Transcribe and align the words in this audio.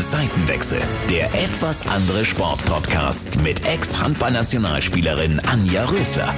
Seitenwechsel, 0.00 0.80
der 1.10 1.26
etwas 1.26 1.86
andere 1.86 2.24
Sportpodcast 2.24 3.42
mit 3.42 3.66
Ex-Handballnationalspielerin 3.66 5.40
Anja 5.40 5.84
Rösler. 5.84 6.34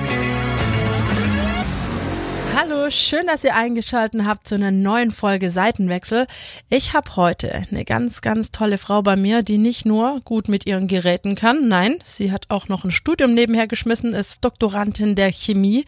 Hallo, 2.57 2.91
schön, 2.91 3.29
dass 3.29 3.45
ihr 3.45 3.55
eingeschaltet 3.55 4.25
habt 4.25 4.49
zu 4.49 4.57
einer 4.57 4.73
neuen 4.73 5.13
Folge 5.13 5.51
Seitenwechsel. 5.51 6.27
Ich 6.71 6.93
habe 6.93 7.15
heute 7.15 7.55
eine 7.55 7.85
ganz, 7.85 8.21
ganz 8.21 8.51
tolle 8.51 8.79
Frau 8.79 9.01
bei 9.03 9.14
mir, 9.14 9.43
die 9.43 9.59
nicht 9.59 9.87
nur 9.87 10.21
gut 10.25 10.49
mit 10.49 10.67
ihren 10.67 10.89
Geräten 10.89 11.37
kann, 11.37 11.69
nein, 11.69 11.99
sie 12.03 12.33
hat 12.33 12.51
auch 12.51 12.67
noch 12.67 12.85
ein 12.85 12.91
Studium 12.91 13.33
nebenher 13.33 13.69
geschmissen, 13.69 14.13
ist 14.13 14.45
Doktorandin 14.45 15.15
der 15.15 15.31
Chemie 15.31 15.85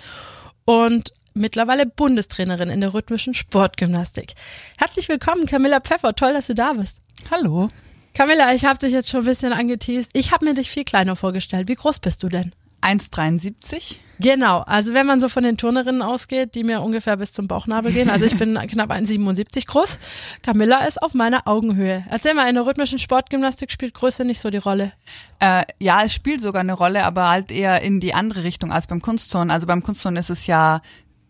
und 0.65 1.13
mittlerweile 1.35 1.87
Bundestrainerin 1.87 2.71
in 2.71 2.81
der 2.81 2.95
rhythmischen 2.95 3.35
Sportgymnastik. 3.35 4.35
Herzlich 4.79 5.09
willkommen, 5.09 5.47
Camilla 5.47 5.81
Pfeffer. 5.81 6.15
Toll, 6.15 6.33
dass 6.33 6.47
du 6.47 6.55
da 6.55 6.73
bist. 6.73 7.04
Hallo. 7.31 7.69
Camilla, 8.15 8.53
ich 8.55 8.65
habe 8.65 8.79
dich 8.79 8.93
jetzt 8.93 9.09
schon 9.09 9.21
ein 9.21 9.27
bisschen 9.27 9.53
angeteased. 9.53 10.11
Ich 10.13 10.33
habe 10.33 10.45
mir 10.45 10.55
dich 10.55 10.71
viel 10.71 10.85
kleiner 10.85 11.17
vorgestellt. 11.17 11.69
Wie 11.69 11.75
groß 11.75 11.99
bist 11.99 12.23
du 12.23 12.29
denn? 12.29 12.53
1,73. 12.85 13.97
Genau, 14.21 14.61
also 14.61 14.95
wenn 14.95 15.07
man 15.07 15.21
so 15.21 15.29
von 15.29 15.43
den 15.43 15.57
Turnerinnen 15.57 16.03
ausgeht, 16.03 16.55
die 16.55 16.63
mir 16.63 16.83
ungefähr 16.83 17.17
bis 17.17 17.33
zum 17.33 17.49
Bauchnabel 17.49 17.91
gehen, 17.91 18.11
also 18.11 18.27
ich 18.27 18.39
bin 18.39 18.55
knapp 18.69 18.93
1,77 18.93 19.67
groß, 19.67 19.99
Camilla 20.43 20.85
ist 20.85 21.03
auf 21.03 21.15
meiner 21.15 21.49
Augenhöhe. 21.49 22.05
Erzähl 22.11 22.35
mal, 22.35 22.49
in 22.49 22.55
der 22.55 22.67
rhythmischen 22.67 22.99
Sportgymnastik 22.99 23.73
spielt 23.73 23.95
Größe 23.95 24.25
nicht 24.25 24.41
so 24.41 24.51
die 24.51 24.59
Rolle? 24.59 24.93
Äh, 25.41 25.65
ja, 25.81 26.03
es 26.05 26.13
spielt 26.13 26.43
sogar 26.43 26.61
eine 26.61 26.75
Rolle, 26.75 27.05
aber 27.05 27.29
halt 27.29 27.51
eher 27.51 27.83
in 27.83 27.99
die 27.99 28.15
andere 28.15 28.45
Richtung 28.45 28.71
als 28.71 28.87
beim 28.87 29.01
Kunstturnen. 29.01 29.51
Also 29.51 29.67
beim 29.67 29.83
Kunstturnen 29.83 30.21
ist 30.21 30.31
es 30.31 30.47
ja 30.47 30.81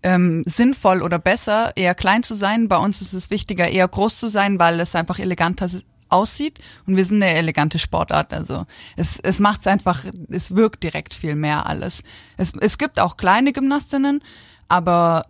ähm, 0.03 0.43
sinnvoll 0.47 1.03
oder 1.03 1.19
besser, 1.19 1.73
eher 1.77 1.95
klein 1.95 2.23
zu 2.23 2.35
sein. 2.35 2.69
Bei 2.69 2.77
uns 2.77 3.01
ist 3.01 3.15
es 3.15 3.31
wichtiger, 3.31 3.69
eher 3.69 3.89
groß 3.89 4.19
zu 4.19 4.29
sein, 4.29 4.59
weil 4.59 4.79
es 4.81 4.95
einfach 4.95 5.19
eleganter 5.19 5.69
aussieht 6.15 6.59
und 6.87 6.97
wir 6.97 7.05
sind 7.05 7.23
eine 7.23 7.35
elegante 7.35 7.79
Sportart. 7.79 8.33
Also 8.33 8.67
es, 8.97 9.19
es 9.21 9.41
macht 9.41 9.63
es 9.63 9.67
einfach, 9.67 10.05
es 10.29 10.55
wirkt 10.55 10.83
direkt 10.83 11.13
viel 11.15 11.35
mehr 11.35 11.67
alles. 11.67 12.03
Es, 12.37 12.53
es 12.61 12.79
gibt 12.79 13.01
auch 13.01 13.17
kleine 13.17 13.53
Gymnastinnen, 13.53 14.23
aber 14.69 15.25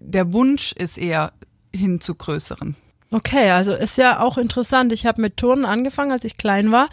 der 0.00 0.32
Wunsch 0.32 0.72
ist 0.72 0.98
eher 0.98 1.32
hin 1.74 2.00
zu 2.00 2.14
größeren. 2.14 2.76
Okay, 3.10 3.50
also 3.50 3.72
ist 3.72 3.98
ja 3.98 4.20
auch 4.20 4.36
interessant. 4.36 4.92
Ich 4.92 5.06
habe 5.06 5.22
mit 5.22 5.36
Turnen 5.36 5.64
angefangen, 5.64 6.12
als 6.12 6.24
ich 6.24 6.36
klein 6.36 6.72
war. 6.72 6.88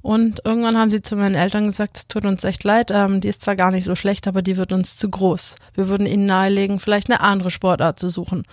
Und 0.00 0.40
irgendwann 0.44 0.78
haben 0.78 0.90
sie 0.90 1.02
zu 1.02 1.16
meinen 1.16 1.34
Eltern 1.34 1.66
gesagt, 1.66 1.96
es 1.96 2.08
tut 2.08 2.24
uns 2.24 2.44
echt 2.44 2.64
leid, 2.64 2.90
ähm, 2.92 3.20
die 3.20 3.28
ist 3.28 3.42
zwar 3.42 3.56
gar 3.56 3.70
nicht 3.70 3.84
so 3.84 3.96
schlecht, 3.96 4.28
aber 4.28 4.42
die 4.42 4.56
wird 4.56 4.72
uns 4.72 4.96
zu 4.96 5.10
groß. 5.10 5.56
Wir 5.74 5.88
würden 5.88 6.06
ihnen 6.06 6.24
nahelegen, 6.24 6.78
vielleicht 6.78 7.10
eine 7.10 7.20
andere 7.20 7.50
Sportart 7.50 7.98
zu 7.98 8.08
suchen. 8.08 8.44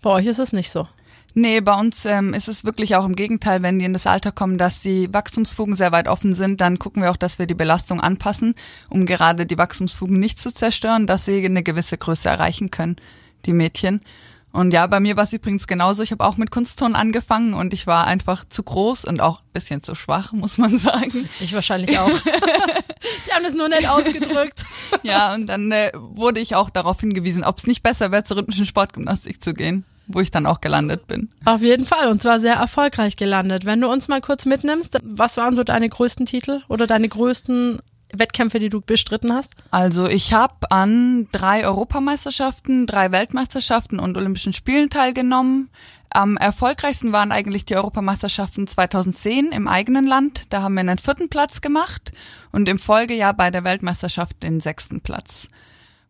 Bei 0.00 0.10
euch 0.10 0.26
ist 0.26 0.38
es 0.38 0.52
nicht 0.52 0.70
so. 0.70 0.88
Nee, 1.34 1.60
bei 1.60 1.74
uns 1.74 2.04
ähm, 2.04 2.34
ist 2.34 2.48
es 2.48 2.64
wirklich 2.64 2.94
auch 2.94 3.06
im 3.06 3.16
Gegenteil, 3.16 3.62
wenn 3.62 3.78
die 3.78 3.86
in 3.86 3.94
das 3.94 4.06
Alter 4.06 4.32
kommen, 4.32 4.58
dass 4.58 4.82
die 4.82 5.12
Wachstumsfugen 5.12 5.74
sehr 5.74 5.90
weit 5.90 6.06
offen 6.06 6.34
sind, 6.34 6.60
dann 6.60 6.78
gucken 6.78 7.02
wir 7.02 7.10
auch, 7.10 7.16
dass 7.16 7.38
wir 7.38 7.46
die 7.46 7.54
Belastung 7.54 8.00
anpassen, 8.00 8.54
um 8.90 9.06
gerade 9.06 9.46
die 9.46 9.56
Wachstumsfugen 9.56 10.18
nicht 10.18 10.40
zu 10.40 10.52
zerstören, 10.52 11.06
dass 11.06 11.24
sie 11.24 11.44
eine 11.44 11.62
gewisse 11.62 11.96
Größe 11.96 12.28
erreichen 12.28 12.70
können, 12.70 12.96
die 13.46 13.54
Mädchen. 13.54 14.00
Und 14.52 14.74
ja, 14.74 14.86
bei 14.86 15.00
mir 15.00 15.16
war 15.16 15.24
es 15.24 15.32
übrigens 15.32 15.66
genauso. 15.66 16.02
Ich 16.02 16.12
habe 16.12 16.22
auch 16.26 16.36
mit 16.36 16.50
Kunstton 16.50 16.94
angefangen 16.94 17.54
und 17.54 17.72
ich 17.72 17.86
war 17.86 18.06
einfach 18.06 18.44
zu 18.46 18.62
groß 18.62 19.06
und 19.06 19.22
auch 19.22 19.40
ein 19.40 19.52
bisschen 19.54 19.82
zu 19.82 19.94
schwach, 19.94 20.32
muss 20.34 20.58
man 20.58 20.76
sagen. 20.76 21.26
Ich 21.40 21.54
wahrscheinlich 21.54 21.98
auch. 21.98 22.10
Die 23.26 23.32
haben 23.32 23.46
es 23.46 23.54
nur 23.54 23.70
nicht 23.70 23.88
ausgedrückt. 23.88 24.64
ja, 25.02 25.34
und 25.34 25.46
dann 25.46 25.72
äh, 25.72 25.90
wurde 25.94 26.40
ich 26.40 26.54
auch 26.54 26.68
darauf 26.68 27.00
hingewiesen, 27.00 27.42
ob 27.42 27.56
es 27.56 27.66
nicht 27.66 27.82
besser 27.82 28.12
wäre, 28.12 28.24
zur 28.24 28.36
rhythmischen 28.36 28.66
Sportgymnastik 28.66 29.42
zu 29.42 29.54
gehen 29.54 29.86
wo 30.06 30.20
ich 30.20 30.30
dann 30.30 30.46
auch 30.46 30.60
gelandet 30.60 31.06
bin. 31.06 31.30
Auf 31.44 31.62
jeden 31.62 31.84
Fall 31.84 32.08
und 32.08 32.22
zwar 32.22 32.40
sehr 32.40 32.54
erfolgreich 32.54 33.16
gelandet. 33.16 33.64
Wenn 33.64 33.80
du 33.80 33.90
uns 33.90 34.08
mal 34.08 34.20
kurz 34.20 34.46
mitnimmst, 34.46 34.98
was 35.02 35.36
waren 35.36 35.54
so 35.54 35.64
deine 35.64 35.88
größten 35.88 36.26
Titel 36.26 36.62
oder 36.68 36.86
deine 36.86 37.08
größten 37.08 37.80
Wettkämpfe, 38.12 38.58
die 38.58 38.68
du 38.68 38.80
bestritten 38.80 39.32
hast? 39.32 39.54
Also 39.70 40.06
ich 40.06 40.32
habe 40.32 40.70
an 40.70 41.28
drei 41.32 41.66
Europameisterschaften, 41.66 42.86
drei 42.86 43.10
Weltmeisterschaften 43.10 43.98
und 43.98 44.16
Olympischen 44.16 44.52
Spielen 44.52 44.90
teilgenommen. 44.90 45.70
Am 46.10 46.36
erfolgreichsten 46.36 47.12
waren 47.12 47.32
eigentlich 47.32 47.64
die 47.64 47.74
Europameisterschaften 47.74 48.66
2010 48.66 49.50
im 49.50 49.66
eigenen 49.66 50.06
Land. 50.06 50.52
Da 50.52 50.60
haben 50.60 50.74
wir 50.74 50.80
einen 50.80 50.98
vierten 50.98 51.30
Platz 51.30 51.62
gemacht 51.62 52.12
und 52.50 52.68
im 52.68 52.78
Folgejahr 52.78 53.32
bei 53.32 53.50
der 53.50 53.64
Weltmeisterschaft 53.64 54.42
den 54.42 54.60
sechsten 54.60 55.00
Platz. 55.00 55.48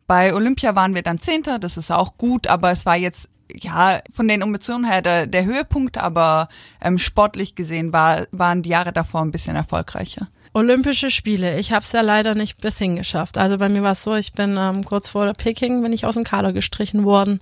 Bei 0.08 0.34
Olympia 0.34 0.74
waren 0.74 0.96
wir 0.96 1.02
dann 1.02 1.20
Zehnter, 1.20 1.60
das 1.60 1.76
ist 1.76 1.92
auch 1.92 2.18
gut, 2.18 2.48
aber 2.48 2.72
es 2.72 2.84
war 2.84 2.96
jetzt 2.96 3.28
ja, 3.60 4.00
von 4.12 4.28
den 4.28 4.42
Emotionen 4.42 4.84
her 4.84 5.02
der, 5.02 5.26
der 5.26 5.44
Höhepunkt, 5.44 5.98
aber 5.98 6.48
ähm, 6.80 6.98
sportlich 6.98 7.54
gesehen 7.54 7.92
war, 7.92 8.26
waren 8.30 8.62
die 8.62 8.70
Jahre 8.70 8.92
davor 8.92 9.22
ein 9.22 9.30
bisschen 9.30 9.56
erfolgreicher. 9.56 10.28
Olympische 10.54 11.10
Spiele. 11.10 11.58
Ich 11.58 11.72
habe 11.72 11.82
es 11.82 11.92
ja 11.92 12.02
leider 12.02 12.34
nicht 12.34 12.60
bis 12.60 12.76
hingeschafft. 12.76 13.38
Also 13.38 13.56
bei 13.56 13.70
mir 13.70 13.82
war 13.82 13.92
es 13.92 14.02
so, 14.02 14.14
ich 14.14 14.32
bin 14.32 14.56
ähm, 14.58 14.84
kurz 14.84 15.08
vor 15.08 15.24
der 15.24 15.32
Peking 15.32 15.82
bin 15.82 15.94
ich 15.94 16.04
aus 16.04 16.14
dem 16.14 16.24
Kader 16.24 16.52
gestrichen 16.52 17.04
worden. 17.04 17.40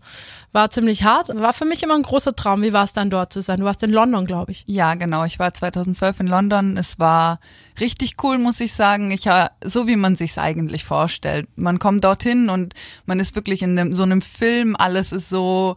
War 0.52 0.70
ziemlich 0.70 1.02
hart. 1.02 1.28
War 1.34 1.52
für 1.52 1.64
mich 1.64 1.82
immer 1.82 1.96
ein 1.96 2.02
großer 2.02 2.36
Traum. 2.36 2.62
Wie 2.62 2.72
war 2.72 2.84
es 2.84 2.92
dann 2.92 3.10
dort 3.10 3.32
zu 3.32 3.42
sein? 3.42 3.60
Du 3.60 3.66
warst 3.66 3.82
in 3.82 3.90
London, 3.90 4.26
glaube 4.26 4.52
ich. 4.52 4.62
Ja, 4.68 4.94
genau. 4.94 5.24
Ich 5.24 5.40
war 5.40 5.52
2012 5.52 6.20
in 6.20 6.26
London. 6.28 6.76
Es 6.76 7.00
war 7.00 7.40
richtig 7.80 8.14
cool, 8.22 8.38
muss 8.38 8.60
ich 8.60 8.74
sagen. 8.74 9.10
Ich 9.10 9.28
so 9.64 9.88
wie 9.88 9.96
man 9.96 10.14
sich's 10.14 10.38
eigentlich 10.38 10.84
vorstellt. 10.84 11.48
Man 11.56 11.80
kommt 11.80 12.04
dorthin 12.04 12.48
und 12.48 12.74
man 13.06 13.18
ist 13.18 13.34
wirklich 13.34 13.62
in 13.62 13.92
so 13.92 14.04
einem 14.04 14.22
Film. 14.22 14.76
Alles 14.76 15.10
ist 15.10 15.28
so 15.28 15.74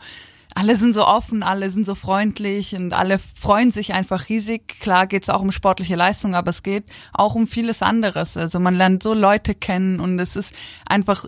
alle 0.56 0.75
sind 0.75 0.94
so 0.94 1.06
offen, 1.06 1.44
alle 1.44 1.69
sind 1.69 1.86
so 1.86 1.96
freundlich 1.96 2.75
und 2.75 2.94
alle 2.94 3.19
freuen 3.19 3.72
sich 3.72 3.94
einfach 3.94 4.30
riesig. 4.30 4.80
Klar 4.80 5.08
geht 5.08 5.24
es 5.24 5.30
auch 5.30 5.41
um 5.41 5.52
sportliche 5.52 5.96
Leistung, 5.96 6.36
aber 6.36 6.50
es 6.50 6.64
geht 6.64 6.86
auch 7.14 7.36
um 7.36 7.47
vieles 7.47 7.81
anderes. 7.81 8.38
Also 8.38 8.59
man 8.59 8.75
lernt 8.75 9.03
so 9.03 9.14
Leute 9.14 9.56
kennen 9.56 10.00
und 10.00 10.19
es 10.19 10.36
ist 10.36 10.53
einfach 10.86 11.25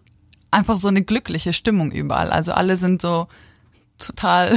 einfach 0.52 0.78
so 0.78 0.88
eine 0.88 1.04
glückliche 1.04 1.54
Stimmung 1.54 1.92
überall. 1.92 2.32
Also 2.32 2.54
alle 2.54 2.78
sind 2.78 3.02
so 3.02 3.28
total 3.98 4.56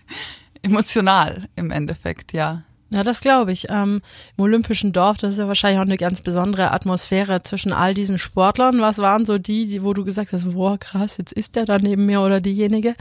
emotional 0.62 1.48
im 1.56 1.70
Endeffekt, 1.70 2.32
ja. 2.32 2.62
Ja, 2.90 3.04
das 3.04 3.20
glaube 3.20 3.52
ich. 3.52 3.68
Ähm, 3.70 4.02
Im 4.36 4.44
Olympischen 4.44 4.92
Dorf, 4.92 5.18
das 5.18 5.34
ist 5.34 5.38
ja 5.38 5.46
wahrscheinlich 5.46 5.78
auch 5.78 5.84
eine 5.84 5.96
ganz 5.96 6.22
besondere 6.22 6.72
Atmosphäre 6.72 7.42
zwischen 7.42 7.72
all 7.72 7.94
diesen 7.94 8.18
Sportlern. 8.18 8.80
Was 8.80 8.98
waren 8.98 9.24
so 9.24 9.38
die, 9.38 9.68
die 9.68 9.84
wo 9.84 9.94
du 9.94 10.04
gesagt 10.04 10.32
hast, 10.32 10.52
boah, 10.52 10.76
krass, 10.76 11.16
jetzt 11.16 11.32
ist 11.32 11.54
der 11.54 11.66
da 11.66 11.78
neben 11.78 12.06
mir 12.06 12.20
oder 12.20 12.40
diejenige? 12.40 12.94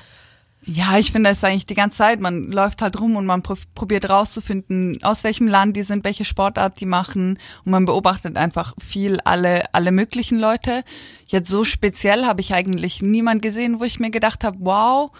Ja, 0.65 0.97
ich 0.97 1.11
finde, 1.11 1.29
das 1.29 1.43
eigentlich 1.43 1.65
die 1.65 1.73
ganze 1.73 1.97
Zeit. 1.97 2.19
Man 2.19 2.51
läuft 2.51 2.81
halt 2.81 2.99
rum 2.99 3.15
und 3.15 3.25
man 3.25 3.41
probiert 3.41 4.09
rauszufinden, 4.09 5.01
aus 5.03 5.23
welchem 5.23 5.47
Land 5.47 5.77
die 5.77 5.83
sind, 5.83 6.03
welche 6.03 6.25
Sportart 6.25 6.79
die 6.79 6.85
machen. 6.85 7.39
Und 7.63 7.71
man 7.71 7.85
beobachtet 7.85 8.35
einfach 8.35 8.73
viel 8.79 9.19
alle, 9.21 9.73
alle 9.73 9.91
möglichen 9.91 10.37
Leute. 10.37 10.83
Jetzt 11.27 11.49
so 11.49 11.63
speziell 11.63 12.25
habe 12.25 12.41
ich 12.41 12.53
eigentlich 12.53 13.01
niemand 13.01 13.41
gesehen, 13.41 13.79
wo 13.79 13.85
ich 13.85 13.99
mir 13.99 14.11
gedacht 14.11 14.43
habe, 14.43 14.57
wow. 14.59 15.11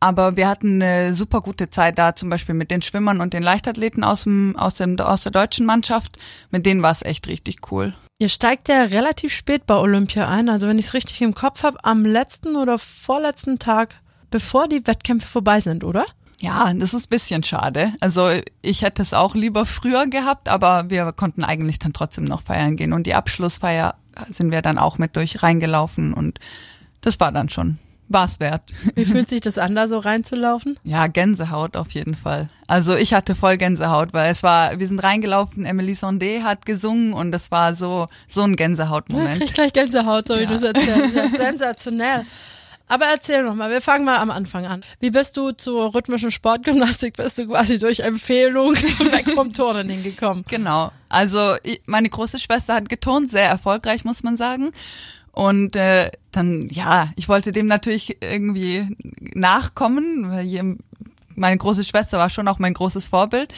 Aber 0.00 0.36
wir 0.36 0.48
hatten 0.48 0.80
eine 0.80 1.12
super 1.12 1.40
gute 1.40 1.70
Zeit 1.70 1.98
da, 1.98 2.14
zum 2.14 2.30
Beispiel 2.30 2.54
mit 2.54 2.70
den 2.70 2.82
Schwimmern 2.82 3.20
und 3.20 3.32
den 3.32 3.42
Leichtathleten 3.42 4.04
aus, 4.04 4.22
dem, 4.22 4.54
aus, 4.56 4.74
dem, 4.74 4.98
aus 5.00 5.22
der 5.22 5.32
deutschen 5.32 5.66
Mannschaft. 5.66 6.16
Mit 6.50 6.66
denen 6.66 6.82
war 6.82 6.92
es 6.92 7.02
echt 7.02 7.26
richtig 7.26 7.72
cool. 7.72 7.94
Ihr 8.20 8.28
steigt 8.28 8.68
ja 8.68 8.84
relativ 8.84 9.32
spät 9.32 9.66
bei 9.66 9.74
Olympia 9.74 10.28
ein. 10.28 10.48
Also 10.48 10.68
wenn 10.68 10.78
ich 10.78 10.86
es 10.86 10.94
richtig 10.94 11.20
im 11.20 11.34
Kopf 11.34 11.64
habe, 11.64 11.84
am 11.84 12.04
letzten 12.04 12.54
oder 12.54 12.78
vorletzten 12.78 13.58
Tag 13.58 13.96
bevor 14.30 14.68
die 14.68 14.86
Wettkämpfe 14.86 15.26
vorbei 15.26 15.60
sind, 15.60 15.84
oder? 15.84 16.04
Ja, 16.40 16.72
das 16.72 16.94
ist 16.94 17.10
bisschen 17.10 17.42
schade. 17.42 17.92
Also 18.00 18.28
ich 18.62 18.82
hätte 18.82 19.02
es 19.02 19.12
auch 19.12 19.34
lieber 19.34 19.66
früher 19.66 20.06
gehabt, 20.06 20.48
aber 20.48 20.88
wir 20.88 21.12
konnten 21.12 21.42
eigentlich 21.42 21.80
dann 21.80 21.92
trotzdem 21.92 22.24
noch 22.24 22.42
feiern 22.42 22.76
gehen. 22.76 22.92
Und 22.92 23.06
die 23.06 23.14
Abschlussfeier 23.14 23.96
sind 24.30 24.52
wir 24.52 24.62
dann 24.62 24.78
auch 24.78 24.98
mit 24.98 25.16
durch 25.16 25.42
reingelaufen 25.42 26.14
und 26.14 26.38
das 27.00 27.18
war 27.20 27.32
dann 27.32 27.48
schon 27.48 27.78
war's 28.08 28.40
wert. 28.40 28.62
Wie 28.94 29.04
fühlt 29.04 29.28
sich 29.28 29.40
das 29.40 29.58
an, 29.58 29.74
da 29.74 29.86
so 29.86 29.98
reinzulaufen? 29.98 30.78
Ja, 30.82 31.06
Gänsehaut 31.06 31.76
auf 31.76 31.90
jeden 31.90 32.14
Fall. 32.14 32.48
Also 32.66 32.96
ich 32.96 33.14
hatte 33.14 33.34
voll 33.34 33.56
Gänsehaut, 33.56 34.12
weil 34.12 34.30
es 34.30 34.42
war, 34.42 34.78
wir 34.78 34.88
sind 34.88 35.02
reingelaufen, 35.02 35.64
Emily 35.64 35.92
Sondé 35.92 36.42
hat 36.42 36.66
gesungen 36.66 37.12
und 37.12 37.34
es 37.34 37.50
war 37.50 37.74
so 37.74 38.06
so 38.26 38.42
ein 38.42 38.56
Gänsehautmoment. 38.56 39.28
Ja, 39.28 39.44
ich 39.44 39.52
krieg 39.52 39.54
gleich 39.54 39.72
Gänsehaut, 39.72 40.28
so 40.28 40.36
wie 40.36 40.42
ja. 40.42 40.46
du 40.46 40.54
es 40.54 40.62
erzählst. 40.62 41.16
Das 41.16 41.24
ist 41.32 41.36
sensationell. 41.36 42.24
Aber 42.88 43.04
erzähl 43.06 43.42
noch 43.42 43.54
mal, 43.54 43.70
wir 43.70 43.80
fangen 43.80 44.04
mal 44.04 44.16
am 44.16 44.30
Anfang 44.30 44.66
an. 44.66 44.82
Wie 44.98 45.10
bist 45.10 45.36
du 45.36 45.52
zur 45.52 45.94
rhythmischen 45.94 46.30
Sportgymnastik? 46.30 47.16
Bist 47.16 47.38
du 47.38 47.46
quasi 47.46 47.78
durch 47.78 48.00
Empfehlung 48.00 48.74
weg 49.12 49.28
vom 49.30 49.52
Turnen 49.52 49.88
hingekommen? 49.88 50.44
Genau. 50.48 50.90
Also 51.08 51.56
meine 51.86 52.08
große 52.08 52.38
Schwester 52.38 52.74
hat 52.74 52.88
geturnt, 52.88 53.30
sehr 53.30 53.48
erfolgreich, 53.48 54.04
muss 54.04 54.22
man 54.22 54.36
sagen. 54.36 54.70
Und 55.32 55.76
äh, 55.76 56.10
dann, 56.32 56.68
ja, 56.70 57.12
ich 57.16 57.28
wollte 57.28 57.52
dem 57.52 57.66
natürlich 57.66 58.16
irgendwie 58.20 58.88
nachkommen, 59.20 60.30
weil 60.30 60.76
meine 61.36 61.56
große 61.58 61.84
Schwester 61.84 62.18
war 62.18 62.30
schon 62.30 62.48
auch 62.48 62.58
mein 62.58 62.74
großes 62.74 63.06
Vorbild. 63.06 63.52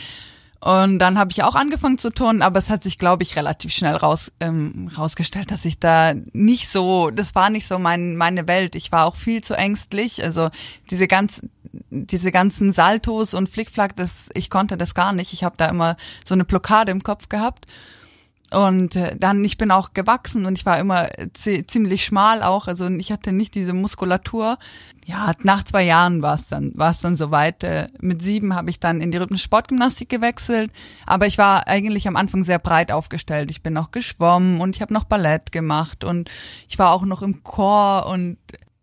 Und 0.61 0.99
dann 0.99 1.19
habe 1.19 1.33
ich 1.33 1.43
auch 1.43 1.55
angefangen 1.55 1.97
zu 1.97 2.11
turnen, 2.11 2.43
aber 2.43 2.59
es 2.59 2.69
hat 2.69 2.83
sich, 2.83 2.99
glaube 2.99 3.23
ich, 3.23 3.35
relativ 3.35 3.73
schnell 3.73 3.97
raus, 3.97 4.31
ähm, 4.41 4.91
rausgestellt, 4.97 5.51
dass 5.51 5.65
ich 5.65 5.79
da 5.79 6.13
nicht 6.33 6.69
so, 6.69 7.11
das 7.11 7.35
war 7.35 7.49
nicht 7.49 7.67
so 7.67 7.79
mein, 7.79 8.15
meine 8.17 8.47
Welt. 8.47 8.75
Ich 8.75 8.93
war 8.93 9.07
auch 9.07 9.17
viel 9.17 9.43
zu 9.43 9.55
ängstlich. 9.55 10.23
Also 10.23 10.51
diese 10.91 11.07
ganz, 11.07 11.41
diese 11.89 12.31
ganzen 12.31 12.73
Saltos 12.73 13.33
und 13.33 13.49
Flickflack, 13.49 13.97
das, 13.97 14.29
ich 14.35 14.51
konnte 14.51 14.77
das 14.77 14.95
gar 14.95 15.15
nicht. 15.15 15.33
Ich 15.33 15.45
habe 15.45 15.57
da 15.57 15.67
immer 15.67 15.97
so 16.27 16.35
eine 16.35 16.45
Blockade 16.45 16.91
im 16.91 17.03
Kopf 17.03 17.31
gehabt. 17.31 17.65
Und 18.53 18.97
äh, 18.97 19.17
dann, 19.17 19.45
ich 19.45 19.59
bin 19.59 19.71
auch 19.71 19.95
gewachsen 19.95 20.45
und 20.45 20.59
ich 20.59 20.67
war 20.67 20.79
immer 20.79 21.09
ziemlich 21.35 22.05
schmal 22.05 22.43
auch, 22.43 22.67
also 22.67 22.89
ich 22.89 23.13
hatte 23.13 23.33
nicht 23.33 23.55
diese 23.55 23.73
Muskulatur. 23.73 24.59
Ja, 25.07 25.33
nach 25.43 25.63
zwei 25.65 25.85
Jahren 25.85 26.23
war 26.23 26.35
es 26.35 26.49
dann, 26.49 26.73
war 26.75 26.91
es 26.91 27.01
dann 27.01 27.17
soweit. 27.17 27.63
Äh, 27.63 27.87
mit 28.01 28.23
sieben 28.23 28.55
habe 28.55 28.71
ich 28.71 28.81
dann 28.81 29.01
in 29.01 29.13
die 29.13 29.19
rhythmische 29.19 29.45
Sportgymnastik 29.45 30.09
gewechselt, 30.09 30.73
aber 31.07 31.27
ich 31.27 31.39
war 31.39 31.69
eigentlich 31.69 32.09
am 32.09 32.17
Anfang 32.17 32.43
sehr 32.43 32.59
breit 32.59 32.91
aufgestellt. 32.91 33.51
Ich 33.51 33.63
bin 33.63 33.73
noch 33.73 33.93
geschwommen 33.93 34.61
und 34.61 34.75
ich 34.75 34.83
habe 34.83 34.95
noch 34.95 35.05
Ballett 35.05 35.53
gemacht 35.53 36.05
und 36.05 36.29
ich 36.69 36.79
war 36.79 36.93
auch 36.93 37.05
noch 37.05 37.23
im 37.23 37.45
Chor 37.45 38.07
und 38.07 38.37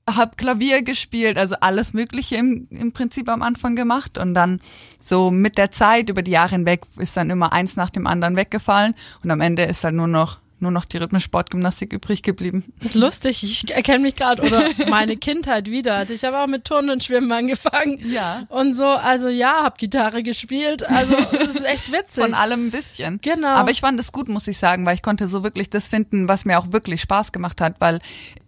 habe 0.07 0.36
Klavier 0.38 0.83
gespielt, 0.83 1.38
also 1.38 1.56
alles 1.59 1.94
Mögliche 1.94 2.38
im, 2.38 2.68
im 2.69 2.94
Prinzip 2.94 3.30
am 3.30 3.42
Anfang 3.42 3.75
gemacht 3.75 4.18
und 4.18 4.33
dann 4.33 4.62
so 5.00 5.31
mit 5.31 5.57
der 5.57 5.71
Zeit 5.71 6.09
über 6.09 6.21
die 6.21 6.31
Jahre 6.31 6.51
hinweg 6.51 6.81
ist 6.98 7.18
dann 7.18 7.30
immer 7.30 7.51
eins 7.54 7.75
nach 7.75 7.89
dem 7.89 8.07
anderen 8.07 8.36
weggefallen 8.36 8.94
und 9.24 9.31
am 9.31 9.42
Ende 9.42 9.63
ist 9.63 9.83
halt 9.83 9.95
nur 9.95 10.07
noch 10.07 10.39
nur 10.59 10.71
noch 10.71 10.86
die 10.86 10.98
Rhythmus-Sportgymnastik 10.98 11.94
übrig 11.94 12.24
geblieben. 12.24 12.65
Das 12.80 12.92
ist 12.92 12.95
lustig, 12.95 13.44
ich 13.44 13.74
erkenne 13.74 14.00
mich 14.00 14.15
gerade 14.15 14.42
oder 14.42 14.63
meine 14.89 15.15
Kindheit 15.18 15.69
wieder. 15.69 15.95
Also 15.95 16.13
ich 16.13 16.24
habe 16.24 16.39
auch 16.39 16.48
mit 16.48 16.65
Turnen 16.65 16.89
und 16.89 17.04
Schwimmen 17.04 17.31
angefangen. 17.31 18.00
Ja. 18.09 18.45
Und 18.50 18.74
so, 18.74 18.86
also 18.86 19.27
ja, 19.27 19.63
habe 19.63 19.77
Gitarre 19.77 20.24
gespielt. 20.24 20.88
Also 20.88 21.15
das 21.15 21.48
ist 21.48 21.65
echt 21.65 21.92
witzig. 21.92 22.24
Von 22.24 22.33
allem 22.33 22.68
ein 22.68 22.71
bisschen. 22.71 23.19
Genau. 23.21 23.50
Aber 23.50 23.71
ich 23.71 23.81
fand 23.81 24.00
es 24.00 24.12
gut, 24.12 24.30
muss 24.30 24.48
ich 24.48 24.57
sagen, 24.57 24.86
weil 24.86 24.95
ich 24.95 25.04
konnte 25.04 25.27
so 25.27 25.44
wirklich 25.44 25.69
das 25.69 25.89
finden, 25.89 26.27
was 26.27 26.45
mir 26.45 26.59
auch 26.59 26.71
wirklich 26.71 27.01
Spaß 27.01 27.31
gemacht 27.31 27.62
hat, 27.62 27.75
weil 27.80 28.00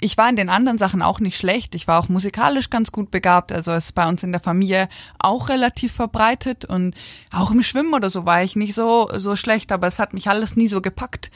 ich 0.01 0.17
war 0.17 0.29
in 0.29 0.35
den 0.35 0.49
anderen 0.49 0.77
Sachen 0.77 1.01
auch 1.01 1.19
nicht 1.19 1.37
schlecht. 1.37 1.75
Ich 1.75 1.87
war 1.87 1.99
auch 1.99 2.09
musikalisch 2.09 2.69
ganz 2.69 2.91
gut 2.91 3.11
begabt. 3.11 3.51
Also 3.51 3.71
es 3.71 3.85
ist 3.85 3.95
bei 3.95 4.07
uns 4.07 4.23
in 4.23 4.31
der 4.31 4.41
Familie 4.41 4.89
auch 5.19 5.49
relativ 5.49 5.91
verbreitet 5.91 6.65
und 6.65 6.95
auch 7.31 7.51
im 7.51 7.61
Schwimmen 7.61 7.93
oder 7.93 8.09
so 8.09 8.25
war 8.25 8.41
ich 8.41 8.55
nicht 8.55 8.73
so, 8.73 9.09
so 9.15 9.35
schlecht, 9.35 9.71
aber 9.71 9.87
es 9.87 9.99
hat 9.99 10.13
mich 10.13 10.27
alles 10.27 10.55
nie 10.55 10.67
so 10.67 10.81
gepackt. 10.81 11.29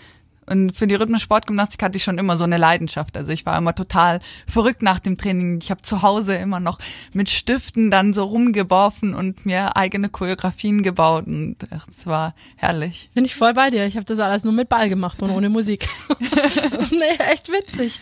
Und 0.45 0.75
für 0.75 0.87
die 0.87 0.95
Rhythmus-Sportgymnastik 0.95 1.81
hatte 1.83 1.97
ich 1.97 2.03
schon 2.03 2.17
immer 2.17 2.37
so 2.37 2.43
eine 2.43 2.57
Leidenschaft. 2.57 3.15
Also 3.17 3.31
ich 3.31 3.45
war 3.45 3.57
immer 3.57 3.75
total 3.75 4.19
verrückt 4.47 4.81
nach 4.81 4.99
dem 4.99 5.17
Training. 5.17 5.59
Ich 5.61 5.71
habe 5.71 5.81
zu 5.81 6.01
Hause 6.01 6.35
immer 6.35 6.59
noch 6.59 6.79
mit 7.13 7.29
Stiften 7.29 7.91
dann 7.91 8.13
so 8.13 8.23
rumgeworfen 8.23 9.13
und 9.13 9.45
mir 9.45 9.75
eigene 9.77 10.09
Choreografien 10.09 10.83
gebaut. 10.83 11.27
Und 11.27 11.57
es 11.89 12.07
war 12.07 12.33
herrlich. 12.55 13.09
Bin 13.13 13.25
ich 13.25 13.35
voll 13.35 13.53
bei 13.53 13.69
dir. 13.69 13.85
Ich 13.85 13.95
habe 13.95 14.05
das 14.05 14.19
alles 14.19 14.43
nur 14.43 14.53
mit 14.53 14.69
Ball 14.69 14.89
gemacht 14.89 15.21
und 15.21 15.31
ohne 15.31 15.49
Musik. 15.49 15.87
nee, 16.91 17.23
echt 17.31 17.49
witzig. 17.49 17.99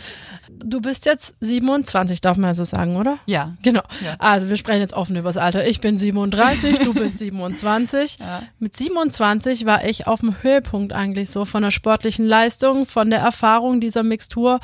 Du 0.63 0.81
bist 0.81 1.05
jetzt 1.05 1.35
27, 1.41 2.21
darf 2.21 2.37
man 2.37 2.53
so 2.53 2.63
sagen, 2.63 2.95
oder? 2.97 3.17
Ja. 3.25 3.55
Genau. 3.63 3.81
Ja. 4.03 4.15
Also 4.19 4.49
wir 4.49 4.57
sprechen 4.57 4.81
jetzt 4.81 4.93
offen 4.93 5.15
über 5.15 5.29
das 5.29 5.37
Alter. 5.37 5.67
Ich 5.67 5.81
bin 5.81 5.97
37, 5.97 6.79
du 6.79 6.93
bist 6.93 7.17
27. 7.19 8.17
Ja. 8.19 8.43
Mit 8.59 8.75
27 8.75 9.65
war 9.65 9.85
ich 9.85 10.07
auf 10.07 10.19
dem 10.21 10.41
Höhepunkt 10.43 10.93
eigentlich 10.93 11.29
so 11.29 11.45
von 11.45 11.63
der 11.63 11.71
sportlichen 11.71 12.25
Leistung, 12.25 12.85
von 12.85 13.09
der 13.09 13.19
Erfahrung 13.19 13.79
dieser 13.81 14.03
Mixtur 14.03 14.59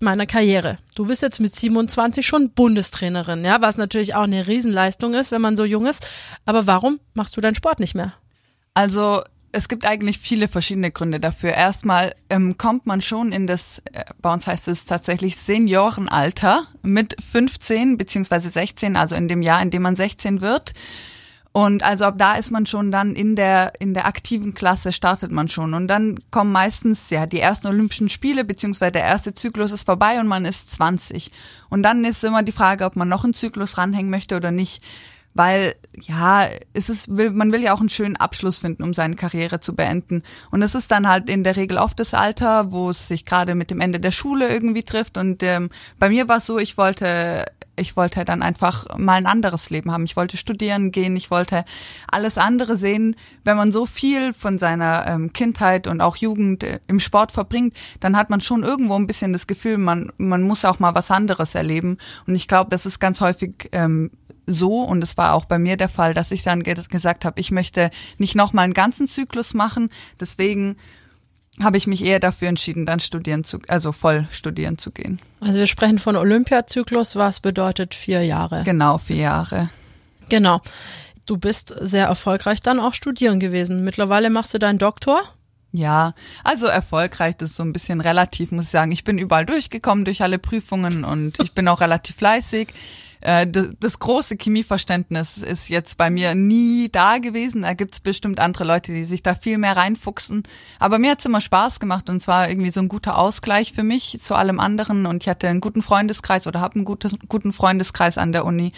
meiner 0.00 0.26
Karriere. 0.26 0.78
Du 0.94 1.06
bist 1.06 1.22
jetzt 1.22 1.40
mit 1.40 1.54
27 1.54 2.26
schon 2.26 2.50
Bundestrainerin, 2.50 3.44
ja, 3.44 3.60
was 3.60 3.76
natürlich 3.76 4.14
auch 4.14 4.22
eine 4.22 4.46
Riesenleistung 4.46 5.14
ist, 5.14 5.30
wenn 5.32 5.40
man 5.40 5.56
so 5.56 5.64
jung 5.64 5.86
ist. 5.86 6.06
Aber 6.46 6.66
warum 6.66 7.00
machst 7.14 7.36
du 7.36 7.40
deinen 7.40 7.54
Sport 7.54 7.80
nicht 7.80 7.94
mehr? 7.94 8.14
Also 8.74 9.22
es 9.52 9.68
gibt 9.68 9.84
eigentlich 9.84 10.18
viele 10.18 10.48
verschiedene 10.48 10.90
Gründe 10.90 11.18
dafür. 11.18 11.52
Erstmal 11.52 12.14
ähm, 12.28 12.56
kommt 12.56 12.86
man 12.86 13.00
schon 13.00 13.32
in 13.32 13.46
das, 13.46 13.82
äh, 13.92 14.04
bei 14.20 14.32
uns 14.32 14.46
heißt 14.46 14.68
es 14.68 14.84
tatsächlich 14.84 15.36
Seniorenalter 15.36 16.66
mit 16.82 17.16
15 17.20 17.96
beziehungsweise 17.96 18.50
16, 18.50 18.96
also 18.96 19.16
in 19.16 19.28
dem 19.28 19.42
Jahr, 19.42 19.60
in 19.60 19.70
dem 19.70 19.82
man 19.82 19.96
16 19.96 20.40
wird. 20.40 20.72
Und 21.52 21.82
also 21.82 22.04
ab 22.04 22.14
da 22.16 22.36
ist 22.36 22.52
man 22.52 22.64
schon 22.64 22.92
dann 22.92 23.16
in 23.16 23.34
der 23.34 23.72
in 23.80 23.92
der 23.92 24.06
aktiven 24.06 24.54
Klasse 24.54 24.92
startet 24.92 25.32
man 25.32 25.48
schon 25.48 25.74
und 25.74 25.88
dann 25.88 26.20
kommen 26.30 26.52
meistens 26.52 27.10
ja 27.10 27.26
die 27.26 27.40
ersten 27.40 27.66
Olympischen 27.66 28.08
Spiele 28.08 28.44
beziehungsweise 28.44 28.92
der 28.92 29.02
erste 29.02 29.34
Zyklus 29.34 29.72
ist 29.72 29.84
vorbei 29.84 30.20
und 30.20 30.28
man 30.28 30.44
ist 30.44 30.70
20 30.70 31.32
und 31.68 31.82
dann 31.82 32.04
ist 32.04 32.22
immer 32.22 32.44
die 32.44 32.52
Frage, 32.52 32.84
ob 32.84 32.94
man 32.94 33.08
noch 33.08 33.24
einen 33.24 33.34
Zyklus 33.34 33.78
ranhängen 33.78 34.10
möchte 34.10 34.36
oder 34.36 34.52
nicht 34.52 34.80
weil 35.34 35.74
ja, 35.98 36.48
es 36.72 36.88
ist, 36.88 37.16
will, 37.16 37.30
man 37.30 37.52
will 37.52 37.62
ja 37.62 37.74
auch 37.74 37.80
einen 37.80 37.88
schönen 37.88 38.16
Abschluss 38.16 38.58
finden, 38.58 38.82
um 38.82 38.94
seine 38.94 39.16
Karriere 39.16 39.60
zu 39.60 39.74
beenden. 39.74 40.22
Und 40.50 40.62
es 40.62 40.74
ist 40.74 40.90
dann 40.90 41.08
halt 41.08 41.28
in 41.28 41.44
der 41.44 41.56
Regel 41.56 41.78
oft 41.78 41.98
das 42.00 42.14
Alter, 42.14 42.70
wo 42.72 42.90
es 42.90 43.08
sich 43.08 43.24
gerade 43.24 43.54
mit 43.54 43.70
dem 43.70 43.80
Ende 43.80 44.00
der 44.00 44.12
Schule 44.12 44.48
irgendwie 44.48 44.84
trifft. 44.84 45.18
Und 45.18 45.42
ähm, 45.42 45.70
bei 45.98 46.08
mir 46.08 46.28
war 46.28 46.36
es 46.36 46.46
so, 46.46 46.58
ich 46.58 46.76
wollte 46.76 47.46
ich 47.80 47.96
wollte 47.96 48.24
dann 48.24 48.42
einfach 48.42 48.98
mal 48.98 49.14
ein 49.14 49.26
anderes 49.26 49.70
Leben 49.70 49.90
haben. 49.90 50.04
Ich 50.04 50.16
wollte 50.16 50.36
studieren 50.36 50.92
gehen, 50.92 51.16
ich 51.16 51.30
wollte 51.30 51.64
alles 52.10 52.38
andere 52.38 52.76
sehen. 52.76 53.16
Wenn 53.42 53.56
man 53.56 53.72
so 53.72 53.86
viel 53.86 54.32
von 54.32 54.58
seiner 54.58 55.06
ähm, 55.06 55.32
Kindheit 55.32 55.86
und 55.86 56.00
auch 56.00 56.16
Jugend 56.16 56.62
äh, 56.62 56.80
im 56.88 57.00
Sport 57.00 57.32
verbringt, 57.32 57.74
dann 58.00 58.16
hat 58.16 58.28
man 58.30 58.40
schon 58.40 58.62
irgendwo 58.62 58.96
ein 58.96 59.06
bisschen 59.06 59.32
das 59.32 59.46
Gefühl, 59.46 59.78
man, 59.78 60.12
man 60.18 60.42
muss 60.42 60.64
auch 60.64 60.78
mal 60.78 60.94
was 60.94 61.10
anderes 61.10 61.54
erleben. 61.54 61.96
Und 62.26 62.34
ich 62.34 62.48
glaube, 62.48 62.70
das 62.70 62.86
ist 62.86 63.00
ganz 63.00 63.20
häufig 63.20 63.70
ähm, 63.72 64.10
so 64.52 64.82
und 64.82 65.02
es 65.02 65.16
war 65.16 65.34
auch 65.34 65.44
bei 65.44 65.58
mir 65.58 65.76
der 65.76 65.88
Fall, 65.88 66.14
dass 66.14 66.30
ich 66.30 66.42
dann 66.42 66.62
gesagt 66.62 67.24
habe, 67.24 67.40
ich 67.40 67.50
möchte 67.50 67.90
nicht 68.18 68.34
noch 68.34 68.52
mal 68.52 68.62
einen 68.62 68.74
ganzen 68.74 69.08
Zyklus 69.08 69.54
machen. 69.54 69.90
Deswegen 70.18 70.76
habe 71.62 71.76
ich 71.76 71.86
mich 71.86 72.04
eher 72.04 72.20
dafür 72.20 72.48
entschieden, 72.48 72.86
dann 72.86 73.00
studieren 73.00 73.44
zu, 73.44 73.58
also 73.68 73.92
voll 73.92 74.26
studieren 74.30 74.78
zu 74.78 74.92
gehen. 74.92 75.20
Also 75.40 75.58
wir 75.58 75.66
sprechen 75.66 75.98
von 75.98 76.16
Olympiazyklus, 76.16 77.16
was 77.16 77.40
bedeutet 77.40 77.94
vier 77.94 78.24
Jahre? 78.24 78.62
Genau, 78.64 78.98
vier 78.98 79.16
Jahre. 79.16 79.70
Genau. 80.28 80.60
Du 81.26 81.36
bist 81.36 81.74
sehr 81.80 82.06
erfolgreich 82.06 82.62
dann 82.62 82.80
auch 82.80 82.94
studieren 82.94 83.40
gewesen. 83.40 83.84
Mittlerweile 83.84 84.30
machst 84.30 84.54
du 84.54 84.58
deinen 84.58 84.78
Doktor. 84.78 85.22
Ja, 85.72 86.14
also 86.42 86.66
erfolgreich, 86.66 87.36
das 87.36 87.50
ist 87.50 87.56
so 87.56 87.62
ein 87.62 87.72
bisschen 87.72 88.00
relativ, 88.00 88.50
muss 88.50 88.64
ich 88.64 88.70
sagen. 88.70 88.90
Ich 88.90 89.04
bin 89.04 89.18
überall 89.18 89.46
durchgekommen 89.46 90.04
durch 90.04 90.22
alle 90.22 90.38
Prüfungen 90.38 91.04
und 91.04 91.38
ich 91.40 91.52
bin 91.52 91.68
auch 91.68 91.80
relativ 91.80 92.16
fleißig. 92.16 92.68
Äh, 93.20 93.46
das 93.46 93.98
große 93.98 94.36
Chemieverständnis 94.36 95.38
ist 95.38 95.68
jetzt 95.68 95.98
bei 95.98 96.10
mir 96.10 96.34
nie 96.34 96.88
da 96.90 97.18
gewesen. 97.18 97.62
Da 97.62 97.74
gibt's 97.74 98.00
bestimmt 98.00 98.40
andere 98.40 98.64
Leute, 98.64 98.92
die 98.92 99.04
sich 99.04 99.22
da 99.22 99.34
viel 99.34 99.58
mehr 99.58 99.76
reinfuchsen. 99.76 100.42
Aber 100.78 100.98
mir 100.98 101.12
hat's 101.12 101.24
immer 101.24 101.40
Spaß 101.40 101.80
gemacht 101.80 102.08
und 102.08 102.20
zwar 102.20 102.48
irgendwie 102.48 102.70
so 102.70 102.80
ein 102.80 102.88
guter 102.88 103.18
Ausgleich 103.18 103.72
für 103.72 103.82
mich 103.82 104.18
zu 104.20 104.34
allem 104.34 104.60
anderen. 104.60 105.06
Und 105.06 105.22
ich 105.22 105.28
hatte 105.28 105.48
einen 105.48 105.60
guten 105.60 105.82
Freundeskreis 105.82 106.46
oder 106.46 106.60
habe 106.60 106.76
einen 106.76 106.84
gutes, 106.84 107.14
guten 107.28 107.52
Freundeskreis 107.52 108.18
an 108.18 108.32
der 108.32 108.44
Uni. 108.44 108.72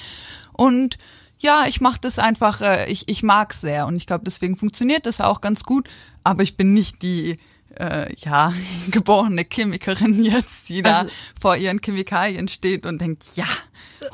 Und 0.52 0.98
ja, 1.38 1.64
ich 1.66 1.80
mache 1.80 1.98
das 2.00 2.18
einfach, 2.18 2.60
äh, 2.60 2.90
ich, 2.90 3.08
ich 3.08 3.22
mag's 3.22 3.60
sehr 3.60 3.86
und 3.86 3.96
ich 3.96 4.06
glaube, 4.06 4.24
deswegen 4.24 4.56
funktioniert 4.56 5.06
das 5.06 5.20
auch 5.20 5.40
ganz 5.40 5.64
gut. 5.64 5.88
Aber 6.24 6.42
ich 6.42 6.56
bin 6.56 6.72
nicht 6.72 7.02
die 7.02 7.36
äh, 7.78 8.14
ja, 8.18 8.52
geborene 8.90 9.44
Chemikerin 9.44 10.22
jetzt, 10.22 10.68
die 10.68 10.82
da 10.82 11.00
also, 11.00 11.14
vor 11.40 11.56
ihren 11.56 11.80
Chemikalien 11.80 12.48
steht 12.48 12.86
und 12.86 13.00
denkt, 13.00 13.24
ja, 13.36 13.46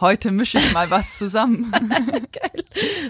heute 0.00 0.30
mische 0.30 0.58
ich 0.58 0.72
mal 0.72 0.90
was 0.90 1.18
zusammen. 1.18 1.70
Geil. 1.72 2.64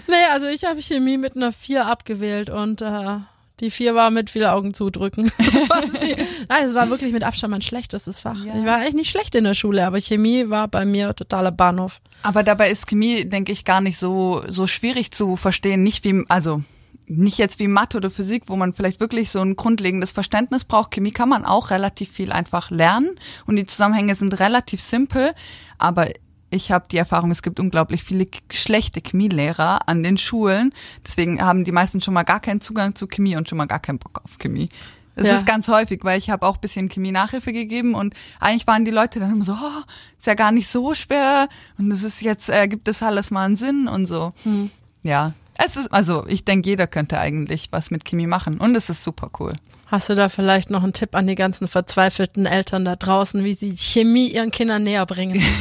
Nee, 0.07 0.25
also 0.31 0.47
ich 0.47 0.65
habe 0.65 0.81
Chemie 0.81 1.17
mit 1.17 1.35
einer 1.35 1.51
4 1.51 1.85
abgewählt 1.85 2.49
und 2.49 2.81
äh, 2.81 3.17
die 3.59 3.71
4 3.71 3.93
war 3.93 4.09
mit 4.09 4.29
viele 4.29 4.53
Augen 4.53 4.73
zudrücken. 4.73 5.31
Nein, 6.49 6.65
es 6.65 6.73
war 6.73 6.89
wirklich 6.89 7.11
mit 7.11 7.23
Abstand 7.23 7.51
mein 7.51 7.61
schlechtestes 7.61 8.21
Fach. 8.21 8.43
Ja. 8.45 8.57
Ich 8.57 8.65
war 8.65 8.83
echt 8.83 8.95
nicht 8.95 9.09
schlecht 9.09 9.35
in 9.35 9.43
der 9.43 9.53
Schule, 9.53 9.85
aber 9.85 9.99
Chemie 9.99 10.49
war 10.49 10.67
bei 10.67 10.85
mir 10.85 11.13
totaler 11.15 11.51
Bahnhof. 11.51 11.99
Aber 12.23 12.43
dabei 12.43 12.69
ist 12.69 12.87
Chemie, 12.87 13.25
denke 13.25 13.51
ich, 13.51 13.65
gar 13.65 13.81
nicht 13.81 13.97
so, 13.97 14.43
so 14.47 14.65
schwierig 14.65 15.11
zu 15.11 15.35
verstehen. 15.35 15.83
Nicht 15.83 16.05
wie, 16.05 16.23
also 16.29 16.63
nicht 17.09 17.37
jetzt 17.37 17.59
wie 17.59 17.67
Mathe 17.67 17.97
oder 17.97 18.09
Physik, 18.09 18.43
wo 18.47 18.55
man 18.55 18.73
vielleicht 18.73 18.99
wirklich 18.99 19.31
so 19.31 19.41
ein 19.41 19.55
grundlegendes 19.55 20.11
Verständnis 20.11 20.63
braucht. 20.63 20.91
Chemie 20.91 21.11
kann 21.11 21.27
man 21.27 21.43
auch 21.43 21.71
relativ 21.71 22.09
viel 22.09 22.31
einfach 22.31 22.69
lernen 22.69 23.09
und 23.45 23.55
die 23.55 23.65
Zusammenhänge 23.65 24.15
sind 24.15 24.39
relativ 24.39 24.79
simpel, 24.79 25.33
aber 25.77 26.07
ich 26.51 26.71
habe 26.71 26.85
die 26.89 26.97
Erfahrung, 26.97 27.31
es 27.31 27.41
gibt 27.41 27.59
unglaublich 27.59 28.03
viele 28.03 28.25
schlechte 28.51 29.01
Chemielehrer 29.01 29.87
an 29.87 30.01
den 30.01 30.17
Schulen. 30.17 30.73
Deswegen 31.05 31.41
haben 31.41 31.63
die 31.63 31.71
meisten 31.71 32.01
schon 32.01 32.15
mal 32.15 32.23
gar 32.23 32.39
keinen 32.39 32.59
Zugang 32.59 32.95
zu 32.95 33.07
Chemie 33.07 33.35
und 33.35 33.47
schon 33.47 33.57
mal 33.57 33.67
gar 33.67 33.79
keinen 33.79 33.99
Bock 33.99 34.21
auf 34.23 34.39
Chemie. 34.39 34.69
Das 35.15 35.27
ja. 35.27 35.35
ist 35.35 35.45
ganz 35.45 35.67
häufig, 35.67 35.99
weil 36.03 36.17
ich 36.17 36.29
habe 36.29 36.47
auch 36.47 36.57
bisschen 36.57 36.89
Chemie-Nachhilfe 36.89 37.51
gegeben 37.51 37.93
und 37.93 38.13
eigentlich 38.39 38.65
waren 38.67 38.85
die 38.85 38.91
Leute 38.91 39.19
dann 39.19 39.31
immer 39.31 39.43
so, 39.43 39.51
oh, 39.53 39.83
ist 40.17 40.27
ja 40.27 40.33
gar 40.33 40.51
nicht 40.51 40.69
so 40.69 40.93
schwer 40.95 41.49
und 41.77 41.91
es 41.91 42.03
ist 42.03 42.21
jetzt, 42.21 42.49
äh, 42.49 42.67
gibt 42.67 42.87
es 42.87 43.03
alles 43.03 43.29
mal 43.29 43.45
einen 43.45 43.55
Sinn 43.55 43.87
und 43.87 44.05
so. 44.05 44.33
Hm. 44.43 44.71
Ja, 45.03 45.33
es 45.63 45.77
ist, 45.77 45.91
also 45.91 46.25
ich 46.27 46.45
denke, 46.45 46.69
jeder 46.69 46.87
könnte 46.87 47.19
eigentlich 47.19 47.69
was 47.71 47.91
mit 47.91 48.05
Chemie 48.05 48.27
machen 48.27 48.59
und 48.59 48.75
es 48.75 48.89
ist 48.89 49.03
super 49.03 49.29
cool. 49.39 49.53
Hast 49.87 50.09
du 50.09 50.15
da 50.15 50.29
vielleicht 50.29 50.69
noch 50.69 50.83
einen 50.83 50.93
Tipp 50.93 51.15
an 51.15 51.27
die 51.27 51.35
ganzen 51.35 51.67
verzweifelten 51.67 52.45
Eltern 52.45 52.85
da 52.85 52.95
draußen, 52.95 53.43
wie 53.43 53.53
sie 53.53 53.75
Chemie 53.75 54.27
ihren 54.27 54.51
Kindern 54.51 54.83
näher 54.83 55.05
bringen? 55.05 55.41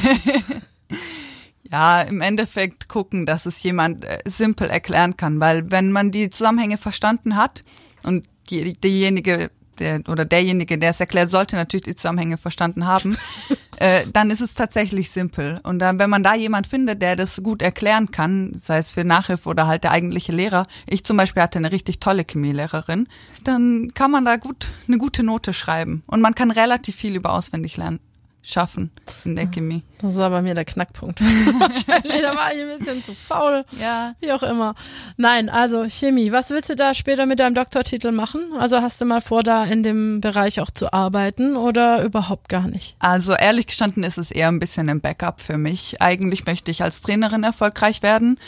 Ja, 1.71 2.01
im 2.01 2.23
Endeffekt 2.23 2.89
gucken, 2.89 3.27
dass 3.27 3.45
es 3.45 3.63
jemand 3.63 4.05
äh, 4.05 4.21
simpel 4.25 4.71
erklären 4.71 5.17
kann, 5.17 5.39
weil 5.39 5.71
wenn 5.71 5.93
man 5.93 6.11
die 6.11 6.31
Zusammenhänge 6.31 6.79
verstanden 6.79 7.37
hat 7.37 7.63
und 8.05 8.27
die, 8.49 8.73
diejenige 8.73 9.51
der, 9.81 10.01
oder 10.09 10.25
derjenige, 10.25 10.79
der 10.79 10.91
es 10.91 11.01
erklärt, 11.01 11.31
sollte 11.31 11.57
natürlich 11.57 11.85
die 11.85 11.95
Zusammenhänge 11.95 12.37
verstanden 12.37 12.87
haben, 12.87 13.17
äh, 13.79 14.03
dann 14.13 14.31
ist 14.31 14.41
es 14.41 14.55
tatsächlich 14.55 15.11
simpel. 15.11 15.61
Und 15.63 15.79
dann, 15.79 15.99
wenn 15.99 16.11
man 16.11 16.23
da 16.23 16.35
jemand 16.35 16.67
findet, 16.67 17.03
der 17.03 17.17
das 17.17 17.43
gut 17.43 17.63
erklären 17.63 18.11
kann, 18.11 18.53
sei 18.61 18.79
es 18.79 18.93
für 18.93 19.05
Nachhilfe 19.05 19.49
oder 19.49 19.67
halt 19.67 19.85
der 19.85 19.93
eigentliche 19.93 20.33
Lehrer, 20.33 20.67
ich 20.87 21.05
zum 21.05 21.17
Beispiel 21.17 21.43
hatte 21.43 21.59
eine 21.59 21.73
richtig 21.73 22.01
tolle 22.01 22.25
Chemielehrerin, 22.25 23.09
dann 23.45 23.93
kann 23.95 24.11
man 24.11 24.25
da 24.25 24.37
gut 24.37 24.71
eine 24.87 24.99
gute 24.99 25.23
Note 25.23 25.53
schreiben. 25.53 26.03
Und 26.07 26.21
man 26.21 26.35
kann 26.35 26.51
relativ 26.51 26.97
viel 26.97 27.17
über 27.17 27.33
auswendig 27.33 27.77
lernen 27.77 28.01
schaffen 28.49 28.91
in 29.25 29.37
der 29.37 29.47
Chemie. 29.47 29.83
Das 30.01 30.17
war 30.17 30.31
bei 30.31 30.43
mir 30.43 30.55
der 30.55 30.65
Knackpunkt. 30.65 31.21
Wahrscheinlich, 31.21 32.23
da 32.23 32.35
war 32.35 32.53
ich 32.53 32.63
ein 32.63 32.79
bisschen 32.79 33.03
zu 33.03 33.13
faul. 33.13 33.65
Ja. 33.81 34.15
Wie 34.21 34.33
auch 34.33 34.43
immer. 34.43 34.75
Nein, 35.17 35.49
also 35.49 35.87
Chemie. 35.89 36.33
Was 36.33 36.51
willst 36.51 36.71
du 36.71 36.77
da 36.77 36.95
später 36.95 37.27
mit 37.27 37.41
deinem 37.41 37.55
Doktortitel 37.55 38.13
machen? 38.13 38.53
Also 38.59 38.81
hast 38.81 39.01
du 39.01 39.05
mal 39.05 39.21
vor, 39.21 39.43
da 39.43 39.65
in 39.65 39.83
dem 39.83 40.21
Bereich 40.21 40.61
auch 40.61 40.71
zu 40.71 40.93
arbeiten 40.93 41.57
oder 41.57 42.03
überhaupt 42.03 42.49
gar 42.49 42.69
nicht? 42.69 42.97
Also 43.01 43.35
ehrlich 43.35 43.67
gestanden 43.67 44.03
ist 44.03 44.19
es 44.19 44.31
eher 44.31 44.49
ein 44.49 44.61
bisschen 44.61 44.89
ein 44.89 45.01
Backup 45.01 45.41
für 45.41 45.59
mich. 45.59 46.01
Eigentlich 46.01 46.47
möchte 46.47 46.71
ich 46.71 46.83
als 46.83 47.03
Trainerin 47.03 47.45
erfolgreich 47.45 48.03
werden. 48.03 48.39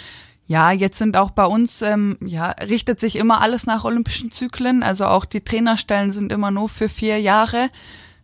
Ja, 0.47 0.73
jetzt 0.73 0.99
sind 0.99 1.17
auch 1.17 1.31
bei 1.31 1.45
uns, 1.45 1.81
ähm, 1.81 2.17
ja, 2.25 2.51
richtet 2.69 2.99
sich 2.99 3.17
immer 3.17 3.41
alles 3.41 3.67
nach 3.67 3.85
olympischen 3.85 4.33
Zyklen. 4.33 4.83
Also 4.83 5.07
auch 5.07 5.25
die 5.25 5.43
Trainerstellen 5.43 6.13
sind 6.13 6.33
immer 6.33 6.51
nur 6.51 6.69
für 6.69 6.89
vier 6.89 7.21
Jahre 7.21 7.71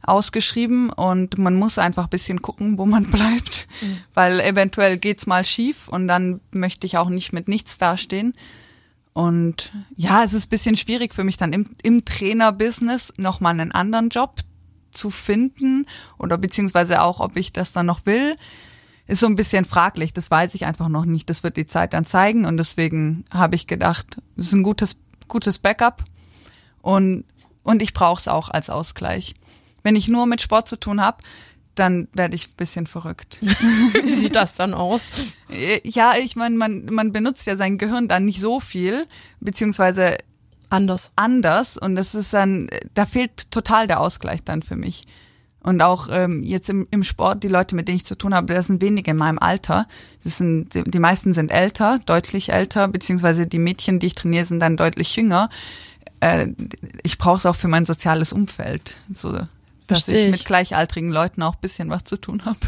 ausgeschrieben 0.06 0.90
und 0.90 1.38
man 1.38 1.56
muss 1.56 1.78
einfach 1.78 2.06
bisschen 2.06 2.42
gucken, 2.42 2.78
wo 2.78 2.86
man 2.86 3.04
bleibt, 3.10 3.68
mhm. 3.80 3.98
weil 4.14 4.40
eventuell 4.40 4.98
geht's 4.98 5.26
mal 5.26 5.44
schief 5.44 5.88
und 5.88 6.08
dann 6.08 6.40
möchte 6.50 6.86
ich 6.86 6.98
auch 6.98 7.08
nicht 7.08 7.32
mit 7.32 7.48
nichts 7.48 7.78
dastehen. 7.78 8.34
Und 9.12 9.72
ja, 9.96 10.24
es 10.24 10.34
ist 10.34 10.50
bisschen 10.50 10.76
schwierig 10.76 11.14
für 11.14 11.24
mich 11.24 11.38
dann 11.38 11.54
im, 11.54 11.70
im 11.82 12.04
Trainerbusiness 12.04 13.14
nochmal 13.16 13.52
einen 13.52 13.72
anderen 13.72 14.10
Job 14.10 14.40
zu 14.90 15.10
finden 15.10 15.86
oder 16.18 16.36
beziehungsweise 16.38 17.02
auch, 17.02 17.20
ob 17.20 17.36
ich 17.36 17.52
das 17.52 17.72
dann 17.72 17.86
noch 17.86 18.04
will, 18.04 18.36
ist 19.06 19.20
so 19.20 19.26
ein 19.26 19.36
bisschen 19.36 19.64
fraglich. 19.64 20.12
Das 20.12 20.30
weiß 20.30 20.54
ich 20.54 20.66
einfach 20.66 20.88
noch 20.88 21.04
nicht. 21.04 21.30
Das 21.30 21.42
wird 21.42 21.56
die 21.56 21.66
Zeit 21.66 21.92
dann 21.92 22.04
zeigen 22.04 22.44
und 22.44 22.56
deswegen 22.56 23.24
habe 23.30 23.54
ich 23.54 23.66
gedacht, 23.66 24.18
es 24.36 24.46
ist 24.46 24.52
ein 24.52 24.62
gutes, 24.62 24.96
gutes 25.28 25.58
Backup 25.58 26.04
und, 26.82 27.24
und 27.62 27.82
ich 27.82 27.94
brauche 27.94 28.20
es 28.20 28.28
auch 28.28 28.50
als 28.50 28.68
Ausgleich. 28.68 29.34
Wenn 29.86 29.94
ich 29.94 30.08
nur 30.08 30.26
mit 30.26 30.40
Sport 30.40 30.66
zu 30.66 30.80
tun 30.80 31.00
habe, 31.00 31.18
dann 31.76 32.08
werde 32.12 32.34
ich 32.34 32.48
ein 32.48 32.56
bisschen 32.56 32.88
verrückt. 32.88 33.38
Wie 33.40 34.14
sieht 34.14 34.34
das 34.34 34.54
dann 34.54 34.74
aus? 34.74 35.12
Äh, 35.48 35.78
ja, 35.84 36.14
ich 36.20 36.34
meine, 36.34 36.56
man, 36.56 36.86
man 36.86 37.12
benutzt 37.12 37.46
ja 37.46 37.54
sein 37.54 37.78
Gehirn 37.78 38.08
dann 38.08 38.24
nicht 38.24 38.40
so 38.40 38.58
viel, 38.58 39.06
beziehungsweise 39.38 40.16
anders. 40.70 41.12
Anders 41.14 41.78
und 41.78 41.94
das 41.94 42.16
ist 42.16 42.34
dann, 42.34 42.66
da 42.94 43.06
fehlt 43.06 43.52
total 43.52 43.86
der 43.86 44.00
Ausgleich 44.00 44.42
dann 44.42 44.62
für 44.62 44.74
mich. 44.74 45.06
Und 45.60 45.80
auch 45.82 46.08
ähm, 46.10 46.42
jetzt 46.42 46.68
im, 46.68 46.88
im 46.90 47.04
Sport, 47.04 47.44
die 47.44 47.48
Leute, 47.48 47.76
mit 47.76 47.86
denen 47.86 47.98
ich 47.98 48.06
zu 48.06 48.18
tun 48.18 48.34
habe, 48.34 48.54
das 48.54 48.66
sind 48.66 48.82
wenige 48.82 49.12
in 49.12 49.16
meinem 49.16 49.38
Alter. 49.38 49.86
Das 50.24 50.38
sind, 50.38 50.70
die 50.74 50.98
meisten 50.98 51.32
sind 51.32 51.52
älter, 51.52 52.00
deutlich 52.06 52.52
älter, 52.52 52.88
beziehungsweise 52.88 53.46
die 53.46 53.60
Mädchen, 53.60 54.00
die 54.00 54.08
ich 54.08 54.16
trainiere, 54.16 54.46
sind 54.46 54.58
dann 54.58 54.76
deutlich 54.76 55.14
jünger. 55.14 55.48
Äh, 56.18 56.48
ich 57.04 57.18
brauche 57.18 57.36
es 57.36 57.46
auch 57.46 57.54
für 57.54 57.68
mein 57.68 57.86
soziales 57.86 58.32
Umfeld. 58.32 58.96
So, 59.14 59.46
dass 59.86 60.02
Versteh 60.02 60.26
ich 60.26 60.30
mit 60.30 60.44
gleichaltrigen 60.44 61.10
Leuten 61.10 61.42
auch 61.42 61.56
bisschen 61.56 61.90
was 61.90 62.04
zu 62.04 62.16
tun 62.16 62.44
habe. 62.44 62.58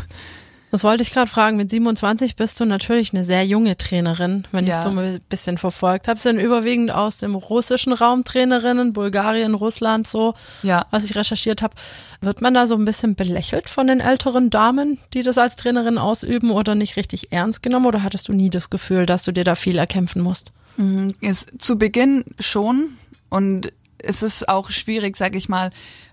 Das 0.71 0.85
wollte 0.85 1.03
ich 1.03 1.13
gerade 1.13 1.31
fragen. 1.31 1.57
Mit 1.57 1.71
27 1.71 2.37
bist 2.37 2.61
du 2.61 2.67
natürlich 2.67 3.15
eine 3.15 3.25
sehr 3.25 3.47
junge 3.47 3.79
Trainerin, 3.79 4.47
wenn 4.53 4.67
ja. 4.67 4.73
ich 4.73 4.79
es 4.79 4.85
so 4.85 4.91
ein 4.91 5.21
bisschen 5.29 5.57
verfolgt 5.57 6.09
habe. 6.09 6.21
Sind 6.21 6.39
überwiegend 6.39 6.91
aus 6.91 7.19
dem 7.19 7.35
russischen 7.35 7.93
Raum 7.93 8.23
Trainerinnen, 8.23 8.93
Bulgarien, 8.93 9.55
Russland, 9.55 10.07
so, 10.07 10.35
ja. 10.63 10.85
was 10.91 11.05
ich 11.05 11.17
recherchiert 11.17 11.63
habe. 11.63 11.75
Wird 12.21 12.43
man 12.43 12.53
da 12.53 12.67
so 12.67 12.75
ein 12.75 12.85
bisschen 12.85 13.15
belächelt 13.15 13.71
von 13.71 13.87
den 13.87 14.01
älteren 14.01 14.51
Damen, 14.51 14.99
die 15.15 15.23
das 15.23 15.39
als 15.39 15.57
Trainerin 15.57 15.97
ausüben 15.97 16.51
oder 16.51 16.75
nicht 16.75 16.97
richtig 16.97 17.33
ernst 17.33 17.63
genommen? 17.63 17.87
Oder 17.87 18.03
hattest 18.03 18.29
du 18.29 18.35
nie 18.35 18.51
das 18.51 18.69
Gefühl, 18.69 19.07
dass 19.07 19.23
du 19.23 19.33
dir 19.33 19.45
da 19.45 19.55
viel 19.55 19.79
erkämpfen 19.79 20.21
musst? 20.21 20.53
Mhm. 20.77 21.15
Ist 21.21 21.51
zu 21.59 21.79
Beginn 21.79 22.25
schon. 22.39 22.91
Und 23.31 23.73
es 23.99 24.23
ist 24.23 24.49
auch 24.49 24.71
schwierig, 24.71 25.17
sag 25.17 25.35
ich 25.35 25.49
mal, 25.49 25.71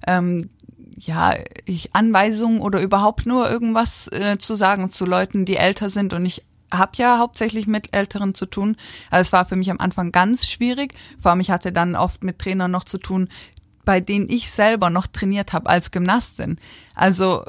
ähm, 0.08 0.50
ja, 0.98 1.34
ich 1.66 1.96
Anweisungen 1.96 2.62
oder 2.62 2.82
überhaupt 2.82 3.26
nur 3.26 3.50
irgendwas 3.50 4.08
äh, 4.10 4.38
zu 4.38 4.56
sagen 4.56 4.92
zu 4.92 5.06
Leuten, 5.06 5.46
die 5.46 5.58
älter 5.58 5.90
sind 5.90 6.14
und 6.14 6.26
ich 6.26 6.44
habe 6.72 6.94
ja 6.96 7.20
hauptsächlich 7.20 7.68
mit 7.68 7.96
Älteren 7.96 8.34
zu 8.34 8.46
tun. 8.46 8.76
Also 9.10 9.22
es 9.22 9.34
war 9.34 9.46
für 9.46 9.56
mich 9.56 9.70
am 9.72 9.80
Anfang 9.80 10.12
ganz 10.12 10.50
schwierig. 10.50 10.94
Vor 11.20 11.32
allem 11.32 11.40
ich 11.40 11.52
hatte 11.52 11.72
dann 11.72 11.96
oft 11.96 12.24
mit 12.24 12.40
Trainern 12.40 12.72
noch 12.72 12.86
zu 12.86 12.98
tun, 12.98 13.30
bei 13.86 14.00
denen 14.00 14.28
ich 14.30 14.50
selber 14.50 14.90
noch 14.90 15.06
trainiert 15.08 15.54
habe 15.54 15.70
als 15.70 15.92
Gymnastin. 15.92 16.58
Also 16.96 17.46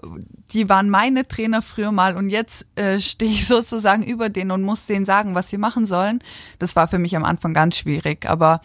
die 0.52 0.68
waren 0.68 0.90
meine 0.90 1.26
Trainer 1.26 1.62
früher 1.62 1.92
mal 1.92 2.16
und 2.16 2.28
jetzt 2.28 2.66
äh, 2.76 2.98
stehe 3.00 3.30
ich 3.30 3.46
sozusagen 3.46 4.02
über 4.02 4.28
denen 4.28 4.50
und 4.50 4.62
muss 4.62 4.86
denen 4.86 5.06
sagen, 5.06 5.34
was 5.34 5.48
sie 5.48 5.58
machen 5.58 5.86
sollen. 5.86 6.20
Das 6.58 6.76
war 6.76 6.88
für 6.88 6.98
mich 6.98 7.16
am 7.16 7.24
Anfang 7.24 7.54
ganz 7.54 7.76
schwierig. 7.76 8.28
Aber 8.28 8.60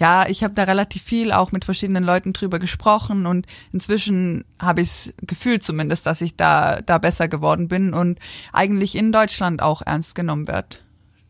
ja, 0.00 0.26
ich 0.26 0.42
habe 0.42 0.54
da 0.54 0.64
relativ 0.64 1.02
viel 1.02 1.30
auch 1.30 1.52
mit 1.52 1.66
verschiedenen 1.66 2.02
Leuten 2.02 2.32
drüber 2.32 2.58
gesprochen 2.58 3.26
und 3.26 3.46
inzwischen 3.70 4.44
habe 4.58 4.80
ich 4.80 5.12
gefühlt 5.20 5.62
zumindest, 5.62 6.06
dass 6.06 6.22
ich 6.22 6.36
da, 6.36 6.80
da 6.80 6.96
besser 6.96 7.28
geworden 7.28 7.68
bin 7.68 7.92
und 7.92 8.18
eigentlich 8.52 8.96
in 8.96 9.12
Deutschland 9.12 9.62
auch 9.62 9.82
ernst 9.82 10.14
genommen 10.14 10.48
wird. 10.48 10.82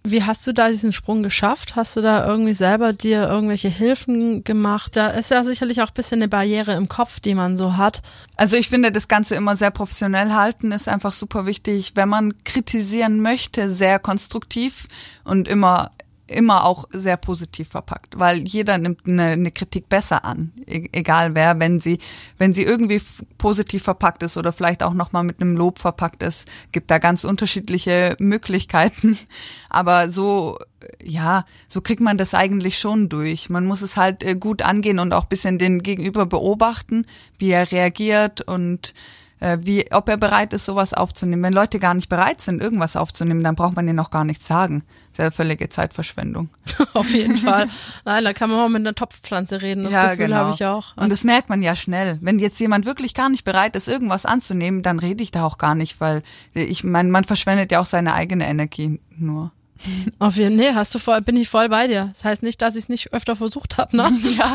Wie 0.02 0.22
hast 0.22 0.46
du 0.46 0.54
da 0.54 0.68
diesen 0.68 0.92
Sprung 0.92 1.22
geschafft? 1.22 1.76
Hast 1.76 1.94
du 1.94 2.00
da 2.00 2.26
irgendwie 2.26 2.54
selber 2.54 2.94
dir 2.94 3.28
irgendwelche 3.28 3.68
Hilfen 3.68 4.44
gemacht? 4.44 4.96
Da 4.96 5.08
ist 5.08 5.30
ja 5.30 5.44
sicherlich 5.44 5.82
auch 5.82 5.88
ein 5.88 5.94
bisschen 5.94 6.20
eine 6.20 6.28
Barriere 6.28 6.72
im 6.72 6.88
Kopf, 6.88 7.20
die 7.20 7.34
man 7.34 7.58
so 7.58 7.76
hat. 7.76 8.00
Also 8.36 8.56
ich 8.56 8.70
finde, 8.70 8.92
das 8.92 9.08
Ganze 9.08 9.34
immer 9.34 9.56
sehr 9.56 9.70
professionell 9.70 10.32
halten 10.32 10.72
ist 10.72 10.88
einfach 10.88 11.12
super 11.12 11.44
wichtig, 11.44 11.92
wenn 11.96 12.08
man 12.08 12.32
kritisieren 12.44 13.20
möchte, 13.20 13.68
sehr 13.68 13.98
konstruktiv 13.98 14.86
und 15.24 15.48
immer 15.48 15.90
immer 16.30 16.64
auch 16.64 16.86
sehr 16.92 17.16
positiv 17.16 17.68
verpackt, 17.68 18.18
weil 18.18 18.38
jeder 18.38 18.78
nimmt 18.78 19.06
eine, 19.06 19.24
eine 19.24 19.50
Kritik 19.50 19.88
besser 19.88 20.24
an, 20.24 20.52
e 20.66 20.88
egal 20.92 21.34
wer, 21.34 21.58
wenn 21.58 21.80
sie 21.80 21.98
wenn 22.38 22.54
sie 22.54 22.62
irgendwie 22.62 23.00
positiv 23.38 23.82
verpackt 23.82 24.22
ist 24.22 24.36
oder 24.36 24.52
vielleicht 24.52 24.82
auch 24.82 24.94
noch 24.94 25.12
mal 25.12 25.22
mit 25.22 25.40
einem 25.40 25.56
Lob 25.56 25.78
verpackt 25.78 26.22
ist, 26.22 26.48
gibt 26.72 26.90
da 26.90 26.98
ganz 26.98 27.24
unterschiedliche 27.24 28.16
Möglichkeiten, 28.18 29.18
aber 29.68 30.10
so 30.10 30.58
ja, 31.02 31.44
so 31.68 31.80
kriegt 31.80 32.00
man 32.00 32.16
das 32.16 32.32
eigentlich 32.32 32.78
schon 32.78 33.10
durch. 33.10 33.50
Man 33.50 33.66
muss 33.66 33.82
es 33.82 33.98
halt 33.98 34.22
äh, 34.22 34.34
gut 34.34 34.62
angehen 34.62 34.98
und 34.98 35.12
auch 35.12 35.26
bisschen 35.26 35.58
den 35.58 35.82
Gegenüber 35.82 36.24
beobachten, 36.26 37.06
wie 37.38 37.50
er 37.50 37.70
reagiert 37.70 38.40
und 38.40 38.94
äh, 39.40 39.58
wie, 39.62 39.90
ob 39.92 40.08
er 40.08 40.16
bereit 40.16 40.52
ist, 40.52 40.66
sowas 40.66 40.94
aufzunehmen. 40.94 41.42
Wenn 41.42 41.52
Leute 41.52 41.78
gar 41.78 41.94
nicht 41.94 42.08
bereit 42.08 42.40
sind, 42.40 42.62
irgendwas 42.62 42.96
aufzunehmen, 42.96 43.42
dann 43.42 43.56
braucht 43.56 43.76
man 43.76 43.86
ihnen 43.86 43.96
noch 43.96 44.10
gar 44.10 44.24
nichts 44.24 44.46
sagen. 44.46 44.84
Sehr 45.12 45.32
völlige 45.32 45.68
Zeitverschwendung. 45.68 46.50
Auf 46.94 47.10
jeden 47.10 47.36
Fall. 47.36 47.68
Nein, 48.04 48.24
da 48.24 48.32
kann 48.32 48.48
man 48.50 48.60
auch 48.60 48.68
mit 48.68 48.80
einer 48.80 48.94
Topfpflanze 48.94 49.60
reden. 49.60 49.82
Das 49.82 49.92
ja, 49.92 50.10
Gefühl 50.10 50.26
genau. 50.26 50.36
habe 50.36 50.54
ich 50.54 50.64
auch. 50.64 50.96
Und 50.96 51.10
das 51.10 51.24
merkt 51.24 51.48
man 51.48 51.62
ja 51.62 51.74
schnell. 51.74 52.18
Wenn 52.20 52.38
jetzt 52.38 52.60
jemand 52.60 52.86
wirklich 52.86 53.14
gar 53.14 53.28
nicht 53.28 53.44
bereit 53.44 53.74
ist, 53.74 53.88
irgendwas 53.88 54.24
anzunehmen, 54.24 54.82
dann 54.82 54.98
rede 54.98 55.22
ich 55.22 55.32
da 55.32 55.44
auch 55.44 55.58
gar 55.58 55.74
nicht, 55.74 56.00
weil 56.00 56.22
ich 56.54 56.84
meine, 56.84 57.10
man 57.10 57.24
verschwendet 57.24 57.72
ja 57.72 57.80
auch 57.80 57.86
seine 57.86 58.14
eigene 58.14 58.46
Energie 58.46 59.00
nur. 59.16 59.50
Auf 60.18 60.36
jeden 60.36 60.58
Fall, 60.58 60.70
nee, 60.70 60.74
hast 60.74 60.94
du 60.94 60.98
voll, 60.98 61.20
bin 61.22 61.36
ich 61.36 61.48
voll 61.48 61.68
bei 61.68 61.86
dir. 61.86 62.10
Das 62.12 62.24
heißt 62.24 62.42
nicht, 62.42 62.60
dass 62.62 62.76
ich 62.76 62.84
es 62.84 62.88
nicht 62.88 63.12
öfter 63.12 63.36
versucht 63.36 63.78
habe, 63.78 63.96
ne? 63.96 64.10
Ja, 64.30 64.52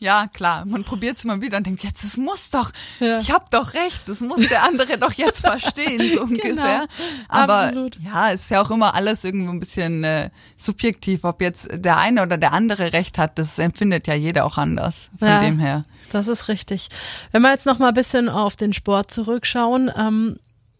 ja, 0.00 0.26
klar. 0.32 0.64
Man 0.64 0.84
probiert 0.84 1.18
es 1.18 1.24
mal 1.24 1.40
wieder 1.40 1.58
und 1.58 1.66
denkt, 1.66 1.82
jetzt, 1.84 2.04
es 2.04 2.16
muss 2.16 2.50
doch, 2.50 2.70
ja. 3.00 3.18
ich 3.18 3.30
habe 3.30 3.44
doch 3.50 3.74
recht, 3.74 4.02
das 4.06 4.20
muss 4.20 4.46
der 4.48 4.62
andere 4.64 4.98
doch 4.98 5.12
jetzt 5.12 5.40
verstehen, 5.40 6.00
so 6.14 6.26
genau. 6.26 6.48
ungefähr. 6.48 6.86
Aber 7.28 7.64
Absolut. 7.64 7.98
ja, 8.00 8.28
ist 8.28 8.50
ja 8.50 8.60
auch 8.62 8.70
immer 8.70 8.94
alles 8.94 9.24
irgendwo 9.24 9.52
ein 9.52 9.60
bisschen 9.60 10.04
äh, 10.04 10.30
subjektiv, 10.56 11.24
ob 11.24 11.40
jetzt 11.40 11.68
der 11.72 11.98
eine 11.98 12.22
oder 12.22 12.38
der 12.38 12.52
andere 12.52 12.92
recht 12.92 13.18
hat, 13.18 13.38
das 13.38 13.58
empfindet 13.58 14.06
ja 14.06 14.14
jeder 14.14 14.44
auch 14.44 14.58
anders. 14.58 15.10
Von 15.18 15.28
ja, 15.28 15.40
dem 15.40 15.58
her. 15.58 15.84
Das 16.10 16.28
ist 16.28 16.48
richtig. 16.48 16.88
Wenn 17.32 17.42
wir 17.42 17.50
jetzt 17.50 17.66
noch 17.66 17.78
mal 17.78 17.88
ein 17.88 17.94
bisschen 17.94 18.28
auf 18.28 18.56
den 18.56 18.72
Sport 18.72 19.10
zurückschauen, 19.10 19.90
ähm, 19.96 20.38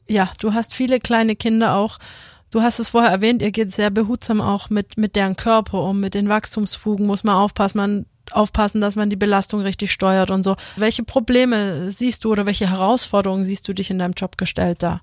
ja, 0.08 0.30
du 0.40 0.54
hast 0.54 0.74
viele 0.74 1.00
kleine 1.00 1.36
Kinder 1.36 1.74
auch 1.74 1.98
Du 2.50 2.62
hast 2.62 2.78
es 2.78 2.90
vorher 2.90 3.10
erwähnt, 3.10 3.42
ihr 3.42 3.50
geht 3.50 3.72
sehr 3.72 3.90
behutsam 3.90 4.40
auch 4.40 4.70
mit, 4.70 4.96
mit 4.96 5.16
deren 5.16 5.36
Körper 5.36 5.82
um, 5.82 6.00
mit 6.00 6.14
den 6.14 6.28
Wachstumsfugen 6.28 7.06
muss 7.06 7.24
man 7.24 7.36
aufpassen, 7.36 7.76
man 7.76 8.06
aufpassen, 8.30 8.80
dass 8.80 8.96
man 8.96 9.10
die 9.10 9.16
Belastung 9.16 9.60
richtig 9.60 9.92
steuert 9.92 10.30
und 10.30 10.42
so. 10.42 10.56
Welche 10.76 11.02
Probleme 11.02 11.90
siehst 11.90 12.24
du 12.24 12.32
oder 12.32 12.46
welche 12.46 12.70
Herausforderungen 12.70 13.44
siehst 13.44 13.68
du 13.68 13.72
dich 13.72 13.90
in 13.90 13.98
deinem 13.98 14.14
Job 14.14 14.38
gestellt 14.38 14.82
da? 14.82 15.00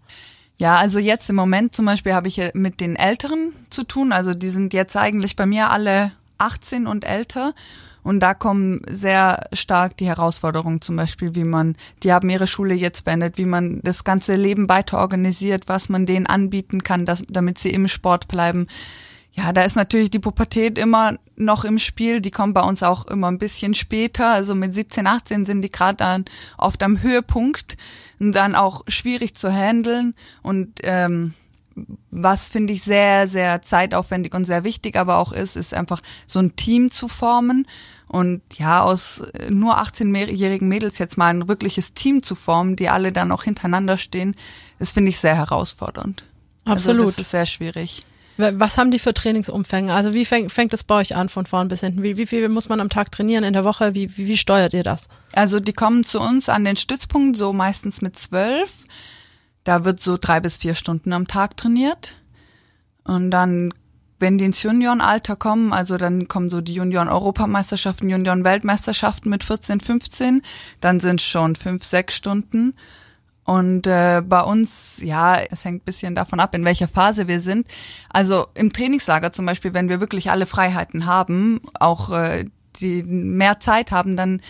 Ja, 0.58 0.76
also 0.78 1.00
jetzt 1.00 1.30
im 1.30 1.36
Moment 1.36 1.76
zum 1.76 1.86
Beispiel 1.86 2.14
habe 2.14 2.28
ich 2.28 2.42
mit 2.54 2.80
den 2.80 2.96
Älteren 2.96 3.54
zu 3.70 3.84
tun. 3.84 4.14
Also 4.14 4.34
die 4.34 4.50
sind 4.50 4.74
jetzt 4.74 4.96
eigentlich 4.96 5.36
bei 5.36 5.46
mir 5.46 5.70
alle 5.70 6.12
18 6.38 6.88
und 6.88 7.04
älter. 7.04 7.54
Und 8.06 8.20
da 8.20 8.36
kommen 8.36 8.84
sehr 8.88 9.48
stark 9.52 9.98
die 9.98 10.06
Herausforderungen, 10.06 10.80
zum 10.80 10.96
Beispiel, 10.96 11.34
wie 11.34 11.44
man, 11.44 11.76
die 12.04 12.14
haben 12.14 12.30
ihre 12.30 12.46
Schule 12.46 12.76
jetzt 12.76 13.04
beendet, 13.04 13.40
wie 13.40 13.46
man 13.46 13.82
das 13.82 14.04
ganze 14.04 14.36
Leben 14.36 14.70
weiter 14.70 15.00
organisiert, 15.00 15.64
was 15.66 15.90
man 15.90 16.06
denen 16.06 16.28
anbieten 16.28 16.84
kann, 16.84 17.08
dass, 17.08 17.24
damit 17.28 17.58
sie 17.58 17.72
im 17.72 17.88
Sport 17.88 18.28
bleiben. 18.28 18.68
Ja, 19.32 19.52
da 19.54 19.64
ist 19.64 19.76
natürlich 19.76 20.12
die 20.12 20.20
Pubertät 20.20 20.78
immer 20.78 21.18
noch 21.36 21.66
im 21.66 21.80
Spiel. 21.80 22.22
Die 22.22 22.30
kommt 22.30 22.54
bei 22.54 22.62
uns 22.62 22.84
auch 22.84 23.08
immer 23.08 23.32
ein 23.32 23.40
bisschen 23.40 23.74
später. 23.74 24.30
Also 24.30 24.54
mit 24.54 24.72
17, 24.72 25.08
18 25.08 25.48
sind 25.48 25.64
die 25.64 25.72
gerade 25.72 25.98
dann 25.98 26.26
oft 26.60 26.84
am 26.84 27.02
Höhepunkt 27.02 27.76
und 28.20 28.34
dann 28.34 28.54
auch 28.54 28.84
schwierig 28.88 29.36
zu 29.36 29.52
handeln. 29.52 30.14
Und 30.44 30.80
ähm, 30.84 31.34
was 32.12 32.50
finde 32.50 32.72
ich 32.72 32.84
sehr, 32.84 33.28
sehr 33.28 33.64
zeitaufwendig 33.64 34.36
und 34.36 34.46
sehr 34.46 34.64
wichtig 34.64 34.96
aber 34.96 35.18
auch 35.18 35.32
ist, 35.32 35.56
ist 35.56 35.74
einfach 35.74 36.02
so 36.28 36.38
ein 36.38 36.56
Team 36.56 36.92
zu 36.92 37.08
formen 37.08 37.66
und 38.08 38.42
ja, 38.54 38.84
aus 38.84 39.24
nur 39.50 39.80
18-jährigen 39.80 40.68
Mädels 40.68 40.98
jetzt 41.00 41.18
mal 41.18 41.28
ein 41.28 41.48
wirkliches 41.48 41.94
Team 41.94 42.24
zu 42.24 42.36
formen, 42.36 42.76
die 42.76 42.90
alle 42.90 43.12
dann 43.12 43.32
auch 43.32 43.44
hintereinander 43.44 43.98
stehen, 43.98 44.36
das 44.80 44.92
finde 44.92 45.10
ich 45.10 45.20
sehr 45.20 45.36
herausfordernd. 45.36 46.24
Also 46.66 46.92
Absolut. 46.92 47.08
Also 47.08 47.12
das 47.12 47.26
ist 47.26 47.32
sehr 47.32 47.46
schwierig. 47.46 48.02
Was 48.38 48.78
haben 48.78 48.92
die 48.92 49.00
für 49.00 49.14
Trainingsumfänge? 49.14 49.94
Also 49.94 50.14
wie 50.14 50.26
fängt, 50.26 50.52
fängt 50.52 50.74
es 50.74 50.84
bei 50.84 50.96
euch 50.96 51.16
an 51.16 51.30
von 51.30 51.46
vorn 51.46 51.70
bis 51.70 51.80
hinten? 51.80 52.04
Wie, 52.04 52.18
wie 52.18 52.26
viel 52.26 52.50
muss 52.50 52.68
man 52.68 52.82
am 52.82 52.90
Tag 52.90 53.10
trainieren 53.12 53.46
in 53.46 53.54
der 53.54 53.64
Woche? 53.64 53.96
Wie, 53.96 54.18
wie, 54.18 54.28
wie 54.28 54.38
steuert 54.38 54.74
ihr 54.74 54.84
das? 54.84 55.08
Also 55.32 55.62
die 55.62 55.72
kommen 55.72 56.04
zu 56.04 56.20
uns 56.20 56.50
an 56.50 56.66
den 56.66 56.76
Stützpunkt 56.76 57.38
so 57.38 57.54
meistens 57.54 58.02
mit 58.02 58.20
zwölf. 58.20 58.74
Da 59.64 59.86
wird 59.86 60.02
so 60.02 60.18
drei 60.20 60.42
bis 60.42 60.58
vier 60.58 60.76
Stunden 60.76 61.14
am 61.14 61.28
Tag 61.28 61.56
trainiert. 61.56 62.18
Und 63.06 63.32
dann 63.32 63.74
wenn 64.20 64.38
die 64.38 64.46
ins 64.46 64.64
Juniorenalter 64.64 65.36
kommen, 65.36 65.74
also 65.74 65.98
dann 65.98 66.28
kommen 66.28 66.50
so 66.50 66.62
die 66.62 66.74
Junioren-Europameisterschaften, 66.74 68.10
Junioren-Weltmeisterschaften 68.10 69.30
mit 69.30 69.44
14, 69.44 69.82
15, 69.82 70.42
dann 70.82 71.00
sind 71.00 71.22
schon 71.22 71.56
fünf, 71.56 71.84
sechs 71.84 72.16
Stunden. 72.16 72.74
Und 73.44 73.86
äh, 73.86 74.24
bei 74.26 74.42
uns, 74.42 75.00
ja, 75.04 75.38
es 75.52 75.66
hängt 75.66 75.86
bisschen 75.86 76.16
davon 76.16 76.40
ab, 76.40 76.56
in 76.56 76.66
welcher 76.66 76.88
Phase 76.88 77.28
wir 77.28 77.40
sind. 77.40 77.68
Also 78.10 78.48
im 78.56 78.74
Trainingslager 78.74 79.34
zum 79.34 79.46
Beispiel, 79.46 79.74
wenn 79.74 79.88
wir 79.88 80.00
wirklich 80.00 80.32
alle 80.32 80.48
Freiheiten 80.48 81.06
haben, 81.06 81.62
auch 81.80 82.12
äh, 82.12 82.46
die 82.80 83.04
mehr 83.04 83.60
Zeit 83.60 83.92
haben, 83.92 84.18
dann 84.18 84.42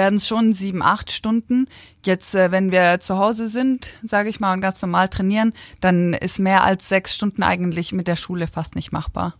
werden 0.00 0.16
es 0.16 0.26
schon 0.26 0.54
sieben, 0.54 0.82
acht 0.82 1.12
Stunden. 1.12 1.66
Jetzt, 2.06 2.34
äh, 2.34 2.50
wenn 2.50 2.72
wir 2.72 3.00
zu 3.00 3.18
Hause 3.18 3.48
sind, 3.48 3.92
sage 4.02 4.30
ich 4.30 4.40
mal, 4.40 4.54
und 4.54 4.62
ganz 4.62 4.80
normal 4.80 5.10
trainieren, 5.10 5.52
dann 5.82 6.14
ist 6.14 6.38
mehr 6.38 6.64
als 6.64 6.88
sechs 6.88 7.14
Stunden 7.14 7.42
eigentlich 7.42 7.92
mit 7.92 8.08
der 8.08 8.16
Schule 8.16 8.46
fast 8.46 8.76
nicht 8.76 8.92
machbar. 8.92 9.34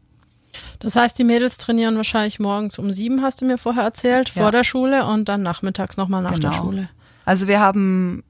Das 0.81 0.97
heißt, 0.97 1.19
die 1.19 1.25
Mädels 1.25 1.57
trainieren 1.57 1.97
wahrscheinlich 1.97 2.40
morgens 2.40 2.79
um 2.79 2.90
sieben, 2.90 3.23
hast 3.23 3.40
du 3.40 3.47
mir 3.47 3.57
vorher 3.57 3.85
erzählt, 3.85 4.29
ja. 4.35 4.43
vor 4.43 4.52
der 4.52 4.64
Schule 4.64 5.07
und 5.07 5.31
dann 5.31 5.43
nachmittags 5.43 5.97
nochmal 5.97 6.23
nach 6.23 6.35
genau. 6.35 6.50
der 6.50 6.57
Schule. 6.59 6.88
Also 7.25 7.49
wir 7.49 7.61
haben 7.61 8.23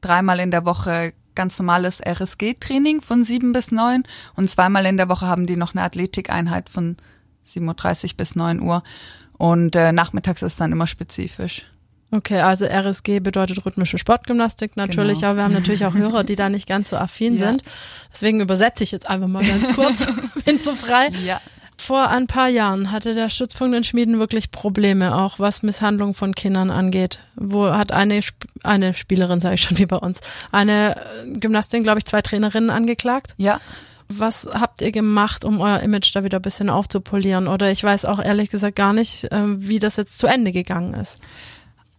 dreimal 0.00 0.38
in 0.38 0.52
der 0.52 0.64
Woche 0.64 1.14
ganz 1.34 1.58
normales 1.58 2.00
RSG-Training 2.00 3.00
von 3.00 3.24
sieben 3.24 3.52
bis 3.52 3.72
neun 3.72 4.04
und 4.36 4.48
zweimal 4.48 4.86
in 4.86 4.98
der 4.98 5.08
Woche 5.08 5.26
haben 5.26 5.48
die 5.48 5.56
noch 5.56 5.74
eine 5.74 5.82
Athletikeinheit 5.82 6.68
von 6.68 6.96
7.30 7.48 8.16
bis 8.16 8.36
9 8.36 8.60
Uhr. 8.60 8.84
Und 9.38 9.74
äh, 9.74 9.90
nachmittags 9.90 10.42
ist 10.42 10.60
dann 10.60 10.70
immer 10.70 10.86
spezifisch. 10.86 11.66
Okay, 12.14 12.40
also 12.40 12.66
RSG 12.66 13.20
bedeutet 13.20 13.64
rhythmische 13.64 13.96
Sportgymnastik 13.96 14.76
natürlich, 14.76 15.20
genau. 15.20 15.28
aber 15.28 15.38
wir 15.38 15.44
haben 15.44 15.54
natürlich 15.54 15.86
auch 15.86 15.94
Hörer, 15.94 16.24
die 16.24 16.36
da 16.36 16.50
nicht 16.50 16.68
ganz 16.68 16.90
so 16.90 16.96
affin 16.96 17.36
ja. 17.38 17.48
sind. 17.48 17.62
Deswegen 18.12 18.40
übersetze 18.40 18.84
ich 18.84 18.92
jetzt 18.92 19.08
einfach 19.08 19.28
mal 19.28 19.42
ganz 19.42 19.74
kurz, 19.74 20.06
bin 20.44 20.58
so 20.58 20.74
frei. 20.74 21.10
Ja. 21.24 21.40
Vor 21.78 22.10
ein 22.10 22.26
paar 22.26 22.48
Jahren 22.48 22.92
hatte 22.92 23.14
der 23.14 23.30
Stützpunkt 23.30 23.74
in 23.74 23.82
Schmieden 23.82 24.18
wirklich 24.18 24.50
Probleme, 24.50 25.16
auch 25.16 25.38
was 25.38 25.62
Misshandlung 25.62 26.12
von 26.12 26.34
Kindern 26.34 26.70
angeht. 26.70 27.18
Wo 27.34 27.72
hat 27.72 27.92
eine, 27.92 28.20
eine 28.62 28.92
Spielerin, 28.92 29.40
sage 29.40 29.54
ich 29.54 29.62
schon 29.62 29.78
wie 29.78 29.86
bei 29.86 29.96
uns, 29.96 30.20
eine 30.52 30.96
Gymnastin, 31.24 31.82
glaube 31.82 31.98
ich, 31.98 32.04
zwei 32.04 32.20
Trainerinnen 32.20 32.68
angeklagt? 32.68 33.34
Ja. 33.38 33.58
Was 34.08 34.46
habt 34.52 34.82
ihr 34.82 34.92
gemacht, 34.92 35.46
um 35.46 35.60
euer 35.62 35.80
Image 35.80 36.14
da 36.14 36.22
wieder 36.22 36.38
ein 36.38 36.42
bisschen 36.42 36.68
aufzupolieren? 36.68 37.48
Oder 37.48 37.70
ich 37.70 37.82
weiß 37.82 38.04
auch 38.04 38.22
ehrlich 38.22 38.50
gesagt 38.50 38.76
gar 38.76 38.92
nicht, 38.92 39.28
ähm, 39.30 39.56
wie 39.66 39.78
das 39.78 39.96
jetzt 39.96 40.18
zu 40.18 40.26
Ende 40.26 40.52
gegangen 40.52 40.92
ist. 40.92 41.18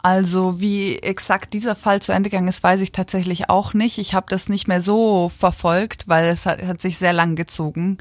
Also 0.03 0.59
wie 0.59 0.97
exakt 0.97 1.53
dieser 1.53 1.75
Fall 1.75 2.01
zu 2.01 2.11
Ende 2.11 2.29
gegangen 2.29 2.49
ist, 2.49 2.61
weiß 2.61 2.81
ich 2.81 2.91
tatsächlich 2.91 3.49
auch 3.49 3.73
nicht. 3.73 3.97
Ich 3.97 4.13
habe 4.13 4.25
das 4.29 4.49
nicht 4.49 4.67
mehr 4.67 4.81
so 4.81 5.31
verfolgt, 5.35 6.07
weil 6.07 6.27
es 6.27 6.45
hat, 6.45 6.61
hat 6.61 6.81
sich 6.81 6.97
sehr 6.97 7.13
lang 7.13 7.35
gezogen. 7.35 7.97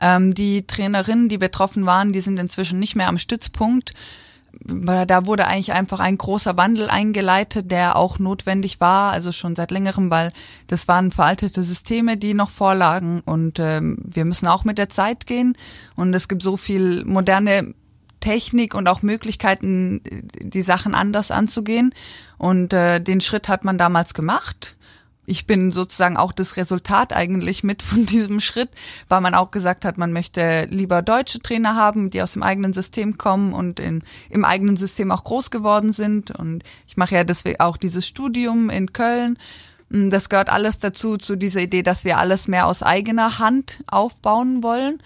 Ähm, 0.00 0.34
die 0.34 0.66
Trainerinnen, 0.66 1.28
die 1.28 1.38
betroffen 1.38 1.86
waren, 1.86 2.12
die 2.12 2.20
sind 2.20 2.38
inzwischen 2.38 2.78
nicht 2.78 2.96
mehr 2.96 3.08
am 3.08 3.18
Stützpunkt 3.18 3.94
da 4.64 5.26
wurde 5.26 5.46
eigentlich 5.46 5.72
einfach 5.72 6.00
ein 6.00 6.18
großer 6.18 6.56
Wandel 6.56 6.88
eingeleitet, 6.88 7.70
der 7.70 7.96
auch 7.96 8.18
notwendig 8.18 8.80
war, 8.80 9.12
also 9.12 9.32
schon 9.32 9.54
seit 9.54 9.70
längerem, 9.70 10.10
weil 10.10 10.32
das 10.66 10.88
waren 10.88 11.10
veraltete 11.10 11.62
Systeme, 11.62 12.16
die 12.16 12.34
noch 12.34 12.50
vorlagen 12.50 13.20
und 13.24 13.58
ähm, 13.58 13.98
wir 14.02 14.24
müssen 14.24 14.46
auch 14.46 14.64
mit 14.64 14.78
der 14.78 14.88
Zeit 14.88 15.26
gehen 15.26 15.56
und 15.96 16.14
es 16.14 16.28
gibt 16.28 16.42
so 16.42 16.56
viel 16.56 17.04
moderne 17.04 17.74
Technik 18.20 18.74
und 18.74 18.88
auch 18.88 19.02
Möglichkeiten, 19.02 20.00
die 20.40 20.62
Sachen 20.62 20.94
anders 20.94 21.30
anzugehen 21.30 21.94
und 22.38 22.72
äh, 22.72 23.00
den 23.00 23.20
Schritt 23.20 23.48
hat 23.48 23.64
man 23.64 23.78
damals 23.78 24.14
gemacht 24.14 24.76
ich 25.28 25.46
bin 25.46 25.72
sozusagen 25.72 26.16
auch 26.16 26.32
das 26.32 26.56
Resultat 26.56 27.12
eigentlich 27.12 27.62
mit 27.62 27.82
von 27.82 28.06
diesem 28.06 28.40
Schritt, 28.40 28.70
weil 29.08 29.20
man 29.20 29.34
auch 29.34 29.50
gesagt 29.50 29.84
hat, 29.84 29.98
man 29.98 30.12
möchte 30.12 30.66
lieber 30.70 31.02
deutsche 31.02 31.40
Trainer 31.40 31.76
haben, 31.76 32.10
die 32.10 32.22
aus 32.22 32.32
dem 32.32 32.42
eigenen 32.42 32.72
System 32.72 33.18
kommen 33.18 33.52
und 33.52 33.78
in, 33.78 34.02
im 34.30 34.44
eigenen 34.44 34.76
System 34.76 35.12
auch 35.12 35.24
groß 35.24 35.50
geworden 35.50 35.92
sind. 35.92 36.30
Und 36.30 36.64
ich 36.86 36.96
mache 36.96 37.14
ja 37.14 37.24
deswegen 37.24 37.60
auch 37.60 37.76
dieses 37.76 38.06
Studium 38.06 38.70
in 38.70 38.92
Köln. 38.94 39.38
Mm, 39.90 40.08
das 40.08 40.30
gehört 40.30 40.48
alles 40.48 40.78
dazu, 40.78 41.18
zu 41.18 41.36
dieser 41.36 41.60
Idee, 41.60 41.82
dass 41.82 42.04
wir 42.06 42.18
alles 42.18 42.48
mehr 42.48 42.66
aus 42.66 42.82
eigener 42.82 43.38
Hand 43.38 43.84
aufbauen 43.86 44.62
wollen 44.62 45.02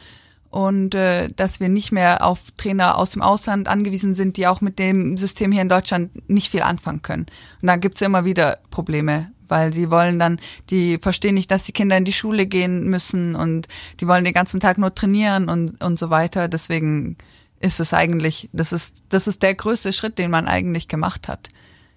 und 0.53 0.95
äh, 0.95 1.29
dass 1.35 1.61
wir 1.61 1.71
nicht 1.71 1.93
mehr 1.93 2.23
auf 2.23 2.51
Trainer 2.59 2.99
aus 2.99 3.11
dem 3.11 3.23
Ausland 3.23 3.69
angewiesen 3.69 4.15
sind, 4.15 4.37
die 4.37 4.47
auch 4.47 4.61
mit 4.61 4.79
dem 4.79 5.17
System 5.17 5.51
hier 5.51 5.63
in 5.63 5.71
Deutschland 5.71 6.29
nicht 6.29 6.51
viel 6.51 6.61
anfangen 6.61 7.01
können. 7.01 7.25
Und 7.63 7.69
da 7.69 7.77
gibt's 7.77 8.03
immer 8.03 8.27
wieder 8.27 8.59
Probleme, 8.71 9.33
weil 9.49 9.73
sie 9.73 9.91
wollen 9.91 10.19
dann, 10.19 10.39
die 10.69 10.99
verstehen 10.99 11.37
nicht, 11.37 11.51
dass 11.51 11.65
die 11.65 11.73
Kinder 11.73 11.97
in 11.97 12.05
die 12.05 12.13
Schule 12.13 12.45
gehen 12.45 12.85
müssen 12.85 13.35
und 13.35 13.67
die 13.99 14.07
wollen 14.07 14.25
den 14.25 14.35
ganzen 14.35 14.61
Tag 14.61 14.77
nur 14.77 14.95
trainieren 14.95 15.49
und, 15.49 15.83
und 15.83 15.99
so 15.99 16.11
weiter. 16.11 16.49
Deswegen 16.49 17.17
ist 17.61 17.81
es 17.81 17.95
eigentlich, 17.95 18.51
das 18.53 18.73
ist, 18.73 19.05
das 19.09 19.27
ist 19.27 19.43
der 19.43 19.55
größte 19.55 19.91
Schritt, 19.95 20.19
den 20.19 20.31
man 20.31 20.49
eigentlich 20.49 20.87
gemacht 20.87 21.29
hat. 21.29 21.49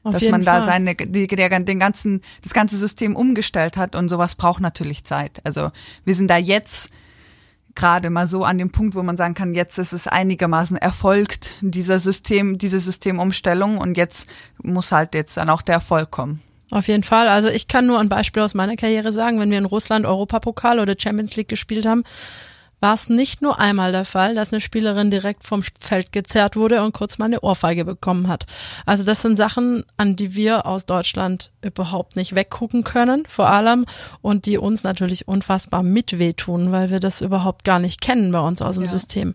Auf 0.04 0.14
dass 0.14 0.30
man 0.30 0.46
da 0.46 0.60
Fall. 0.60 0.66
seine, 0.66 0.96
die, 0.96 1.28
der, 1.28 1.60
den 1.60 1.80
ganzen, 1.80 2.22
das 2.42 2.54
ganze 2.54 2.78
System 2.78 3.18
umgestellt 3.18 3.76
hat 3.76 3.98
und 3.98 4.08
sowas 4.08 4.36
braucht 4.36 4.62
natürlich 4.62 5.04
Zeit. 5.04 5.42
Also 5.44 5.72
wir 6.06 6.16
sind 6.16 6.30
da 6.30 6.38
jetzt 6.38 6.90
gerade 7.76 8.10
mal 8.10 8.26
so 8.28 8.44
an 8.44 8.58
dem 8.58 8.72
Punkt, 8.72 8.96
wo 8.96 9.04
man 9.04 9.18
sagen 9.18 9.34
kann, 9.34 9.54
jetzt 9.54 9.78
ist 9.78 9.94
es 9.94 10.08
einigermaßen 10.08 10.78
erfolgt, 10.78 11.52
dieser 11.62 12.00
System, 12.00 12.58
diese 12.58 12.80
Systemumstellung 12.80 13.78
und 13.78 13.98
jetzt 13.98 14.30
muss 14.64 14.92
halt 14.92 15.14
jetzt 15.14 15.38
dann 15.38 15.50
auch 15.50 15.62
der 15.62 15.76
Erfolg 15.76 16.10
kommen. 16.10 16.42
Auf 16.72 16.88
jeden 16.88 17.04
Fall. 17.04 17.28
Also 17.28 17.50
ich 17.50 17.68
kann 17.68 17.86
nur 17.86 18.00
ein 18.00 18.10
Beispiel 18.10 18.42
aus 18.42 18.54
meiner 18.54 18.76
Karriere 18.76 19.12
sagen, 19.12 19.40
wenn 19.40 19.52
wir 19.52 19.58
in 19.58 19.66
Russland 19.66 20.06
Europapokal 20.06 20.80
oder 20.80 20.96
Champions 20.98 21.36
League 21.36 21.50
gespielt 21.50 21.86
haben, 21.86 22.04
war 22.80 22.94
es 22.94 23.10
nicht 23.10 23.42
nur 23.42 23.60
einmal 23.60 23.92
der 23.92 24.06
Fall, 24.06 24.36
dass 24.36 24.54
eine 24.54 24.62
Spielerin 24.62 25.12
direkt 25.12 25.44
vom 25.44 25.64
Feld 25.80 26.12
gezerrt 26.12 26.56
wurde 26.56 26.84
und 26.84 26.94
kurz 26.94 27.18
mal 27.18 27.26
eine 27.26 27.42
Ohrfeige 27.42 27.86
bekommen 27.86 28.28
hat. 28.28 28.46
Also 28.86 29.04
das 29.04 29.22
sind 29.22 29.36
Sachen, 29.36 29.86
an 29.98 30.16
die 30.16 30.36
wir 30.36 30.66
aus 30.66 30.86
Deutschland 30.86 31.52
überhaupt 31.62 32.16
nicht 32.16 32.36
weggucken 32.36 32.84
können, 32.84 33.24
vor 33.28 33.50
allem, 33.50 33.86
und 34.22 34.46
die 34.46 34.58
uns 34.58 34.84
natürlich 34.84 35.28
unfassbar 35.28 35.84
mit 35.84 36.20
wehtun, 36.20 36.72
weil 36.72 36.90
wir 36.90 37.00
das 37.00 37.22
überhaupt 37.22 37.64
gar 37.64 37.80
nicht 37.80 38.02
kennen 38.02 38.32
bei 38.32 38.40
uns 38.40 38.62
aus 38.62 38.76
dem 38.76 38.86
ja. 38.86 38.92
System. 38.92 39.34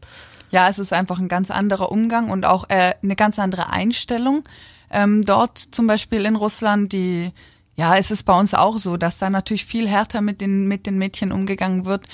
Ja, 0.51 0.69
es 0.69 0.79
ist 0.79 0.93
einfach 0.93 1.19
ein 1.19 1.29
ganz 1.29 1.51
anderer 1.51 1.93
Umgang 1.93 2.31
und 2.31 2.45
auch 2.45 2.69
äh, 2.69 2.95
eine 3.03 3.17
ganz 3.17 3.39
andere 3.39 3.71
Einstellung 3.71 4.43
ähm, 4.91 5.25
dort 5.25 5.59
zum 5.59 5.87
Beispiel 5.87 6.25
in 6.25 6.37
Russland, 6.37 6.93
die 6.93 7.33
ja, 7.77 7.97
es 7.97 8.11
ist 8.11 8.25
bei 8.25 8.39
uns 8.39 8.53
auch 8.53 8.77
so, 8.77 8.99
dass 8.99 9.19
da 9.19 9.31
natürlich 9.31 9.65
viel 9.65 9.89
härter 9.89 10.21
mit 10.21 10.43
den, 10.43 10.69
mit 10.69 10.85
den 10.85 10.99
Mädchen 10.99 11.33
umgegangen 11.33 11.87
wird. 11.87 12.05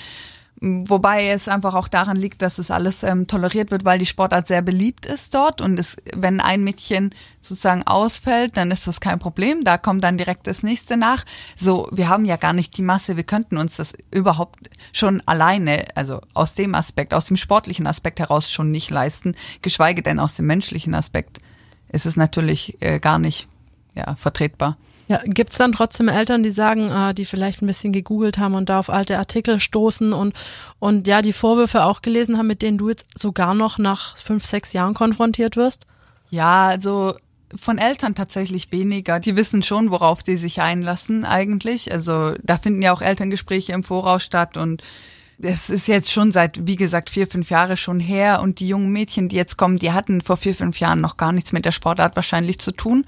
Wobei 0.59 1.27
es 1.29 1.47
einfach 1.47 1.75
auch 1.75 1.87
daran 1.87 2.17
liegt, 2.17 2.41
dass 2.41 2.57
es 2.57 2.71
alles 2.71 3.03
ähm, 3.03 3.27
toleriert 3.27 3.69
wird, 3.69 3.85
weil 3.85 3.99
die 3.99 4.07
Sportart 4.07 4.47
sehr 4.47 4.63
beliebt 4.63 5.05
ist 5.05 5.35
dort 5.35 5.61
und 5.61 5.79
es, 5.79 5.97
wenn 6.15 6.41
ein 6.41 6.63
Mädchen 6.63 7.13
sozusagen 7.41 7.83
ausfällt, 7.83 8.57
dann 8.57 8.71
ist 8.71 8.87
das 8.87 8.99
kein 8.99 9.19
Problem. 9.19 9.63
Da 9.63 9.77
kommt 9.77 10.03
dann 10.03 10.17
direkt 10.17 10.47
das 10.47 10.63
nächste 10.63 10.97
nach. 10.97 11.25
So, 11.55 11.87
wir 11.91 12.09
haben 12.09 12.25
ja 12.25 12.37
gar 12.37 12.53
nicht 12.53 12.75
die 12.75 12.81
Masse. 12.81 13.17
Wir 13.17 13.23
könnten 13.23 13.57
uns 13.57 13.75
das 13.77 13.93
überhaupt 14.09 14.71
schon 14.93 15.21
alleine, 15.27 15.85
also 15.93 16.21
aus 16.33 16.55
dem 16.55 16.73
Aspekt, 16.73 17.13
aus 17.13 17.25
dem 17.25 17.37
sportlichen 17.37 17.85
Aspekt 17.85 18.19
heraus 18.19 18.51
schon 18.51 18.71
nicht 18.71 18.89
leisten, 18.89 19.35
geschweige 19.61 20.01
denn 20.01 20.19
aus 20.19 20.33
dem 20.33 20.47
menschlichen 20.47 20.95
Aspekt 20.95 21.37
ist 21.89 22.07
es 22.07 22.15
natürlich 22.15 22.81
äh, 22.81 22.97
gar 22.99 23.19
nicht 23.19 23.47
ja, 23.93 24.15
vertretbar. 24.15 24.75
Ja, 25.07 25.21
gibt's 25.23 25.57
dann 25.57 25.71
trotzdem 25.71 26.09
Eltern, 26.09 26.43
die 26.43 26.49
sagen, 26.49 26.91
äh, 26.91 27.13
die 27.13 27.23
vielleicht 27.23 27.61
ein 27.61 27.67
bisschen 27.67 27.93
gegoogelt 27.93 28.37
haben 28.37 28.55
und 28.55 28.69
da 28.69 28.79
auf 28.79 28.89
alte 28.89 29.17
Artikel 29.17 29.59
stoßen 29.59 30.11
und, 30.11 30.33
und 30.79 31.07
ja, 31.07 31.21
die 31.21 31.33
Vorwürfe 31.33 31.83
auch 31.83 32.01
gelesen 32.01 32.37
haben, 32.37 32.47
mit 32.47 32.61
denen 32.61 32.77
du 32.77 32.89
jetzt 32.89 33.05
sogar 33.17 33.53
noch 33.53 33.77
nach 33.77 34.17
fünf, 34.17 34.45
sechs 34.45 34.73
Jahren 34.73 34.93
konfrontiert 34.93 35.55
wirst? 35.55 35.87
Ja, 36.29 36.67
also 36.67 37.15
von 37.55 37.77
Eltern 37.77 38.15
tatsächlich 38.15 38.71
weniger. 38.73 39.21
Die 39.21 39.37
wissen 39.37 39.63
schon, 39.63 39.91
worauf 39.91 40.23
die 40.23 40.35
sich 40.35 40.61
einlassen 40.61 41.23
eigentlich. 41.23 41.91
Also 41.93 42.33
da 42.43 42.57
finden 42.57 42.81
ja 42.81 42.91
auch 42.91 43.01
Elterngespräche 43.01 43.71
im 43.71 43.83
Voraus 43.83 44.23
statt 44.23 44.57
und 44.57 44.83
es 45.39 45.69
ist 45.69 45.87
jetzt 45.87 46.11
schon 46.11 46.31
seit, 46.31 46.65
wie 46.65 46.75
gesagt, 46.75 47.09
vier, 47.11 47.27
fünf 47.27 47.49
Jahre 47.49 47.77
schon 47.77 47.99
her 47.99 48.41
und 48.41 48.59
die 48.59 48.67
jungen 48.67 48.91
Mädchen, 48.91 49.29
die 49.29 49.35
jetzt 49.35 49.55
kommen, 49.55 49.77
die 49.77 49.91
hatten 49.91 50.21
vor 50.21 50.35
vier, 50.35 50.55
fünf 50.55 50.79
Jahren 50.79 50.99
noch 50.99 51.15
gar 51.15 51.31
nichts 51.31 51.53
mit 51.53 51.63
der 51.63 51.71
Sportart 51.71 52.15
wahrscheinlich 52.15 52.59
zu 52.59 52.71
tun. 52.71 53.05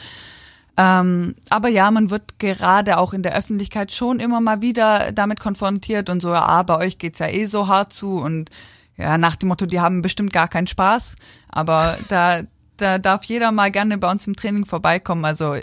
Ähm, 0.81 1.35
aber 1.49 1.67
ja, 1.67 1.91
man 1.91 2.09
wird 2.09 2.39
gerade 2.39 2.99
auch 2.99 3.11
in 3.11 3.21
der 3.21 3.35
Öffentlichkeit 3.35 3.91
schon 3.91 4.21
immer 4.21 4.39
mal 4.39 4.61
wieder 4.61 5.11
damit 5.11 5.41
konfrontiert 5.41 6.09
und 6.09 6.21
so, 6.21 6.29
ah, 6.29 6.63
bei 6.63 6.77
euch 6.77 6.97
geht's 6.97 7.19
ja 7.19 7.27
eh 7.27 7.45
so 7.45 7.67
hart 7.67 7.91
zu 7.91 8.17
und 8.17 8.49
ja, 8.95 9.17
nach 9.17 9.35
dem 9.35 9.49
Motto, 9.49 9.65
die 9.65 9.81
haben 9.81 10.01
bestimmt 10.01 10.31
gar 10.31 10.47
keinen 10.47 10.67
Spaß. 10.67 11.15
Aber 11.49 11.97
da, 12.07 12.43
da 12.77 12.97
darf 12.97 13.25
jeder 13.25 13.51
mal 13.51 13.71
gerne 13.71 13.97
bei 13.97 14.09
uns 14.09 14.25
im 14.25 14.37
Training 14.37 14.65
vorbeikommen. 14.65 15.25
Also 15.25 15.55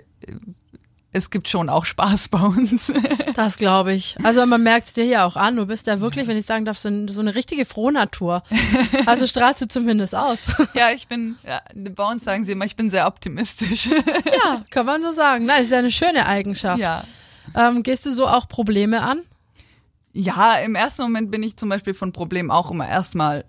es 1.17 1.31
gibt 1.31 1.49
schon 1.49 1.69
auch 1.69 1.85
Spaß 1.85 2.29
bei 2.29 2.41
uns. 2.41 2.93
Das 3.35 3.59
glaube 3.59 3.93
ich. 3.93 4.17
Also 4.23 4.47
man 4.47 4.63
merkt 4.63 4.87
es 4.87 4.93
dir 4.95 5.05
hier 5.05 5.27
auch 5.27 5.37
an. 5.37 5.57
Du 5.57 5.67
bist 5.67 5.87
ja 5.87 6.01
wirklich, 6.01 6.27
wenn 6.27 6.39
ich 6.39 6.47
sagen 6.47 6.65
darf, 6.65 6.79
so, 6.79 6.89
so 7.09 7.21
eine 7.21 7.35
richtige 7.35 7.65
Frohnatur. 7.65 8.43
Also 9.07 9.27
strahlst 9.27 9.61
du 9.61 9.69
zumindest 9.69 10.15
aus. 10.15 10.39
Ja, 10.75 10.91
ich 10.91 11.07
bin, 11.07 11.37
ja, 11.47 11.61
bei 11.75 12.05
uns 12.05 12.25
sagen 12.25 12.45
sie 12.45 12.53
immer, 12.53 12.65
ich 12.65 12.77
bin 12.77 12.91
sehr 12.91 13.07
optimistisch. 13.07 13.87
Ja, 13.87 14.65
kann 14.71 14.87
man 14.87 15.03
so 15.03 15.13
sagen. 15.13 15.45
Na, 15.47 15.57
ist 15.57 15.71
ja 15.71 15.79
eine 15.79 15.91
schöne 15.91 16.27
Eigenschaft. 16.27 16.81
Ja. 16.81 17.05
Ähm, 17.55 17.83
gehst 17.83 18.07
du 18.07 18.11
so 18.11 18.27
auch 18.27 18.49
Probleme 18.49 19.03
an? 19.03 19.21
Ja, 20.13 20.55
im 20.65 20.75
ersten 20.75 21.03
Moment 21.03 21.31
bin 21.31 21.43
ich 21.43 21.57
zum 21.57 21.69
Beispiel 21.69 21.95
von 21.95 22.13
Problemen 22.13 22.51
auch 22.51 22.71
immer 22.71 22.89
erstmal 22.89 23.45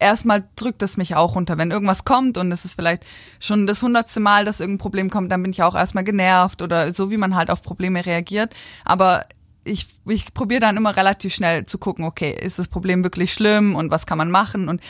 erstmal 0.00 0.48
drückt 0.56 0.82
es 0.82 0.96
mich 0.96 1.14
auch 1.14 1.36
runter. 1.36 1.58
Wenn 1.58 1.70
irgendwas 1.70 2.04
kommt 2.04 2.36
und 2.38 2.50
es 2.50 2.64
ist 2.64 2.74
vielleicht 2.74 3.04
schon 3.38 3.66
das 3.66 3.82
hundertste 3.82 4.18
Mal, 4.18 4.44
dass 4.44 4.58
irgendein 4.58 4.78
Problem 4.78 5.10
kommt, 5.10 5.30
dann 5.30 5.42
bin 5.42 5.52
ich 5.52 5.62
auch 5.62 5.76
erstmal 5.76 6.04
genervt 6.04 6.62
oder 6.62 6.92
so, 6.92 7.10
wie 7.10 7.18
man 7.18 7.36
halt 7.36 7.50
auf 7.50 7.62
Probleme 7.62 8.04
reagiert. 8.04 8.54
Aber 8.84 9.26
ich, 9.62 9.86
ich 10.06 10.34
probiere 10.34 10.60
dann 10.60 10.76
immer 10.76 10.96
relativ 10.96 11.34
schnell 11.34 11.66
zu 11.66 11.78
gucken, 11.78 12.04
okay, 12.04 12.36
ist 12.40 12.58
das 12.58 12.66
Problem 12.66 13.04
wirklich 13.04 13.32
schlimm 13.32 13.76
und 13.76 13.90
was 13.90 14.06
kann 14.06 14.18
man 14.18 14.30
machen? 14.30 14.68
Und 14.68 14.80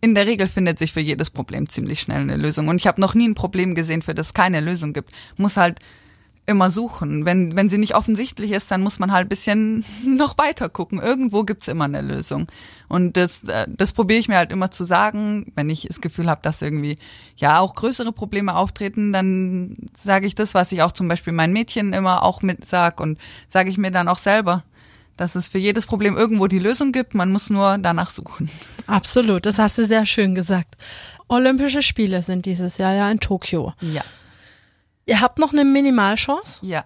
in 0.00 0.14
der 0.14 0.26
Regel 0.26 0.46
findet 0.46 0.78
sich 0.78 0.92
für 0.92 1.00
jedes 1.00 1.30
Problem 1.30 1.68
ziemlich 1.68 2.00
schnell 2.00 2.20
eine 2.20 2.36
Lösung. 2.36 2.68
Und 2.68 2.76
ich 2.76 2.86
habe 2.86 3.00
noch 3.00 3.14
nie 3.14 3.28
ein 3.28 3.34
Problem 3.34 3.74
gesehen, 3.74 4.02
für 4.02 4.14
das 4.14 4.32
keine 4.32 4.60
Lösung 4.60 4.92
gibt. 4.92 5.12
Muss 5.36 5.56
halt 5.56 5.80
immer 6.50 6.70
suchen. 6.70 7.24
Wenn, 7.24 7.56
wenn 7.56 7.68
sie 7.68 7.78
nicht 7.78 7.94
offensichtlich 7.94 8.50
ist, 8.50 8.70
dann 8.70 8.82
muss 8.82 8.98
man 8.98 9.12
halt 9.12 9.28
bisschen 9.28 9.84
noch 10.04 10.36
weiter 10.36 10.68
gucken. 10.68 11.00
Irgendwo 11.00 11.44
gibt's 11.44 11.68
immer 11.68 11.84
eine 11.84 12.02
Lösung. 12.02 12.48
Und 12.88 13.16
das, 13.16 13.44
äh, 13.44 13.66
das 13.68 13.92
probiere 13.92 14.20
ich 14.20 14.28
mir 14.28 14.36
halt 14.36 14.52
immer 14.52 14.70
zu 14.70 14.84
sagen, 14.84 15.52
wenn 15.54 15.70
ich 15.70 15.86
das 15.86 16.00
Gefühl 16.00 16.28
habe, 16.28 16.42
dass 16.42 16.60
irgendwie 16.60 16.96
ja 17.36 17.60
auch 17.60 17.74
größere 17.74 18.12
Probleme 18.12 18.54
auftreten, 18.56 19.12
dann 19.12 19.74
sage 19.96 20.26
ich 20.26 20.34
das, 20.34 20.54
was 20.54 20.72
ich 20.72 20.82
auch 20.82 20.92
zum 20.92 21.08
Beispiel 21.08 21.32
meinen 21.32 21.52
Mädchen 21.52 21.92
immer 21.92 22.22
auch 22.24 22.42
mit 22.42 22.66
sag 22.66 23.00
und 23.00 23.18
sage 23.48 23.70
ich 23.70 23.78
mir 23.78 23.90
dann 23.90 24.08
auch 24.08 24.18
selber 24.18 24.64
dass 25.20 25.34
es 25.34 25.48
für 25.48 25.58
jedes 25.58 25.84
Problem 25.84 26.16
irgendwo 26.16 26.46
die 26.46 26.58
Lösung 26.58 26.92
gibt. 26.92 27.14
Man 27.14 27.30
muss 27.30 27.50
nur 27.50 27.76
danach 27.76 28.08
suchen. 28.08 28.48
Absolut, 28.86 29.44
das 29.44 29.58
hast 29.58 29.76
du 29.76 29.84
sehr 29.84 30.06
schön 30.06 30.34
gesagt. 30.34 30.76
Olympische 31.28 31.82
Spiele 31.82 32.22
sind 32.22 32.46
dieses 32.46 32.78
Jahr 32.78 32.94
ja 32.94 33.10
in 33.10 33.20
Tokio. 33.20 33.74
Ja. 33.82 34.02
Ihr 35.10 35.20
habt 35.20 35.40
noch 35.40 35.52
eine 35.52 35.64
Minimalchance? 35.64 36.64
Ja. 36.64 36.84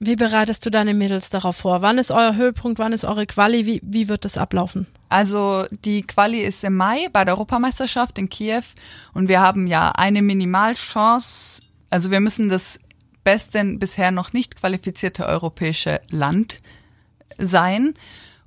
Wie 0.00 0.16
bereitest 0.16 0.66
du 0.66 0.70
deine 0.70 0.92
Mädels 0.92 1.30
darauf 1.30 1.58
vor? 1.58 1.82
Wann 1.82 1.98
ist 1.98 2.10
euer 2.10 2.34
Höhepunkt? 2.34 2.80
Wann 2.80 2.92
ist 2.92 3.04
eure 3.04 3.26
Quali? 3.26 3.64
Wie, 3.64 3.80
wie 3.84 4.08
wird 4.08 4.24
das 4.24 4.38
ablaufen? 4.38 4.88
Also 5.08 5.66
die 5.84 6.02
Quali 6.02 6.40
ist 6.40 6.64
im 6.64 6.74
Mai 6.74 7.06
bei 7.12 7.24
der 7.24 7.34
Europameisterschaft 7.34 8.18
in 8.18 8.28
Kiew 8.28 8.64
und 9.14 9.28
wir 9.28 9.40
haben 9.40 9.68
ja 9.68 9.92
eine 9.92 10.20
Minimalchance. 10.20 11.62
Also 11.90 12.10
wir 12.10 12.18
müssen 12.18 12.48
das 12.48 12.80
beste 13.22 13.64
bisher 13.76 14.10
noch 14.10 14.32
nicht 14.32 14.56
qualifizierte 14.56 15.26
europäische 15.26 16.00
Land 16.10 16.58
sein. 17.38 17.94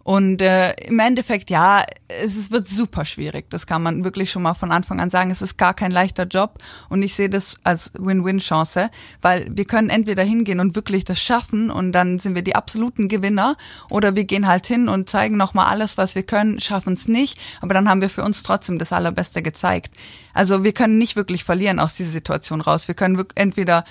Und 0.03 0.41
äh, 0.41 0.73
im 0.87 0.99
Endeffekt, 0.99 1.49
ja, 1.49 1.83
es, 2.07 2.35
es 2.35 2.51
wird 2.51 2.67
super 2.67 3.05
schwierig. 3.05 3.49
Das 3.49 3.65
kann 3.65 3.81
man 3.81 4.03
wirklich 4.03 4.31
schon 4.31 4.43
mal 4.43 4.53
von 4.53 4.71
Anfang 4.71 4.99
an 4.99 5.09
sagen. 5.09 5.31
Es 5.31 5.41
ist 5.41 5.57
gar 5.57 5.73
kein 5.73 5.91
leichter 5.91 6.25
Job 6.25 6.57
und 6.89 7.01
ich 7.03 7.15
sehe 7.15 7.29
das 7.29 7.57
als 7.63 7.91
Win-Win-Chance, 7.97 8.89
weil 9.21 9.47
wir 9.49 9.65
können 9.65 9.89
entweder 9.89 10.23
hingehen 10.23 10.59
und 10.59 10.75
wirklich 10.75 11.05
das 11.05 11.21
schaffen 11.21 11.71
und 11.71 11.93
dann 11.93 12.19
sind 12.19 12.35
wir 12.35 12.41
die 12.41 12.55
absoluten 12.55 13.07
Gewinner 13.07 13.55
oder 13.89 14.15
wir 14.15 14.25
gehen 14.25 14.47
halt 14.47 14.67
hin 14.67 14.89
und 14.89 15.09
zeigen 15.09 15.37
nochmal 15.37 15.67
alles, 15.67 15.97
was 15.97 16.15
wir 16.15 16.23
können, 16.23 16.59
schaffen 16.59 16.93
es 16.93 17.07
nicht, 17.07 17.39
aber 17.61 17.73
dann 17.73 17.87
haben 17.87 18.01
wir 18.01 18.09
für 18.09 18.23
uns 18.23 18.43
trotzdem 18.43 18.79
das 18.79 18.91
Allerbeste 18.91 19.41
gezeigt. 19.41 19.95
Also 20.33 20.65
wir 20.65 20.73
können 20.73 20.97
nicht 20.97 21.15
wirklich 21.15 21.45
verlieren 21.45 21.79
aus 21.79 21.95
dieser 21.95 22.11
Situation 22.11 22.59
raus. 22.59 22.87
Wir 22.87 22.95
können 22.95 23.23
entweder 23.35 23.83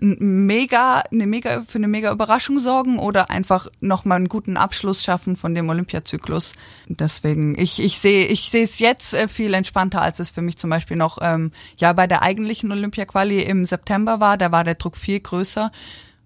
mega, 0.00 1.02
eine 1.10 1.26
mega, 1.26 1.62
für 1.68 1.78
eine 1.78 1.88
mega 1.88 2.10
Überraschung 2.10 2.58
sorgen 2.58 2.98
oder 2.98 3.30
einfach 3.30 3.68
nochmal 3.80 4.16
einen 4.16 4.28
guten 4.28 4.56
Abschluss 4.56 5.04
schaffen 5.04 5.36
von 5.36 5.54
dem 5.54 5.68
Olympiazyklus. 5.68 6.52
Deswegen, 6.88 7.58
ich, 7.58 7.80
ich 7.82 7.98
sehe, 7.98 8.26
ich 8.26 8.50
sehe 8.50 8.64
es 8.64 8.78
jetzt 8.78 9.14
äh, 9.14 9.28
viel 9.28 9.52
entspannter, 9.54 10.00
als 10.00 10.18
es 10.18 10.30
für 10.30 10.42
mich 10.42 10.56
zum 10.56 10.70
Beispiel 10.70 10.96
noch, 10.96 11.18
ähm, 11.20 11.52
ja, 11.76 11.92
bei 11.92 12.06
der 12.06 12.22
eigentlichen 12.22 12.72
Olympiaquali 12.72 13.42
im 13.42 13.64
September 13.64 14.20
war. 14.20 14.38
Da 14.38 14.50
war 14.52 14.64
der 14.64 14.76
Druck 14.76 14.96
viel 14.96 15.20
größer 15.20 15.70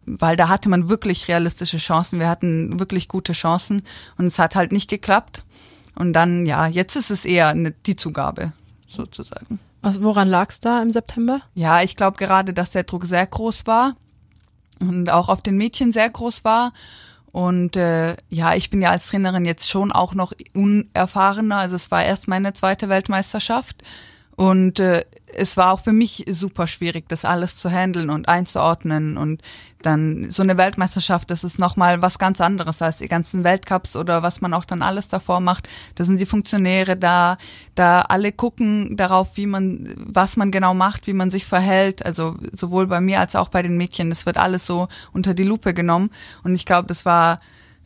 weil 0.06 0.36
da 0.36 0.50
hatte 0.50 0.68
man 0.68 0.90
wirklich 0.90 1.28
realistische 1.28 1.78
Chancen. 1.78 2.20
Wir 2.20 2.28
hatten 2.28 2.78
wirklich 2.78 3.08
gute 3.08 3.32
Chancen 3.32 3.82
und 4.18 4.26
es 4.26 4.38
hat 4.38 4.54
halt 4.54 4.70
nicht 4.70 4.90
geklappt. 4.90 5.44
Und 5.94 6.12
dann, 6.12 6.44
ja, 6.46 6.66
jetzt 6.66 6.96
ist 6.96 7.10
es 7.10 7.24
eher 7.24 7.48
eine, 7.48 7.70
die 7.70 7.96
Zugabe 7.96 8.52
sozusagen. 8.86 9.60
Was, 9.84 10.02
woran 10.02 10.28
lag 10.28 10.48
es 10.48 10.60
da 10.60 10.80
im 10.80 10.90
September? 10.90 11.42
Ja, 11.54 11.82
ich 11.82 11.94
glaube 11.94 12.16
gerade, 12.16 12.54
dass 12.54 12.70
der 12.70 12.84
Druck 12.84 13.04
sehr 13.04 13.26
groß 13.26 13.66
war 13.66 13.94
und 14.80 15.10
auch 15.10 15.28
auf 15.28 15.42
den 15.42 15.56
Mädchen 15.56 15.92
sehr 15.92 16.08
groß 16.08 16.44
war. 16.44 16.72
Und 17.32 17.76
äh, 17.76 18.16
ja, 18.30 18.54
ich 18.54 18.70
bin 18.70 18.80
ja 18.80 18.90
als 18.90 19.08
Trainerin 19.08 19.44
jetzt 19.44 19.68
schon 19.68 19.92
auch 19.92 20.14
noch 20.14 20.32
unerfahrener. 20.54 21.56
Also 21.58 21.76
es 21.76 21.90
war 21.90 22.02
erst 22.02 22.28
meine 22.28 22.52
zweite 22.54 22.88
Weltmeisterschaft. 22.88 23.82
Und 24.36 24.80
äh, 24.80 25.04
es 25.36 25.56
war 25.56 25.72
auch 25.72 25.80
für 25.80 25.92
mich 25.92 26.24
super 26.28 26.66
schwierig, 26.66 27.08
das 27.08 27.24
alles 27.24 27.56
zu 27.58 27.70
handeln 27.70 28.10
und 28.10 28.28
einzuordnen. 28.28 29.16
Und 29.16 29.42
dann 29.82 30.30
so 30.30 30.42
eine 30.42 30.56
Weltmeisterschaft, 30.56 31.30
das 31.30 31.44
ist 31.44 31.58
nochmal 31.58 32.02
was 32.02 32.18
ganz 32.18 32.40
anderes 32.40 32.82
als 32.82 32.98
die 32.98 33.08
ganzen 33.08 33.44
Weltcups 33.44 33.96
oder 33.96 34.22
was 34.22 34.40
man 34.40 34.54
auch 34.54 34.64
dann 34.64 34.82
alles 34.82 35.08
davor 35.08 35.40
macht. 35.40 35.68
Da 35.94 36.04
sind 36.04 36.20
die 36.20 36.26
Funktionäre 36.26 36.96
da, 36.96 37.36
da 37.74 38.02
alle 38.02 38.32
gucken 38.32 38.96
darauf, 38.96 39.36
wie 39.36 39.46
man, 39.46 39.94
was 39.96 40.36
man 40.36 40.50
genau 40.50 40.74
macht, 40.74 41.06
wie 41.06 41.12
man 41.12 41.30
sich 41.30 41.44
verhält. 41.44 42.04
Also 42.04 42.36
sowohl 42.52 42.86
bei 42.86 43.00
mir 43.00 43.20
als 43.20 43.36
auch 43.36 43.48
bei 43.48 43.62
den 43.62 43.76
Mädchen. 43.76 44.10
Das 44.10 44.26
wird 44.26 44.36
alles 44.36 44.66
so 44.66 44.86
unter 45.12 45.34
die 45.34 45.44
Lupe 45.44 45.74
genommen. 45.74 46.10
Und 46.42 46.54
ich 46.54 46.66
glaube, 46.66 46.88
das 46.88 47.04
war 47.04 47.40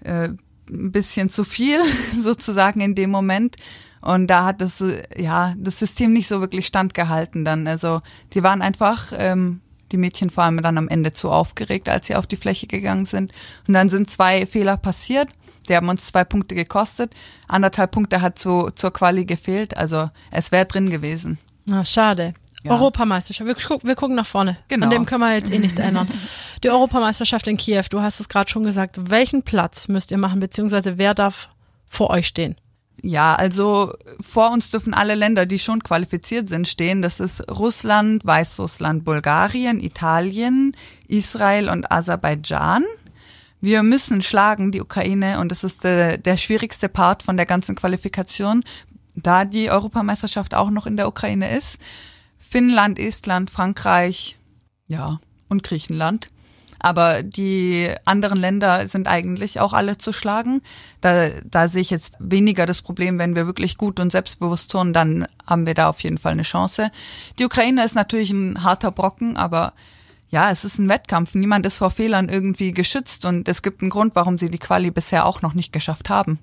äh, 0.04 0.28
ein 0.70 0.92
bisschen 0.92 1.30
zu 1.30 1.44
viel 1.44 1.80
sozusagen 2.22 2.80
in 2.80 2.94
dem 2.94 3.10
Moment. 3.10 3.56
Und 4.00 4.28
da 4.28 4.44
hat 4.44 4.60
das, 4.60 4.82
ja, 5.16 5.54
das 5.58 5.78
System 5.78 6.12
nicht 6.12 6.28
so 6.28 6.40
wirklich 6.40 6.66
standgehalten 6.66 7.44
dann. 7.44 7.66
Also 7.66 8.00
die 8.34 8.42
waren 8.42 8.62
einfach, 8.62 9.12
ähm, 9.16 9.60
die 9.92 9.96
Mädchen 9.96 10.30
vor 10.30 10.44
allem 10.44 10.62
dann 10.62 10.78
am 10.78 10.88
Ende 10.88 11.12
zu 11.12 11.30
aufgeregt, 11.30 11.88
als 11.88 12.06
sie 12.06 12.14
auf 12.14 12.26
die 12.26 12.36
Fläche 12.36 12.66
gegangen 12.66 13.06
sind. 13.06 13.32
Und 13.66 13.74
dann 13.74 13.88
sind 13.88 14.10
zwei 14.10 14.46
Fehler 14.46 14.76
passiert. 14.76 15.28
Die 15.68 15.76
haben 15.76 15.88
uns 15.88 16.06
zwei 16.06 16.24
Punkte 16.24 16.54
gekostet. 16.54 17.14
Anderthalb 17.46 17.90
Punkte 17.90 18.20
hat 18.20 18.38
zu, 18.38 18.70
zur 18.74 18.92
Quali 18.92 19.24
gefehlt. 19.24 19.76
Also 19.76 20.06
es 20.30 20.52
wäre 20.52 20.66
drin 20.66 20.90
gewesen. 20.90 21.38
Na, 21.66 21.84
schade. 21.84 22.34
Ja. 22.64 22.72
Europameisterschaft. 22.72 23.46
Wir, 23.46 23.54
guck, 23.54 23.84
wir 23.84 23.94
gucken 23.94 24.16
nach 24.16 24.26
vorne. 24.26 24.56
Genau. 24.68 24.86
An 24.86 24.90
dem 24.90 25.06
können 25.06 25.20
wir 25.20 25.34
jetzt 25.34 25.52
eh 25.52 25.58
nichts 25.58 25.78
ändern. 25.78 26.08
Die 26.64 26.70
Europameisterschaft 26.70 27.46
in 27.46 27.56
Kiew, 27.56 27.84
du 27.90 28.00
hast 28.00 28.18
es 28.18 28.28
gerade 28.28 28.50
schon 28.50 28.64
gesagt. 28.64 29.10
Welchen 29.10 29.42
Platz 29.42 29.88
müsst 29.88 30.10
ihr 30.10 30.18
machen, 30.18 30.40
beziehungsweise 30.40 30.98
wer 30.98 31.14
darf 31.14 31.50
vor 31.86 32.10
euch 32.10 32.26
stehen? 32.26 32.56
Ja, 33.02 33.34
also 33.34 33.94
vor 34.20 34.50
uns 34.50 34.70
dürfen 34.70 34.92
alle 34.92 35.14
Länder, 35.14 35.46
die 35.46 35.58
schon 35.58 35.82
qualifiziert 35.82 36.48
sind, 36.48 36.66
stehen. 36.66 37.00
Das 37.00 37.20
ist 37.20 37.48
Russland, 37.48 38.26
Weißrussland, 38.26 39.04
Bulgarien, 39.04 39.80
Italien, 39.80 40.76
Israel 41.06 41.68
und 41.68 41.90
Aserbaidschan. 41.92 42.84
Wir 43.60 43.82
müssen 43.82 44.22
schlagen 44.22 44.72
die 44.72 44.80
Ukraine 44.80 45.40
und 45.40 45.50
das 45.50 45.64
ist 45.64 45.84
der, 45.84 46.18
der 46.18 46.36
schwierigste 46.36 46.88
Part 46.88 47.22
von 47.22 47.36
der 47.36 47.46
ganzen 47.46 47.74
Qualifikation, 47.74 48.64
da 49.14 49.44
die 49.44 49.70
Europameisterschaft 49.70 50.54
auch 50.54 50.70
noch 50.70 50.86
in 50.86 50.96
der 50.96 51.08
Ukraine 51.08 51.56
ist. 51.56 51.78
Finnland, 52.38 52.98
Estland, 52.98 53.50
Frankreich, 53.50 54.38
ja, 54.86 55.20
und 55.48 55.62
Griechenland. 55.62 56.28
Aber 56.78 57.22
die 57.22 57.90
anderen 58.04 58.38
Länder 58.38 58.86
sind 58.88 59.08
eigentlich 59.08 59.60
auch 59.60 59.72
alle 59.72 59.98
zu 59.98 60.12
schlagen. 60.12 60.62
Da, 61.00 61.30
da 61.44 61.68
sehe 61.68 61.82
ich 61.82 61.90
jetzt 61.90 62.16
weniger 62.18 62.66
das 62.66 62.82
Problem, 62.82 63.18
wenn 63.18 63.34
wir 63.34 63.46
wirklich 63.46 63.76
gut 63.76 63.98
und 64.00 64.12
selbstbewusst 64.12 64.70
tun, 64.70 64.92
dann 64.92 65.26
haben 65.46 65.66
wir 65.66 65.74
da 65.74 65.88
auf 65.88 66.00
jeden 66.02 66.18
Fall 66.18 66.32
eine 66.32 66.42
Chance. 66.42 66.90
Die 67.38 67.44
Ukraine 67.44 67.84
ist 67.84 67.94
natürlich 67.94 68.30
ein 68.30 68.62
harter 68.62 68.92
Brocken, 68.92 69.36
aber 69.36 69.72
ja, 70.30 70.50
es 70.50 70.64
ist 70.64 70.78
ein 70.78 70.88
Wettkampf. 70.88 71.34
Niemand 71.34 71.66
ist 71.66 71.78
vor 71.78 71.90
Fehlern 71.90 72.28
irgendwie 72.28 72.72
geschützt 72.72 73.24
und 73.24 73.48
es 73.48 73.62
gibt 73.62 73.80
einen 73.80 73.90
Grund, 73.90 74.14
warum 74.14 74.38
sie 74.38 74.50
die 74.50 74.58
Quali 74.58 74.90
bisher 74.90 75.26
auch 75.26 75.42
noch 75.42 75.54
nicht 75.54 75.72
geschafft 75.72 76.10
haben. 76.10 76.38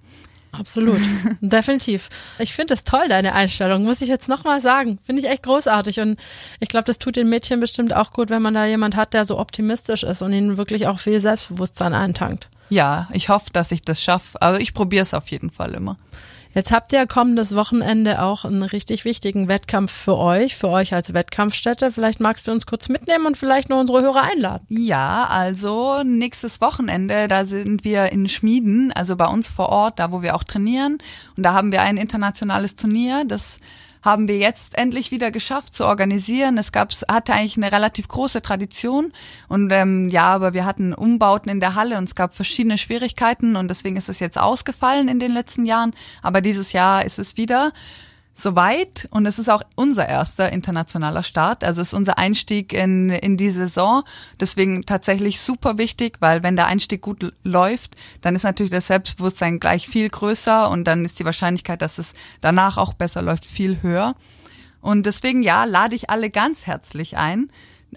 Absolut, 0.59 0.99
definitiv. 1.41 2.09
Ich 2.39 2.53
finde 2.53 2.73
es 2.73 2.83
toll, 2.83 3.07
deine 3.09 3.33
Einstellung, 3.33 3.83
muss 3.83 4.01
ich 4.01 4.09
jetzt 4.09 4.27
nochmal 4.27 4.61
sagen. 4.61 4.99
Finde 5.03 5.21
ich 5.21 5.29
echt 5.29 5.43
großartig 5.43 5.99
und 5.99 6.19
ich 6.59 6.69
glaube, 6.69 6.85
das 6.85 6.99
tut 6.99 7.15
den 7.15 7.29
Mädchen 7.29 7.59
bestimmt 7.59 7.93
auch 7.93 8.11
gut, 8.11 8.29
wenn 8.29 8.41
man 8.41 8.53
da 8.53 8.65
jemand 8.65 8.95
hat, 8.95 9.13
der 9.13 9.25
so 9.25 9.39
optimistisch 9.39 10.03
ist 10.03 10.21
und 10.21 10.33
ihnen 10.33 10.57
wirklich 10.57 10.87
auch 10.87 10.99
viel 10.99 11.19
Selbstbewusstsein 11.19 11.93
eintankt. 11.93 12.49
Ja, 12.69 13.07
ich 13.13 13.29
hoffe, 13.29 13.51
dass 13.53 13.71
ich 13.71 13.81
das 13.81 14.01
schaffe, 14.01 14.41
aber 14.41 14.59
ich 14.59 14.73
probiere 14.73 15.03
es 15.03 15.13
auf 15.13 15.27
jeden 15.29 15.51
Fall 15.51 15.73
immer. 15.73 15.97
Jetzt 16.55 16.71
habt 16.71 16.93
ihr 16.93 17.05
kommendes 17.05 17.53
Wochenende 17.53 18.21
auch 18.21 18.45
einen 18.45 18.63
richtig 18.63 19.03
wichtigen 19.03 19.49
Wettkampf 19.49 19.91
für 19.91 20.15
euch, 20.15 20.55
für 20.55 20.69
euch 20.69 20.93
als 20.93 21.13
Wettkampfstätte. 21.13 21.91
Vielleicht 21.91 22.21
magst 22.21 22.47
du 22.47 22.53
uns 22.53 22.65
kurz 22.65 22.87
mitnehmen 22.87 23.25
und 23.25 23.35
vielleicht 23.35 23.67
noch 23.67 23.77
unsere 23.77 24.01
Hörer 24.01 24.23
einladen. 24.23 24.65
Ja, 24.69 25.27
also 25.29 26.01
nächstes 26.05 26.61
Wochenende, 26.61 27.27
da 27.27 27.43
sind 27.43 27.83
wir 27.83 28.13
in 28.13 28.29
Schmieden, 28.29 28.93
also 28.93 29.17
bei 29.17 29.27
uns 29.27 29.49
vor 29.49 29.67
Ort, 29.67 29.99
da 29.99 30.13
wo 30.13 30.21
wir 30.21 30.33
auch 30.33 30.45
trainieren. 30.45 30.97
Und 31.35 31.43
da 31.43 31.53
haben 31.53 31.73
wir 31.73 31.81
ein 31.81 31.97
internationales 31.97 32.77
Turnier, 32.77 33.25
das 33.27 33.57
haben 34.05 34.27
wir 34.27 34.37
jetzt 34.37 34.77
endlich 34.77 35.11
wieder 35.11 35.31
geschafft 35.31 35.75
zu 35.75 35.85
organisieren. 35.85 36.57
Es 36.57 36.71
gab, 36.71 36.91
hatte 37.09 37.33
eigentlich 37.33 37.57
eine 37.57 37.71
relativ 37.71 38.07
große 38.07 38.41
Tradition 38.41 39.11
und 39.49 39.71
ähm, 39.71 40.09
ja, 40.09 40.27
aber 40.27 40.53
wir 40.53 40.65
hatten 40.65 40.93
Umbauten 40.93 41.51
in 41.51 41.59
der 41.59 41.75
Halle 41.75 41.97
und 41.97 42.05
es 42.05 42.15
gab 42.15 42.35
verschiedene 42.35 42.77
Schwierigkeiten 42.77 43.55
und 43.55 43.67
deswegen 43.67 43.97
ist 43.97 44.07
es 44.07 44.19
jetzt 44.19 44.37
ausgefallen 44.37 45.07
in 45.07 45.19
den 45.19 45.31
letzten 45.31 45.65
Jahren. 45.65 45.93
Aber 46.21 46.41
dieses 46.41 46.71
Jahr 46.71 47.03
ist 47.03 47.17
es 47.19 47.35
wieder 47.35 47.73
soweit 48.35 49.07
und 49.11 49.25
es 49.25 49.39
ist 49.39 49.49
auch 49.49 49.63
unser 49.75 50.07
erster 50.07 50.51
internationaler 50.51 51.23
Start. 51.23 51.63
Also 51.63 51.81
es 51.81 51.89
ist 51.89 51.93
unser 51.93 52.17
Einstieg 52.17 52.73
in, 52.73 53.09
in 53.09 53.37
die 53.37 53.49
Saison. 53.49 54.03
Deswegen 54.39 54.85
tatsächlich 54.85 55.39
super 55.39 55.77
wichtig, 55.77 56.17
weil 56.19 56.43
wenn 56.43 56.57
der 56.57 56.67
Einstieg 56.67 57.01
gut 57.01 57.33
läuft, 57.43 57.95
dann 58.21 58.35
ist 58.35 58.43
natürlich 58.43 58.71
das 58.71 58.87
Selbstbewusstsein 58.87 59.59
gleich 59.59 59.87
viel 59.87 60.09
größer 60.09 60.69
und 60.69 60.83
dann 60.83 61.05
ist 61.05 61.19
die 61.19 61.25
Wahrscheinlichkeit, 61.25 61.81
dass 61.81 61.97
es 61.97 62.13
danach 62.41 62.77
auch 62.77 62.93
besser 62.93 63.21
läuft, 63.21 63.45
viel 63.45 63.81
höher. 63.81 64.15
Und 64.81 65.05
deswegen 65.05 65.41
ja, 65.41 65.63
lade 65.63 65.95
ich 65.95 66.09
alle 66.09 66.29
ganz 66.29 66.67
herzlich 66.67 67.17
ein, 67.17 67.49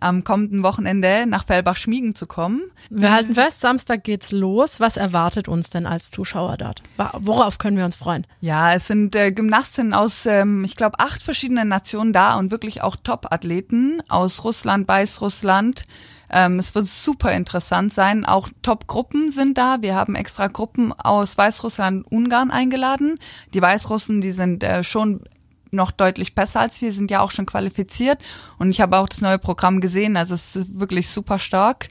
am 0.03 0.25
kommenden 0.25 0.63
Wochenende 0.63 1.27
nach 1.27 1.45
Fellbach-Schmiegen 1.45 2.15
zu 2.15 2.27
kommen. 2.27 2.63
Wir 2.91 3.13
halten 3.13 3.35
fest, 3.35 3.61
Samstag 3.61 4.05
geht's 4.05 4.33
los. 4.33 4.81
Was 4.81 4.97
erwartet 4.97 5.49
uns 5.49 5.71
denn 5.71 5.87
als 5.87 6.11
Zuschauer 6.11 6.57
dort? 6.57 6.83
Worauf 7.19 7.59
können 7.59 7.77
wir 7.77 7.85
uns 7.85 7.97
freuen? 7.97 8.27
Ja, 8.41 8.75
es 8.75 8.87
sind 8.87 9.15
äh, 9.15 9.33
Gymnastinnen 9.33 9.95
aus, 9.95 10.27
ähm, 10.27 10.65
ich 10.65 10.77
glaube, 10.77 10.99
acht 10.99 11.23
verschiedenen 11.23 11.69
Nationen 11.69 12.13
da 12.13 12.35
und 12.37 12.51
wirklich 12.51 12.83
auch 12.83 12.97
Top-Athleten 12.97 14.03
aus 14.09 14.45
Russland, 14.45 14.89
Weißrussland. 14.89 15.85
Ähm, 16.31 16.59
es 16.59 16.75
wird 16.75 16.87
super 16.87 17.33
interessant 17.33 17.95
sein. 17.95 18.25
Auch 18.25 18.49
Top-Gruppen 18.63 19.31
sind 19.31 19.57
da. 19.57 19.79
Wir 19.81 19.95
haben 19.95 20.15
extra 20.15 20.49
Gruppen 20.49 20.93
aus 20.93 21.39
Weißrussland 21.39 22.07
und 22.07 22.13
Ungarn 22.13 22.51
eingeladen. 22.51 23.19
Die 23.55 23.63
Weißrussen, 23.63 24.21
die 24.21 24.31
sind 24.31 24.63
äh, 24.63 24.85
schon 24.85 25.23
noch 25.71 25.91
deutlich 25.91 26.35
besser 26.35 26.61
als 26.61 26.81
wir, 26.81 26.93
sind 26.93 27.11
ja 27.11 27.21
auch 27.21 27.31
schon 27.31 27.47
qualifiziert. 27.47 28.19
Und 28.59 28.71
ich 28.71 28.81
habe 28.81 28.99
auch 28.99 29.09
das 29.09 29.21
neue 29.21 29.39
Programm 29.39 29.81
gesehen, 29.81 30.17
also 30.17 30.35
es 30.35 30.57
ist 30.57 30.79
wirklich 30.79 31.09
super 31.09 31.39
stark. 31.39 31.89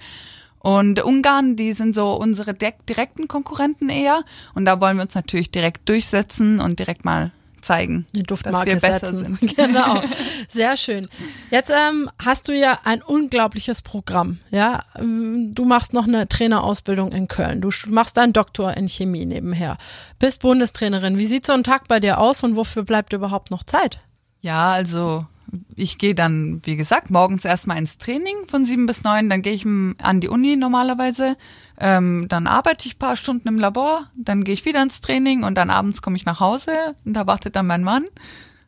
Und 0.60 1.02
Ungarn, 1.02 1.56
die 1.56 1.74
sind 1.74 1.96
so 1.96 2.14
unsere 2.14 2.54
direkten 2.54 3.28
Konkurrenten 3.28 3.90
eher. 3.90 4.24
Und 4.54 4.66
da 4.66 4.82
wollen 4.82 4.98
wir 4.98 5.04
uns 5.04 5.16
natürlich 5.16 5.52
direkt 5.52 5.88
durchsetzen 5.88 6.60
und 6.60 6.80
direkt 6.80 7.06
mal 7.06 7.32
zeigen, 7.64 8.06
dass 8.14 8.44
wir 8.44 8.76
besser 8.76 9.08
setzen. 9.08 9.38
sind. 9.40 9.58
Genau, 9.68 10.02
sehr 10.54 10.78
schön. 10.78 11.08
Jetzt 11.52 11.72
ähm, 11.76 12.10
hast 12.24 12.48
du 12.48 12.58
ja 12.58 12.80
ein 12.84 13.02
unglaubliches 13.02 13.82
Programm. 13.82 14.40
Ja, 14.52 14.84
du 15.00 15.66
machst 15.66 15.94
noch 15.94 16.08
eine 16.08 16.28
Trainerausbildung 16.28 17.12
in 17.12 17.28
Köln. 17.28 17.62
Du 17.62 17.70
machst 17.88 18.18
deinen 18.18 18.34
Doktor 18.34 18.76
in 18.76 18.88
Chemie 18.88 19.26
nebenher. 19.26 19.78
Bist 20.20 20.42
Bundestrainerin. 20.42 21.18
Wie 21.18 21.26
sieht 21.26 21.46
so 21.46 21.54
ein 21.54 21.64
Tag 21.64 21.88
bei 21.88 22.00
dir 22.00 22.20
aus 22.20 22.44
und 22.44 22.56
wofür 22.56 22.84
bleibt 22.84 23.14
überhaupt 23.14 23.52
noch 23.52 23.64
Zeit? 23.64 24.00
Ja, 24.42 24.72
also 24.72 25.26
ich 25.76 25.98
gehe 25.98 26.16
dann, 26.16 26.62
wie 26.64 26.76
gesagt, 26.76 27.10
morgens 27.10 27.46
erstmal 27.46 27.78
ins 27.78 27.98
Training 27.98 28.36
von 28.48 28.66
sieben 28.66 28.86
bis 28.86 29.04
neun, 29.04 29.30
dann 29.30 29.42
gehe 29.42 29.54
ich 29.54 29.66
an 29.66 30.20
die 30.20 30.30
Uni 30.30 30.56
normalerweise, 30.56 31.38
ähm, 31.80 32.28
dann 32.28 32.48
arbeite 32.48 32.88
ich 32.88 33.00
paar 33.00 33.18
Stunden 33.18 33.48
im 33.48 33.60
Labor, 33.60 34.08
dann 34.16 34.44
gehe 34.44 34.54
ich 34.54 34.66
wieder 34.66 34.82
ins 34.82 35.02
Training 35.02 35.44
und 35.44 35.56
dann 35.56 35.70
abends 35.70 36.02
komme 36.02 36.16
ich 36.16 36.26
nach 36.26 36.40
Hause 36.40 36.72
und 37.06 37.14
da 37.14 37.28
wartet 37.28 37.56
dann 37.56 37.68
mein 37.68 37.84
Mann 37.84 38.06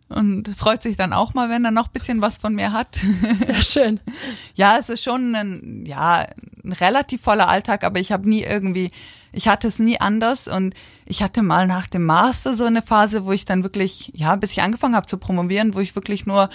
und 0.10 0.50
freut 0.58 0.82
sich 0.84 0.98
dann 0.98 1.14
auch 1.14 1.34
mal, 1.34 1.50
wenn 1.50 1.66
er 1.66 1.72
noch 1.72 1.88
bisschen 1.88 2.22
was 2.22 2.38
von 2.38 2.56
mir 2.56 2.74
hat. 2.74 2.96
Sehr 2.96 3.62
schön. 3.62 4.00
ja, 4.56 4.78
es 4.78 4.90
ist 4.90 5.04
schon 5.04 5.36
ein, 5.36 5.86
ja, 5.86 6.26
ein 6.64 6.72
relativ 6.74 7.22
voller 7.22 7.48
Alltag, 7.48 7.84
aber 7.84 8.00
ich 8.00 8.12
habe 8.12 8.28
nie 8.28 8.44
irgendwie 8.44 8.90
ich 9.32 9.48
hatte 9.48 9.68
es 9.68 9.80
nie 9.80 10.00
anders 10.00 10.48
und 10.48 10.74
ich 11.06 11.22
hatte 11.22 11.44
mal 11.44 11.68
nach 11.68 11.88
dem 11.88 12.06
Master 12.06 12.56
so 12.56 12.66
eine 12.66 12.82
Phase, 12.82 13.26
wo 13.26 13.32
ich 13.32 13.46
dann 13.46 13.64
wirklich, 13.64 14.12
ja, 14.16 14.36
bis 14.36 14.52
ich 14.52 14.62
angefangen 14.62 14.96
habe 14.96 15.06
zu 15.06 15.18
promovieren, 15.18 15.76
wo 15.76 15.80
ich 15.80 15.96
wirklich 15.96 16.26
nur 16.26 16.50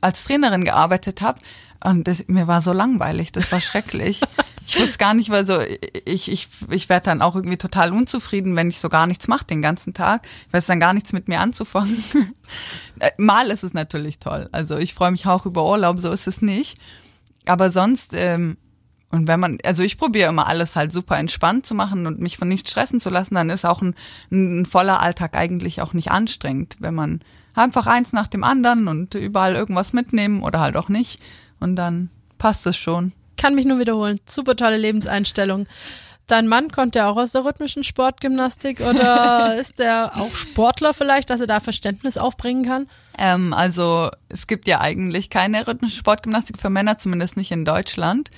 als 0.00 0.24
Trainerin 0.24 0.64
gearbeitet 0.64 1.20
habe. 1.20 1.40
Und 1.82 2.06
das, 2.06 2.28
mir 2.28 2.46
war 2.46 2.60
so 2.60 2.72
langweilig, 2.72 3.32
das 3.32 3.50
war 3.52 3.60
schrecklich. 3.60 4.20
ich 4.70 4.80
wusste 4.80 4.98
gar 4.98 5.14
nicht, 5.14 5.30
weil 5.30 5.44
so 5.46 5.58
ich 6.04 6.30
ich 6.30 6.48
ich 6.70 6.88
werde 6.88 7.06
dann 7.06 7.22
auch 7.22 7.34
irgendwie 7.34 7.56
total 7.56 7.92
unzufrieden, 7.92 8.54
wenn 8.54 8.70
ich 8.70 8.78
so 8.78 8.88
gar 8.88 9.08
nichts 9.08 9.26
mache 9.26 9.44
den 9.44 9.62
ganzen 9.62 9.94
Tag. 9.94 10.26
Ich 10.46 10.52
weiß 10.52 10.66
dann 10.66 10.78
gar 10.78 10.92
nichts 10.92 11.12
mit 11.12 11.26
mir 11.26 11.40
anzufangen. 11.40 12.04
Mal 13.18 13.50
ist 13.50 13.64
es 13.64 13.74
natürlich 13.74 14.20
toll. 14.20 14.48
Also 14.52 14.78
ich 14.78 14.94
freue 14.94 15.10
mich 15.10 15.26
auch 15.26 15.44
über 15.44 15.66
Urlaub, 15.68 15.98
so 15.98 16.12
ist 16.12 16.28
es 16.28 16.40
nicht. 16.40 16.78
Aber 17.46 17.70
sonst 17.70 18.14
ähm, 18.14 18.58
und 19.10 19.26
wenn 19.26 19.40
man, 19.40 19.58
also 19.64 19.82
ich 19.82 19.98
probiere 19.98 20.28
immer 20.28 20.46
alles 20.46 20.76
halt 20.76 20.92
super 20.92 21.18
entspannt 21.18 21.66
zu 21.66 21.74
machen 21.74 22.06
und 22.06 22.20
mich 22.20 22.38
von 22.38 22.46
nichts 22.46 22.70
stressen 22.70 23.00
zu 23.00 23.10
lassen, 23.10 23.34
dann 23.34 23.50
ist 23.50 23.64
auch 23.64 23.82
ein, 23.82 23.96
ein 24.30 24.66
voller 24.66 25.02
Alltag 25.02 25.36
eigentlich 25.36 25.82
auch 25.82 25.94
nicht 25.94 26.12
anstrengend, 26.12 26.76
wenn 26.78 26.94
man 26.94 27.20
einfach 27.54 27.88
eins 27.88 28.12
nach 28.12 28.28
dem 28.28 28.44
anderen 28.44 28.86
und 28.86 29.14
überall 29.14 29.56
irgendwas 29.56 29.92
mitnehmen 29.92 30.44
oder 30.44 30.60
halt 30.60 30.76
auch 30.76 30.88
nicht. 30.88 31.20
Und 31.58 31.74
dann 31.74 32.08
passt 32.38 32.68
es 32.68 32.76
schon. 32.76 33.12
Kann 33.40 33.54
mich 33.54 33.64
nur 33.64 33.78
wiederholen. 33.78 34.20
Super 34.26 34.54
tolle 34.54 34.76
Lebenseinstellung. 34.76 35.66
Dein 36.26 36.46
Mann 36.46 36.70
kommt 36.70 36.94
ja 36.94 37.08
auch 37.08 37.16
aus 37.16 37.32
der 37.32 37.42
rhythmischen 37.44 37.84
Sportgymnastik 37.84 38.80
oder 38.80 39.56
ist 39.58 39.78
der 39.78 40.12
auch 40.14 40.34
Sportler 40.34 40.92
vielleicht, 40.92 41.30
dass 41.30 41.40
er 41.40 41.46
da 41.46 41.58
Verständnis 41.58 42.18
aufbringen 42.18 42.66
kann? 42.66 42.86
Ähm, 43.18 43.54
also 43.54 44.10
es 44.28 44.46
gibt 44.46 44.68
ja 44.68 44.82
eigentlich 44.82 45.30
keine 45.30 45.66
rhythmische 45.66 45.96
Sportgymnastik 45.96 46.58
für 46.58 46.68
Männer, 46.68 46.98
zumindest 46.98 47.38
nicht 47.38 47.50
in 47.50 47.64
Deutschland. 47.64 48.30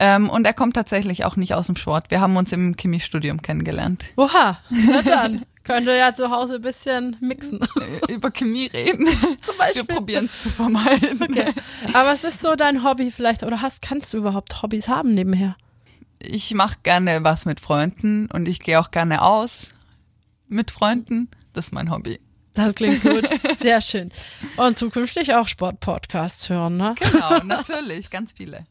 Ähm, 0.00 0.28
und 0.28 0.44
er 0.44 0.54
kommt 0.54 0.74
tatsächlich 0.74 1.24
auch 1.24 1.36
nicht 1.36 1.54
aus 1.54 1.66
dem 1.66 1.76
Sport. 1.76 2.10
Wir 2.10 2.20
haben 2.20 2.36
uns 2.36 2.52
im 2.52 2.74
Chemiestudium 2.76 3.40
kennengelernt. 3.40 4.06
Oha, 4.16 4.58
na 4.68 5.02
dann. 5.02 5.42
Könnte 5.64 5.96
ja 5.96 6.14
zu 6.14 6.30
Hause 6.30 6.56
ein 6.56 6.62
bisschen 6.62 7.16
mixen. 7.20 7.60
Über 8.10 8.30
Chemie 8.30 8.66
reden. 8.66 9.06
Zum 9.40 9.56
Beispiel. 9.58 9.82
Wir 9.82 9.94
probieren 9.94 10.24
es 10.24 10.40
zu 10.40 10.50
vermeiden. 10.50 11.22
Okay. 11.22 11.52
Aber 11.92 12.10
was 12.10 12.24
ist 12.24 12.40
so 12.40 12.56
dein 12.56 12.82
Hobby 12.82 13.10
vielleicht? 13.10 13.44
Oder 13.44 13.62
hast, 13.62 13.80
kannst 13.80 14.12
du 14.12 14.18
überhaupt 14.18 14.62
Hobbys 14.62 14.88
haben 14.88 15.14
nebenher? 15.14 15.56
Ich 16.18 16.52
mache 16.54 16.78
gerne 16.82 17.22
was 17.22 17.44
mit 17.44 17.60
Freunden 17.60 18.26
und 18.26 18.46
ich 18.48 18.60
gehe 18.60 18.80
auch 18.80 18.90
gerne 18.90 19.22
aus 19.22 19.74
mit 20.48 20.70
Freunden. 20.70 21.28
Das 21.52 21.66
ist 21.66 21.72
mein 21.72 21.90
Hobby. 21.90 22.20
Das 22.54 22.74
klingt 22.74 23.02
gut. 23.02 23.28
Sehr 23.58 23.80
schön. 23.80 24.12
Und 24.56 24.78
zukünftig 24.78 25.34
auch 25.34 25.48
Sportpodcasts 25.48 26.48
hören, 26.48 26.76
ne? 26.76 26.94
Genau, 26.98 27.38
natürlich. 27.44 28.10
Ganz 28.10 28.32
viele. 28.32 28.66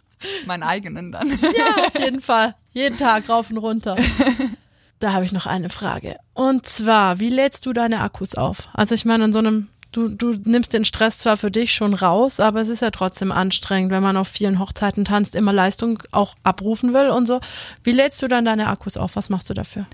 Meinen 0.46 0.64
eigenen 0.64 1.12
dann. 1.12 1.30
Ja, 1.30 1.86
auf 1.86 2.00
jeden 2.00 2.22
Fall. 2.22 2.56
Jeden 2.74 2.98
Tag 2.98 3.28
rauf 3.28 3.50
und 3.50 3.58
runter. 3.58 3.96
Da 5.02 5.14
habe 5.14 5.26
ich 5.26 5.32
noch 5.32 5.48
eine 5.48 5.70
Frage. 5.70 6.18
Und 6.36 6.68
zwar, 6.68 7.18
wie 7.20 7.30
lädst 7.30 7.66
du 7.66 7.74
deine 7.74 8.02
Akkus 8.02 8.36
auf? 8.36 8.70
Also 8.74 8.94
ich 8.94 9.04
meine, 9.04 9.26
in 9.26 9.34
so 9.34 9.40
einem, 9.40 9.68
du, 9.92 10.10
du 10.10 10.36
nimmst 10.46 10.76
den 10.76 10.86
Stress 10.86 11.18
zwar 11.18 11.38
für 11.38 11.50
dich 11.50 11.74
schon 11.74 11.96
raus, 11.96 12.40
aber 12.40 12.62
es 12.62 12.70
ist 12.70 12.84
ja 12.84 12.92
trotzdem 12.92 13.32
anstrengend, 13.32 13.92
wenn 13.92 14.04
man 14.04 14.16
auf 14.16 14.28
vielen 14.28 14.60
Hochzeiten 14.60 15.04
tanzt, 15.04 15.36
immer 15.36 15.54
Leistung 15.54 16.04
auch 16.12 16.36
abrufen 16.44 16.94
will 16.94 17.10
und 17.10 17.26
so. 17.26 17.42
Wie 17.84 17.94
lädst 17.94 18.22
du 18.22 18.28
dann 18.28 18.46
deine 18.46 18.68
Akkus 18.68 18.96
auf? 18.96 19.16
Was 19.16 19.32
machst 19.32 19.50
du 19.50 19.56
dafür? 19.56 19.88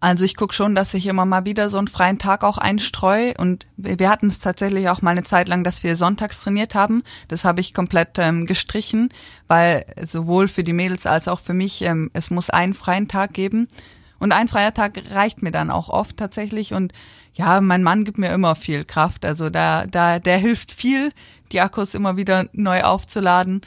Also 0.00 0.24
ich 0.24 0.36
gucke 0.36 0.54
schon, 0.54 0.74
dass 0.74 0.94
ich 0.94 1.06
immer 1.06 1.26
mal 1.26 1.44
wieder 1.44 1.68
so 1.68 1.76
einen 1.76 1.88
freien 1.88 2.18
Tag 2.18 2.42
auch 2.42 2.56
einstreue. 2.56 3.34
Und 3.36 3.66
wir 3.76 4.08
hatten 4.08 4.28
es 4.28 4.38
tatsächlich 4.38 4.88
auch 4.88 5.02
mal 5.02 5.10
eine 5.10 5.22
Zeit 5.22 5.48
lang, 5.48 5.64
dass 5.64 5.82
wir 5.84 5.96
sonntags 5.96 6.40
trainiert 6.40 6.74
haben. 6.74 7.02
Das 7.28 7.44
habe 7.44 7.60
ich 7.60 7.74
komplett 7.74 8.18
ähm, 8.18 8.46
gestrichen, 8.46 9.10
weil 9.48 9.84
sowohl 10.02 10.48
für 10.48 10.64
die 10.64 10.72
Mädels 10.72 11.06
als 11.06 11.28
auch 11.28 11.40
für 11.40 11.54
mich, 11.54 11.82
ähm, 11.82 12.10
es 12.14 12.30
muss 12.30 12.48
einen 12.48 12.72
freien 12.72 13.08
Tag 13.08 13.34
geben. 13.34 13.68
Und 14.18 14.32
ein 14.32 14.48
freier 14.48 14.74
Tag 14.74 15.00
reicht 15.10 15.42
mir 15.42 15.52
dann 15.52 15.70
auch 15.70 15.88
oft 15.88 16.16
tatsächlich. 16.16 16.72
Und 16.72 16.92
ja, 17.34 17.60
mein 17.60 17.82
Mann 17.82 18.04
gibt 18.04 18.18
mir 18.18 18.32
immer 18.32 18.54
viel 18.54 18.84
Kraft. 18.84 19.24
Also 19.24 19.50
da, 19.50 19.86
da, 19.86 20.18
der 20.18 20.38
hilft 20.38 20.72
viel, 20.72 21.12
die 21.52 21.60
Akkus 21.60 21.94
immer 21.94 22.16
wieder 22.16 22.46
neu 22.52 22.82
aufzuladen 22.82 23.60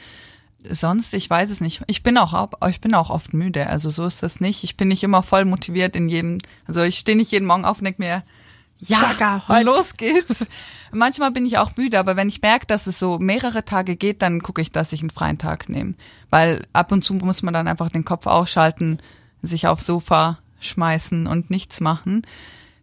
sonst, 0.68 1.14
ich 1.14 1.28
weiß 1.28 1.50
es 1.50 1.60
nicht. 1.60 1.82
Ich 1.86 2.02
bin 2.02 2.18
auch, 2.18 2.50
ich 2.68 2.80
bin 2.80 2.94
auch 2.94 3.10
oft 3.10 3.34
müde. 3.34 3.68
Also 3.68 3.90
so 3.90 4.06
ist 4.06 4.22
das 4.22 4.40
nicht. 4.40 4.64
Ich 4.64 4.76
bin 4.76 4.88
nicht 4.88 5.02
immer 5.02 5.22
voll 5.22 5.44
motiviert 5.44 5.96
in 5.96 6.08
jedem, 6.08 6.38
also 6.66 6.82
ich 6.82 6.98
stehe 6.98 7.16
nicht 7.16 7.32
jeden 7.32 7.46
Morgen 7.46 7.64
auf 7.64 7.78
und 7.78 7.84
denke 7.84 8.02
mir, 8.02 8.22
Ja, 8.78 8.98
Chaka, 8.98 9.36
und 9.36 9.48
heute. 9.48 9.64
los 9.64 9.96
geht's. 9.96 10.48
Manchmal 10.92 11.30
bin 11.30 11.46
ich 11.46 11.58
auch 11.58 11.76
müde, 11.76 11.98
aber 11.98 12.16
wenn 12.16 12.28
ich 12.28 12.42
merke, 12.42 12.66
dass 12.66 12.86
es 12.86 12.98
so 12.98 13.18
mehrere 13.18 13.64
Tage 13.64 13.96
geht, 13.96 14.22
dann 14.22 14.42
gucke 14.42 14.62
ich, 14.62 14.72
dass 14.72 14.92
ich 14.92 15.00
einen 15.00 15.10
freien 15.10 15.38
Tag 15.38 15.68
nehme. 15.68 15.94
Weil 16.30 16.66
ab 16.72 16.92
und 16.92 17.04
zu 17.04 17.14
muss 17.14 17.42
man 17.42 17.54
dann 17.54 17.68
einfach 17.68 17.90
den 17.90 18.04
Kopf 18.04 18.26
ausschalten, 18.26 18.98
sich 19.42 19.66
aufs 19.66 19.86
Sofa 19.86 20.38
schmeißen 20.60 21.26
und 21.26 21.50
nichts 21.50 21.80
machen. 21.80 22.22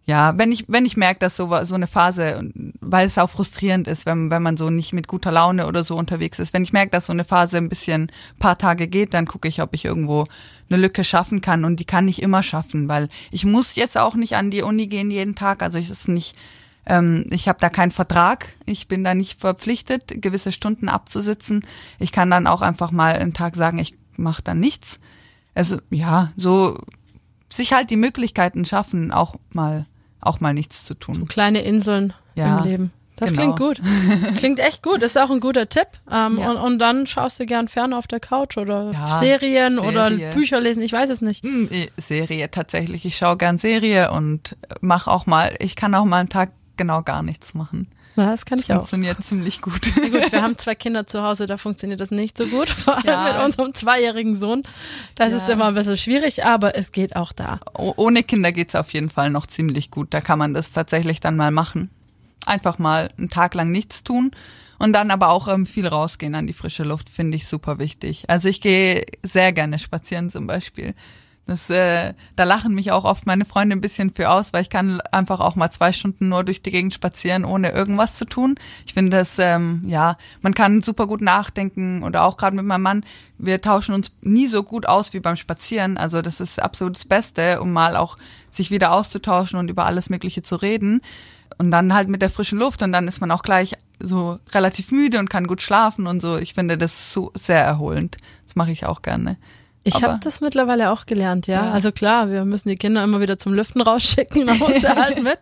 Ja, 0.07 0.37
wenn 0.37 0.53
ich, 0.53 0.63
wenn 0.69 0.85
ich 0.85 0.95
merke, 0.95 1.19
dass 1.19 1.35
so, 1.35 1.53
so 1.63 1.75
eine 1.75 1.85
Phase, 1.85 2.49
weil 2.79 3.05
es 3.05 3.17
auch 3.17 3.29
frustrierend 3.29 3.89
ist, 3.89 4.05
wenn, 4.05 4.31
wenn 4.31 4.41
man 4.41 4.55
so 4.55 4.69
nicht 4.69 4.93
mit 4.93 5.09
guter 5.09 5.33
Laune 5.33 5.67
oder 5.67 5.83
so 5.83 5.97
unterwegs 5.97 6.39
ist, 6.39 6.53
wenn 6.53 6.63
ich 6.63 6.71
merke, 6.71 6.91
dass 6.91 7.07
so 7.07 7.13
eine 7.13 7.25
Phase 7.25 7.57
ein 7.57 7.67
bisschen 7.67 8.09
paar 8.39 8.57
Tage 8.57 8.87
geht, 8.87 9.13
dann 9.13 9.25
gucke 9.25 9.49
ich, 9.49 9.61
ob 9.61 9.73
ich 9.73 9.83
irgendwo 9.83 10.23
eine 10.69 10.79
Lücke 10.79 11.03
schaffen 11.03 11.41
kann 11.41 11.65
und 11.65 11.81
die 11.81 11.85
kann 11.85 12.07
ich 12.07 12.21
immer 12.21 12.41
schaffen, 12.41 12.87
weil 12.87 13.09
ich 13.31 13.43
muss 13.43 13.75
jetzt 13.75 13.97
auch 13.97 14.15
nicht 14.15 14.37
an 14.37 14.49
die 14.49 14.61
Uni 14.61 14.87
gehen 14.87 15.11
jeden 15.11 15.35
Tag, 15.35 15.61
also 15.61 15.77
ich 15.77 15.89
ist 15.89 16.07
nicht, 16.07 16.37
ähm, 16.85 17.25
ich 17.29 17.49
habe 17.49 17.59
da 17.59 17.67
keinen 17.67 17.91
Vertrag, 17.91 18.47
ich 18.65 18.87
bin 18.87 19.03
da 19.03 19.13
nicht 19.13 19.41
verpflichtet, 19.41 20.21
gewisse 20.21 20.53
Stunden 20.53 20.87
abzusitzen. 20.87 21.65
Ich 21.99 22.13
kann 22.13 22.31
dann 22.31 22.47
auch 22.47 22.61
einfach 22.61 22.91
mal 22.91 23.11
einen 23.11 23.33
Tag 23.33 23.57
sagen, 23.57 23.77
ich 23.77 23.97
mache 24.15 24.41
dann 24.41 24.61
nichts. 24.61 25.01
Also 25.57 25.77
ja, 25.89 26.31
so 26.37 26.77
sich 27.49 27.73
halt 27.73 27.89
die 27.89 27.95
Möglichkeiten 27.97 28.63
schaffen, 28.65 29.11
auch 29.11 29.35
mal 29.51 29.85
auch 30.21 30.39
mal 30.39 30.53
nichts 30.53 30.85
zu 30.85 30.93
tun. 30.93 31.27
Kleine 31.27 31.61
Inseln 31.61 32.13
Ja, 32.35 32.59
im 32.59 32.63
Leben. 32.65 32.91
Das 33.15 33.31
genau. 33.31 33.55
klingt 33.55 33.59
gut. 33.59 33.87
Klingt 34.37 34.59
echt 34.59 34.83
gut. 34.83 35.01
Das 35.01 35.15
ist 35.15 35.17
auch 35.17 35.31
ein 35.31 35.39
guter 35.39 35.67
Tipp. 35.69 35.87
Ähm, 36.11 36.37
Ja. 36.37 36.51
und, 36.51 36.57
und 36.57 36.77
dann 36.79 37.07
schaust 37.07 37.39
du 37.39 37.47
gern 37.47 37.67
fern 37.67 37.93
auf 37.93 38.05
der 38.05 38.19
Couch 38.19 38.57
oder 38.57 38.91
Ja, 38.91 39.17
Serien 39.19 39.79
oder 39.79 40.09
Serie. 40.09 40.33
Bücher 40.35 40.59
lesen. 40.59 40.83
Ich 40.83 40.93
weiß 40.93 41.09
es 41.09 41.21
nicht. 41.21 41.43
Hm, 41.43 41.67
eh, 41.71 41.87
Serie 41.97 42.51
tatsächlich. 42.51 43.05
Ich 43.05 43.17
schaue 43.17 43.37
gern 43.37 43.57
Serie 43.57 44.11
und 44.11 44.55
mache 44.81 45.09
auch 45.09 45.25
mal, 45.25 45.55
ich 45.59 45.75
kann 45.75 45.95
auch 45.95 46.05
mal 46.05 46.17
einen 46.19 46.29
Tag 46.29 46.51
genau 46.75 47.01
gar 47.01 47.23
nichts 47.23 47.55
machen. 47.55 47.87
Ja, 48.17 48.31
das 48.31 48.45
kann 48.45 48.57
Das 48.57 48.65
ich 48.65 48.71
auch. 48.73 48.77
funktioniert 48.79 49.23
ziemlich 49.23 49.61
gut. 49.61 49.81
Gut, 49.95 50.31
wir 50.31 50.41
haben 50.41 50.57
zwei 50.57 50.75
Kinder 50.75 51.05
zu 51.05 51.21
Hause, 51.23 51.45
da 51.45 51.55
funktioniert 51.57 52.01
das 52.01 52.11
nicht 52.11 52.37
so 52.37 52.45
gut. 52.47 52.67
Vor 52.69 52.95
allem 52.97 53.05
Ja. 53.05 53.33
mit 53.33 53.45
unserem 53.45 53.73
zweijährigen 53.73 54.35
Sohn. 54.35 54.63
Das 55.15 55.31
ist 55.33 55.47
Ja. 55.47 55.53
immer 55.53 55.65
ein 55.67 55.75
bisschen 55.75 55.97
schwierig, 55.97 56.43
aber 56.43 56.75
es 56.75 56.91
geht 56.91 57.15
auch 57.15 57.31
da. 57.31 57.59
Oh- 57.77 57.93
Ohne 57.95 58.23
Kinder 58.23 58.51
geht's 58.51 58.75
auf 58.75 58.91
jeden 58.93 59.09
Fall 59.09 59.29
noch 59.29 59.45
ziemlich 59.47 59.91
gut. 59.91 60.13
Da 60.13 60.19
kann 60.21 60.39
man 60.39 60.53
das 60.53 60.71
tatsächlich 60.71 61.19
dann 61.19 61.37
mal 61.37 61.51
machen. 61.51 61.89
Einfach 62.45 62.79
mal 62.79 63.09
einen 63.17 63.29
Tag 63.29 63.53
lang 63.53 63.71
nichts 63.71 64.03
tun 64.03 64.31
und 64.79 64.93
dann 64.93 65.11
aber 65.11 65.29
auch 65.29 65.47
ähm, 65.47 65.65
viel 65.65 65.85
rausgehen 65.87 66.33
an 66.35 66.47
die 66.47 66.53
frische 66.53 66.83
Luft, 66.83 67.09
finde 67.09 67.35
ich 67.37 67.45
super 67.47 67.77
wichtig. 67.77 68.25
Also 68.29 68.47
ich 68.49 68.61
gehe 68.61 69.05
sehr 69.23 69.51
gerne 69.53 69.79
spazieren 69.79 70.29
zum 70.29 70.47
Beispiel. 70.47 70.95
Das, 71.47 71.69
äh, 71.69 72.13
da 72.35 72.43
lachen 72.43 72.75
mich 72.75 72.91
auch 72.91 73.05
oft 73.05 73.25
meine 73.25 73.45
Freunde 73.45 73.75
ein 73.75 73.81
bisschen 73.81 74.13
für 74.13 74.29
aus, 74.29 74.51
weil 74.51 74.61
ich 74.61 74.69
kann 74.69 74.99
einfach 75.11 75.39
auch 75.39 75.55
mal 75.55 75.71
zwei 75.71 75.93
Stunden 75.93 76.27
nur 76.27 76.43
durch 76.43 76.61
die 76.61 76.71
Gegend 76.71 76.93
spazieren, 76.93 77.45
ohne 77.45 77.71
irgendwas 77.71 78.15
zu 78.15 78.25
tun. 78.25 78.55
Ich 78.85 78.93
finde 78.93 79.15
das, 79.15 79.39
ähm, 79.39 79.81
ja, 79.87 80.17
man 80.41 80.53
kann 80.53 80.81
super 80.81 81.07
gut 81.07 81.21
nachdenken 81.21 82.03
oder 82.03 82.23
auch 82.23 82.35
gerade 82.35 82.57
mit 82.57 82.65
meinem 82.65 82.81
Mann, 82.81 83.05
wir 83.37 83.61
tauschen 83.61 83.95
uns 83.95 84.11
nie 84.21 84.47
so 84.47 84.61
gut 84.63 84.87
aus 84.87 85.13
wie 85.13 85.21
beim 85.21 85.37
Spazieren. 85.37 85.97
Also 85.97 86.21
das 86.21 86.41
ist 86.41 86.61
absolut 86.61 86.95
das 86.95 87.05
Beste, 87.05 87.61
um 87.61 87.71
mal 87.71 87.95
auch 87.95 88.17
sich 88.51 88.69
wieder 88.69 88.91
auszutauschen 88.91 89.57
und 89.57 89.69
über 89.69 89.85
alles 89.85 90.09
Mögliche 90.09 90.41
zu 90.41 90.57
reden. 90.57 91.01
Und 91.59 91.71
dann 91.71 91.93
halt 91.93 92.09
mit 92.09 92.21
der 92.21 92.29
frischen 92.29 92.59
Luft 92.59 92.83
und 92.83 92.91
dann 92.91 93.07
ist 93.07 93.21
man 93.21 93.31
auch 93.31 93.41
gleich 93.41 93.75
so 93.99 94.37
relativ 94.51 94.91
müde 94.91 95.17
und 95.17 95.29
kann 95.29 95.47
gut 95.47 95.61
schlafen 95.61 96.05
und 96.07 96.21
so. 96.21 96.37
Ich 96.37 96.53
finde 96.53 96.77
das 96.77 97.13
so 97.13 97.31
sehr 97.35 97.63
erholend. 97.63 98.17
Das 98.45 98.55
mache 98.55 98.71
ich 98.71 98.85
auch 98.85 99.01
gerne. 99.01 99.37
Ich 99.87 100.03
habe 100.03 100.19
das 100.23 100.41
mittlerweile 100.41 100.91
auch 100.91 101.05
gelernt, 101.05 101.47
ja. 101.47 101.65
Ja. 101.65 101.71
Also 101.71 101.91
klar, 101.91 102.29
wir 102.29 102.45
müssen 102.45 102.69
die 102.69 102.75
Kinder 102.75 103.03
immer 103.03 103.21
wieder 103.21 103.37
zum 103.37 103.53
Lüften 103.53 103.81
rausschicken, 103.81 104.45
da 104.47 104.53
muss 104.55 104.83
er 104.83 104.95
halt 104.95 105.23
mit. 105.23 105.39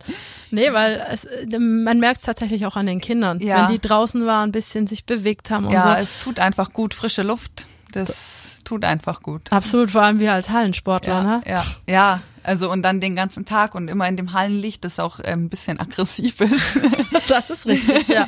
Nee, 0.50 0.72
weil 0.72 1.04
es, 1.10 1.26
man 1.58 1.98
merkt 2.00 2.20
es 2.20 2.26
tatsächlich 2.26 2.66
auch 2.66 2.76
an 2.76 2.86
den 2.86 3.00
Kindern. 3.00 3.40
Ja. 3.40 3.62
Wenn 3.62 3.74
die 3.74 3.80
draußen 3.80 4.24
waren, 4.26 4.48
ein 4.48 4.52
bisschen 4.52 4.86
sich 4.86 5.04
bewegt 5.04 5.50
haben 5.50 5.66
und 5.66 5.72
Ja, 5.72 5.82
so. 5.96 6.02
es 6.02 6.18
tut 6.18 6.38
einfach 6.38 6.72
gut, 6.72 6.94
frische 6.94 7.22
Luft. 7.22 7.66
Das 7.92 8.62
tut 8.64 8.84
einfach 8.84 9.22
gut. 9.22 9.52
Absolut, 9.52 9.90
vor 9.92 10.02
allem 10.02 10.18
wir 10.20 10.32
als 10.32 10.50
Hallensportler, 10.50 11.14
Ja, 11.14 11.22
ne? 11.22 11.40
ja, 11.46 11.64
ja, 11.88 12.20
also 12.42 12.70
und 12.70 12.82
dann 12.82 13.00
den 13.00 13.14
ganzen 13.16 13.44
Tag 13.44 13.74
und 13.74 13.88
immer 13.88 14.08
in 14.08 14.16
dem 14.16 14.32
Hallenlicht, 14.32 14.84
das 14.84 14.98
auch 15.00 15.20
ähm, 15.24 15.44
ein 15.44 15.48
bisschen 15.48 15.78
aggressiv 15.80 16.40
ist. 16.40 16.80
Das 17.28 17.50
ist 17.50 17.66
richtig, 17.66 18.06
ja. 18.08 18.26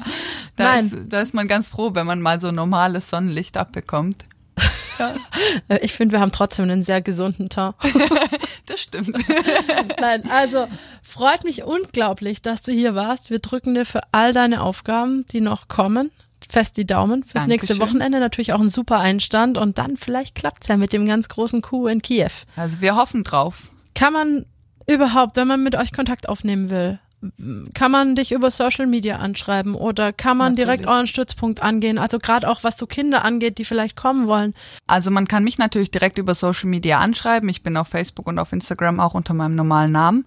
Da, 0.57 0.65
Nein, 0.65 0.87
Ist, 0.87 0.97
da 1.11 1.21
ist 1.21 1.33
man 1.35 1.47
ganz 1.47 1.69
froh, 1.69 1.91
wenn 1.95 2.07
man 2.07 2.21
mal 2.21 2.41
so 2.41 2.51
normales 2.51 3.11
Sonnenlicht 3.11 3.57
abbekommt. 3.57 4.25
Äh, 5.69 5.79
ich 5.83 5.93
finde, 5.93 6.13
wir 6.13 6.21
haben 6.21 6.33
trotzdem 6.33 6.65
einen 6.65 6.83
sehr 6.83 7.01
gesunden 7.01 7.49
Teint. 7.49 7.75
Das 8.67 8.81
stimmt. 8.81 9.17
Nein, 10.01 10.29
also 10.31 10.67
freut 11.03 11.45
mich 11.45 11.65
unglaublich, 11.65 12.43
dass 12.43 12.61
du 12.61 12.71
hier 12.71 12.95
warst. 12.95 13.31
Wir 13.31 13.39
drücken 13.39 13.73
dir 13.73 13.87
für 13.87 14.03
all 14.13 14.35
deine 14.35 14.63
Aufgaben, 14.63 15.25
die 15.33 15.41
noch 15.41 15.69
kommen, 15.69 16.11
fest 16.47 16.77
die 16.77 16.87
Daumen. 16.87 17.25
Fürs 17.25 17.47
nächste 17.47 17.69
Dankeschön. 17.75 17.89
Wochenende 17.89 18.21
natürlich 18.21 18.53
auch 18.53 18.61
ein 18.61 18.69
super 18.69 18.99
Einstand 18.99 19.57
und 19.57 19.79
dann 19.79 19.97
vielleicht 19.97 20.35
klappt's 20.35 20.69
ja 20.69 20.77
mit 20.77 20.93
dem 20.93 21.07
ganz 21.07 21.31
großen 21.31 21.63
Coup 21.63 21.89
in 21.89 22.03
Kiew. 22.03 22.31
Also 22.57 22.83
wir 22.83 22.95
hoffen 22.95 23.25
drauf. 23.25 23.71
Kann 23.95 24.13
man 24.13 24.45
überhaupt, 24.87 25.37
wenn 25.37 25.49
man 25.49 25.63
mit 25.63 25.75
euch 25.75 25.93
Kontakt 25.93 26.29
aufnehmen 26.29 26.69
will, 26.69 26.99
kann 27.75 27.91
man 27.91 28.15
dich 28.15 28.31
über 28.31 28.51
Social 28.51 28.87
Media 28.87 29.17
anschreiben 29.17 29.75
oder 29.75 30.13
kann 30.13 30.37
man 30.37 30.55
direkt 30.55 30.83
Natürlich. 30.83 30.97
euren 30.97 31.07
Stützpunkt 31.09 31.63
angehen? 31.63 31.99
Also 31.99 32.19
gerade 32.19 32.49
auch 32.49 32.63
was 32.63 32.79
so 32.79 32.87
Kinder 32.87 33.25
angeht, 33.25 33.59
die 33.59 33.65
vielleicht 33.65 33.97
kommen 33.97 34.29
wollen. 34.29 34.55
Also 34.87 35.11
man 35.11 35.27
kann 35.27 35.43
mich 35.43 35.59
natürlich 35.59 35.91
direkt 35.91 36.19
über 36.19 36.35
Social 36.35 36.69
Media 36.69 37.01
anschreiben. 37.01 37.49
Ich 37.49 37.63
bin 37.63 37.77
auf 37.77 37.89
Facebook 37.89 38.29
und 38.29 38.39
auf 38.39 38.53
Instagram 38.53 39.01
auch 39.01 39.15
unter 39.15 39.35
meinem 39.35 39.57
normalen 39.57 39.93
Namen. 39.93 40.27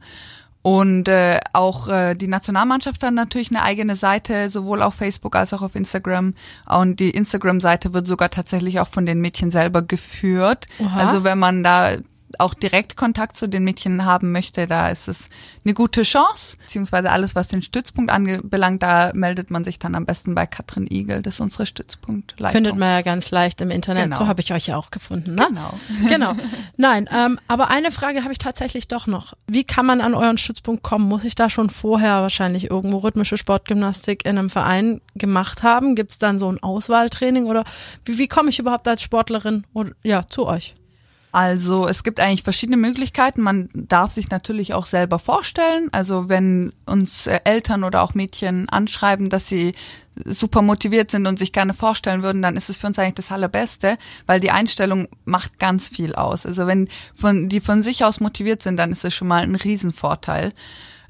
Und 0.63 1.08
äh, 1.08 1.39
auch 1.54 1.88
äh, 1.88 2.13
die 2.13 2.27
Nationalmannschaft 2.27 3.01
hat 3.04 3.13
natürlich 3.13 3.49
eine 3.49 3.63
eigene 3.63 3.95
Seite, 3.95 4.49
sowohl 4.49 4.84
auf 4.84 4.93
Facebook 4.93 5.36
als 5.36 5.54
auch 5.54 5.63
auf 5.63 5.75
Instagram. 5.75 6.36
Und 6.67 6.99
die 6.99 7.10
Instagram-Seite 7.10 7.93
wird 7.93 8.06
sogar 8.06 8.30
tatsächlich 8.30 8.80
auch 8.80 8.88
von 8.88 9.08
den 9.08 9.19
Mädchen 9.19 9.49
selber 9.49 9.82
geführt. 9.82 10.67
Oha. 10.77 10.97
Also 10.97 11.23
wenn 11.23 11.39
man 11.39 11.63
da 11.63 11.93
auch 12.39 12.54
direkt 12.54 12.96
Kontakt 12.96 13.38
zu 13.38 13.48
den 13.48 13.63
Mädchen 13.63 14.06
haben 14.06 14.32
möchte, 14.32 14.67
da 14.67 14.89
ist 14.89 15.08
es 15.08 15.30
eine 15.63 15.74
gute 15.74 16.04
Chance. 16.04 16.58
Beziehungsweise 16.58 17.12
alles, 17.12 17.36
was 17.36 17.48
den 17.48 17.62
Stützpunkt 17.62 18.12
anbelangt, 18.12 18.84
da 18.84 19.12
meldet 19.13 19.52
man 19.52 19.63
sich 19.63 19.80
dann 19.80 19.96
am 19.96 20.06
besten 20.06 20.36
bei 20.36 20.46
Katrin 20.46 20.88
Igel. 20.89 21.22
Das 21.22 21.36
ist 21.36 21.39
unsere 21.41 21.65
Stützpunktleitung. 21.65 22.52
Findet 22.52 22.78
man 22.78 22.89
ja 22.89 23.02
ganz 23.02 23.32
leicht 23.32 23.62
im 23.62 23.72
Internet. 23.72 24.06
Genau. 24.06 24.17
So 24.17 24.28
habe 24.28 24.41
ich 24.41 24.54
euch 24.54 24.67
ja 24.67 24.78
auch 24.78 24.91
gefunden. 24.91 25.36
Ne? 25.36 25.46
Genau. 25.48 25.74
Genau. 26.10 26.34
Nein, 26.78 27.08
ähm, 27.13 27.39
aber 27.48 27.70
eine 27.70 27.91
Frage 27.91 28.24
habe 28.24 28.34
ich 28.34 28.38
tatsächlich 28.38 28.88
doch 28.88 29.08
noch. 29.08 29.34
Wie 29.48 29.63
kann 29.63 29.86
man 29.86 30.02
an 30.02 30.13
euren 30.13 30.38
Stützpunkt 30.38 30.84
kommen? 30.84 31.08
Muss 31.08 31.24
ich 31.24 31.36
da 31.36 31.50
schon 31.50 31.70
vorher 31.70 32.22
wahrscheinlich 32.22 32.70
irgendwo 32.70 32.98
rhythmische 32.98 33.38
Sportgymnastik 33.38 34.26
in 34.26 34.38
einem 34.38 34.50
Verein 34.50 35.00
gemacht 35.15 35.63
haben? 35.63 35.96
Gibt 35.96 36.12
es 36.12 36.17
dann 36.17 36.38
so 36.38 36.52
ein 36.52 36.62
Auswahltraining 36.62 37.46
oder 37.46 37.63
wie, 38.06 38.17
wie 38.17 38.28
komme 38.28 38.50
ich 38.50 38.60
überhaupt 38.60 38.88
als 38.88 39.02
Sportlerin 39.02 39.65
oder, 39.74 39.91
ja, 40.04 40.28
zu 40.28 40.46
euch? 40.48 40.76
Also 41.32 41.88
es 41.88 42.04
gibt 42.04 42.20
eigentlich 42.20 42.44
verschiedene 42.44 42.78
Möglichkeiten. 42.78 43.41
Man 43.41 43.70
darf 43.74 44.12
sich 44.12 44.30
natürlich 44.30 44.74
auch 44.74 44.86
selber 44.86 45.17
vorstellen. 45.17 45.89
Also 45.91 46.28
wenn 46.28 46.74
uns 46.86 47.28
äh, 47.28 47.39
Eltern 47.46 47.84
oder 47.84 48.02
auch 48.02 48.13
Mädchen 48.13 48.67
anschreiben, 48.67 49.30
dass 49.30 49.48
sie 49.48 49.72
super 50.26 50.62
motiviert 50.62 51.10
sind 51.10 51.26
und 51.26 51.39
sich 51.39 51.54
gerne 51.54 51.74
vorstellen 51.74 52.22
würden, 52.22 52.41
dann 52.41 52.58
ist 52.58 52.70
es 52.70 52.78
für 52.78 52.88
uns 52.88 53.00
eigentlich 53.00 53.15
das 53.15 53.32
Allerbeste, 53.32 53.98
weil 54.26 54.41
die 54.41 54.52
Einstellung 54.52 55.08
macht 55.24 55.58
ganz 55.58 55.88
viel 55.88 56.15
aus. 56.15 56.46
Also 56.46 56.67
wenn 56.67 56.89
von, 57.13 57.48
die 57.48 57.62
von 57.62 57.82
sich 57.82 58.04
aus 58.04 58.20
motiviert 58.20 58.62
sind, 58.62 58.78
dann 58.78 58.91
ist 58.91 59.06
es 59.06 59.13
schon 59.13 59.30
mal 59.30 59.44
ein 59.44 59.56
Riesenvorteil. 59.56 60.52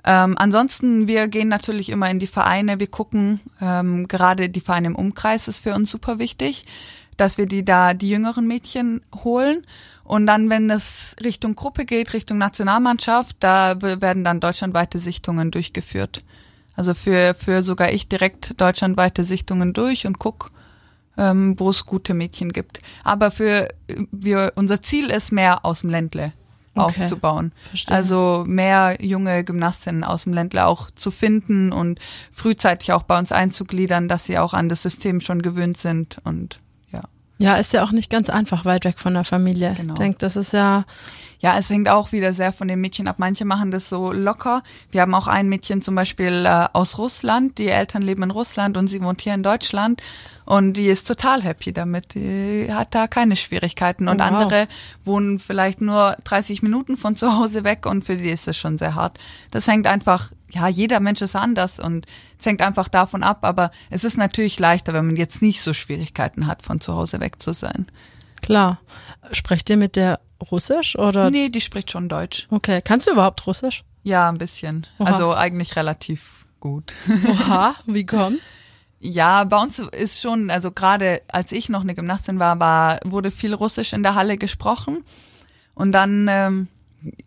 Ähm, 0.03 0.35
ansonsten, 0.37 1.07
wir 1.07 1.27
gehen 1.27 1.47
natürlich 1.47 1.89
immer 1.89 2.09
in 2.09 2.19
die 2.19 2.27
Vereine, 2.27 2.79
wir 2.79 2.87
gucken, 2.87 3.39
ähm, 3.61 4.07
gerade 4.07 4.49
die 4.49 4.61
Vereine 4.61 4.87
im 4.87 4.95
Umkreis 4.95 5.47
ist 5.47 5.59
für 5.59 5.75
uns 5.75 5.91
super 5.91 6.17
wichtig, 6.17 6.63
dass 7.17 7.37
wir 7.37 7.45
die 7.45 7.63
da, 7.63 7.93
die 7.93 8.09
jüngeren 8.09 8.47
Mädchen 8.47 9.01
holen. 9.23 9.63
Und 10.11 10.25
dann, 10.25 10.49
wenn 10.49 10.69
es 10.69 11.15
Richtung 11.23 11.55
Gruppe 11.55 11.85
geht, 11.85 12.11
Richtung 12.11 12.37
Nationalmannschaft, 12.37 13.37
da 13.39 13.81
werden 13.81 14.25
dann 14.25 14.41
deutschlandweite 14.41 14.99
Sichtungen 14.99 15.51
durchgeführt. 15.51 16.19
Also 16.75 16.93
für, 16.93 17.33
für 17.33 17.61
sogar 17.61 17.93
ich 17.93 18.09
direkt 18.09 18.59
deutschlandweite 18.59 19.23
Sichtungen 19.23 19.71
durch 19.71 20.05
und 20.05 20.19
guck, 20.19 20.49
ähm, 21.17 21.57
wo 21.57 21.69
es 21.69 21.85
gute 21.85 22.13
Mädchen 22.13 22.51
gibt. 22.51 22.81
Aber 23.05 23.31
für 23.31 23.69
wir, 24.11 24.51
unser 24.55 24.81
Ziel 24.81 25.09
ist 25.09 25.31
mehr 25.31 25.63
aus 25.63 25.79
dem 25.79 25.91
Ländle 25.91 26.33
Okay. 26.75 27.03
aufzubauen. 27.03 27.53
Verstehe. 27.69 27.95
Also 27.95 28.43
mehr 28.45 28.97
junge 28.99 29.45
Gymnastinnen 29.45 30.03
aus 30.03 30.25
dem 30.25 30.33
Ländle 30.33 30.65
auch 30.65 30.91
zu 30.91 31.11
finden 31.11 31.71
und 31.71 32.01
frühzeitig 32.33 32.91
auch 32.91 33.03
bei 33.03 33.17
uns 33.17 33.31
einzugliedern, 33.31 34.09
dass 34.09 34.25
sie 34.25 34.37
auch 34.37 34.53
an 34.53 34.67
das 34.67 34.83
System 34.83 35.21
schon 35.21 35.41
gewöhnt 35.41 35.77
sind 35.77 36.17
und 36.25 36.59
ja. 37.41 37.55
Ist 37.57 37.73
ja 37.73 37.83
auch 37.83 37.91
nicht 37.91 38.09
ganz 38.09 38.29
einfach 38.29 38.65
weit 38.65 38.85
weg 38.85 38.99
von 38.99 39.13
der 39.13 39.23
Familie. 39.23 39.73
Genau. 39.77 39.93
Ich 39.93 39.99
denke, 39.99 40.17
das 40.19 40.35
ist 40.35 40.53
ja, 40.53 40.85
Ja, 41.39 41.57
es 41.57 41.69
hängt 41.71 41.89
auch 41.89 42.11
wieder 42.11 42.33
sehr 42.33 42.53
von 42.53 42.67
den 42.67 42.79
Mädchen 42.81 43.07
ab. 43.07 43.15
Manche 43.17 43.45
machen 43.45 43.71
das 43.71 43.89
so 43.89 44.11
locker. 44.11 44.61
Wir 44.91 45.01
haben 45.01 45.15
auch 45.15 45.27
ein 45.27 45.49
Mädchen 45.49 45.81
zum 45.81 45.95
Beispiel 45.95 46.45
äh, 46.45 46.67
aus 46.73 46.99
Russland. 46.99 47.57
Die 47.57 47.67
Eltern 47.69 48.03
leben 48.03 48.21
in 48.23 48.31
Russland 48.31 48.77
und 48.77 48.87
sie 48.87 49.01
wohnt 49.01 49.21
hier 49.21 49.33
in 49.33 49.41
Deutschland. 49.41 50.03
Und 50.45 50.73
die 50.73 50.85
ist 50.85 51.07
total 51.07 51.41
happy 51.41 51.71
damit. 51.73 52.13
Die 52.13 52.67
hat 52.71 52.93
da 52.93 53.07
keine 53.07 53.35
Schwierigkeiten. 53.35 54.07
Und 54.07 54.21
Oh, 54.21 54.23
wow. 54.23 54.31
andere 54.31 54.67
wohnen 55.03 55.39
vielleicht 55.39 55.81
nur 55.81 56.15
30 56.25 56.61
Minuten 56.61 56.95
von 56.95 57.15
zu 57.15 57.35
Hause 57.35 57.63
weg 57.63 57.85
und 57.87 58.03
für 58.03 58.17
die 58.17 58.29
ist 58.29 58.47
es 58.47 58.57
schon 58.57 58.77
sehr 58.77 58.93
hart. 58.93 59.19
Das 59.49 59.67
hängt 59.67 59.87
einfach 59.87 60.31
ja, 60.53 60.67
jeder 60.67 60.99
Mensch 60.99 61.21
ist 61.21 61.35
anders 61.35 61.79
und 61.79 62.05
es 62.41 62.45
hängt 62.45 62.61
einfach 62.61 62.87
davon 62.87 63.23
ab, 63.23 63.39
aber 63.43 63.71
es 63.89 64.03
ist 64.03 64.17
natürlich 64.17 64.59
leichter, 64.59 64.93
wenn 64.93 65.05
man 65.05 65.15
jetzt 65.15 65.41
nicht 65.41 65.61
so 65.61 65.73
Schwierigkeiten 65.73 66.47
hat, 66.47 66.63
von 66.63 66.81
zu 66.81 66.93
Hause 66.95 67.19
weg 67.19 67.41
zu 67.41 67.53
sein. 67.53 67.87
Klar. 68.41 68.79
Sprecht 69.31 69.69
ihr 69.69 69.77
mit 69.77 69.95
der 69.95 70.19
Russisch 70.51 70.97
oder? 70.97 71.29
Nee, 71.29 71.49
die 71.49 71.61
spricht 71.61 71.91
schon 71.91 72.09
Deutsch. 72.09 72.47
Okay. 72.49 72.81
Kannst 72.83 73.07
du 73.07 73.11
überhaupt 73.11 73.45
Russisch? 73.45 73.83
Ja, 74.03 74.27
ein 74.27 74.39
bisschen. 74.39 74.87
Oha. 74.97 75.09
Also 75.09 75.33
eigentlich 75.35 75.75
relativ 75.75 76.45
gut. 76.59 76.93
Oha, 77.29 77.75
wie 77.85 78.05
kommt's? 78.05 78.49
Ja, 78.99 79.43
bei 79.43 79.57
uns 79.57 79.79
ist 79.79 80.21
schon, 80.21 80.49
also 80.49 80.71
gerade 80.71 81.21
als 81.27 81.51
ich 81.51 81.69
noch 81.69 81.81
eine 81.81 81.95
Gymnastin 81.95 82.39
war, 82.39 82.59
war 82.59 82.99
wurde 83.03 83.31
viel 83.31 83.53
Russisch 83.53 83.93
in 83.93 84.03
der 84.03 84.15
Halle 84.15 84.37
gesprochen. 84.37 85.03
Und 85.73 85.91
dann 85.91 86.27
ähm, 86.29 86.67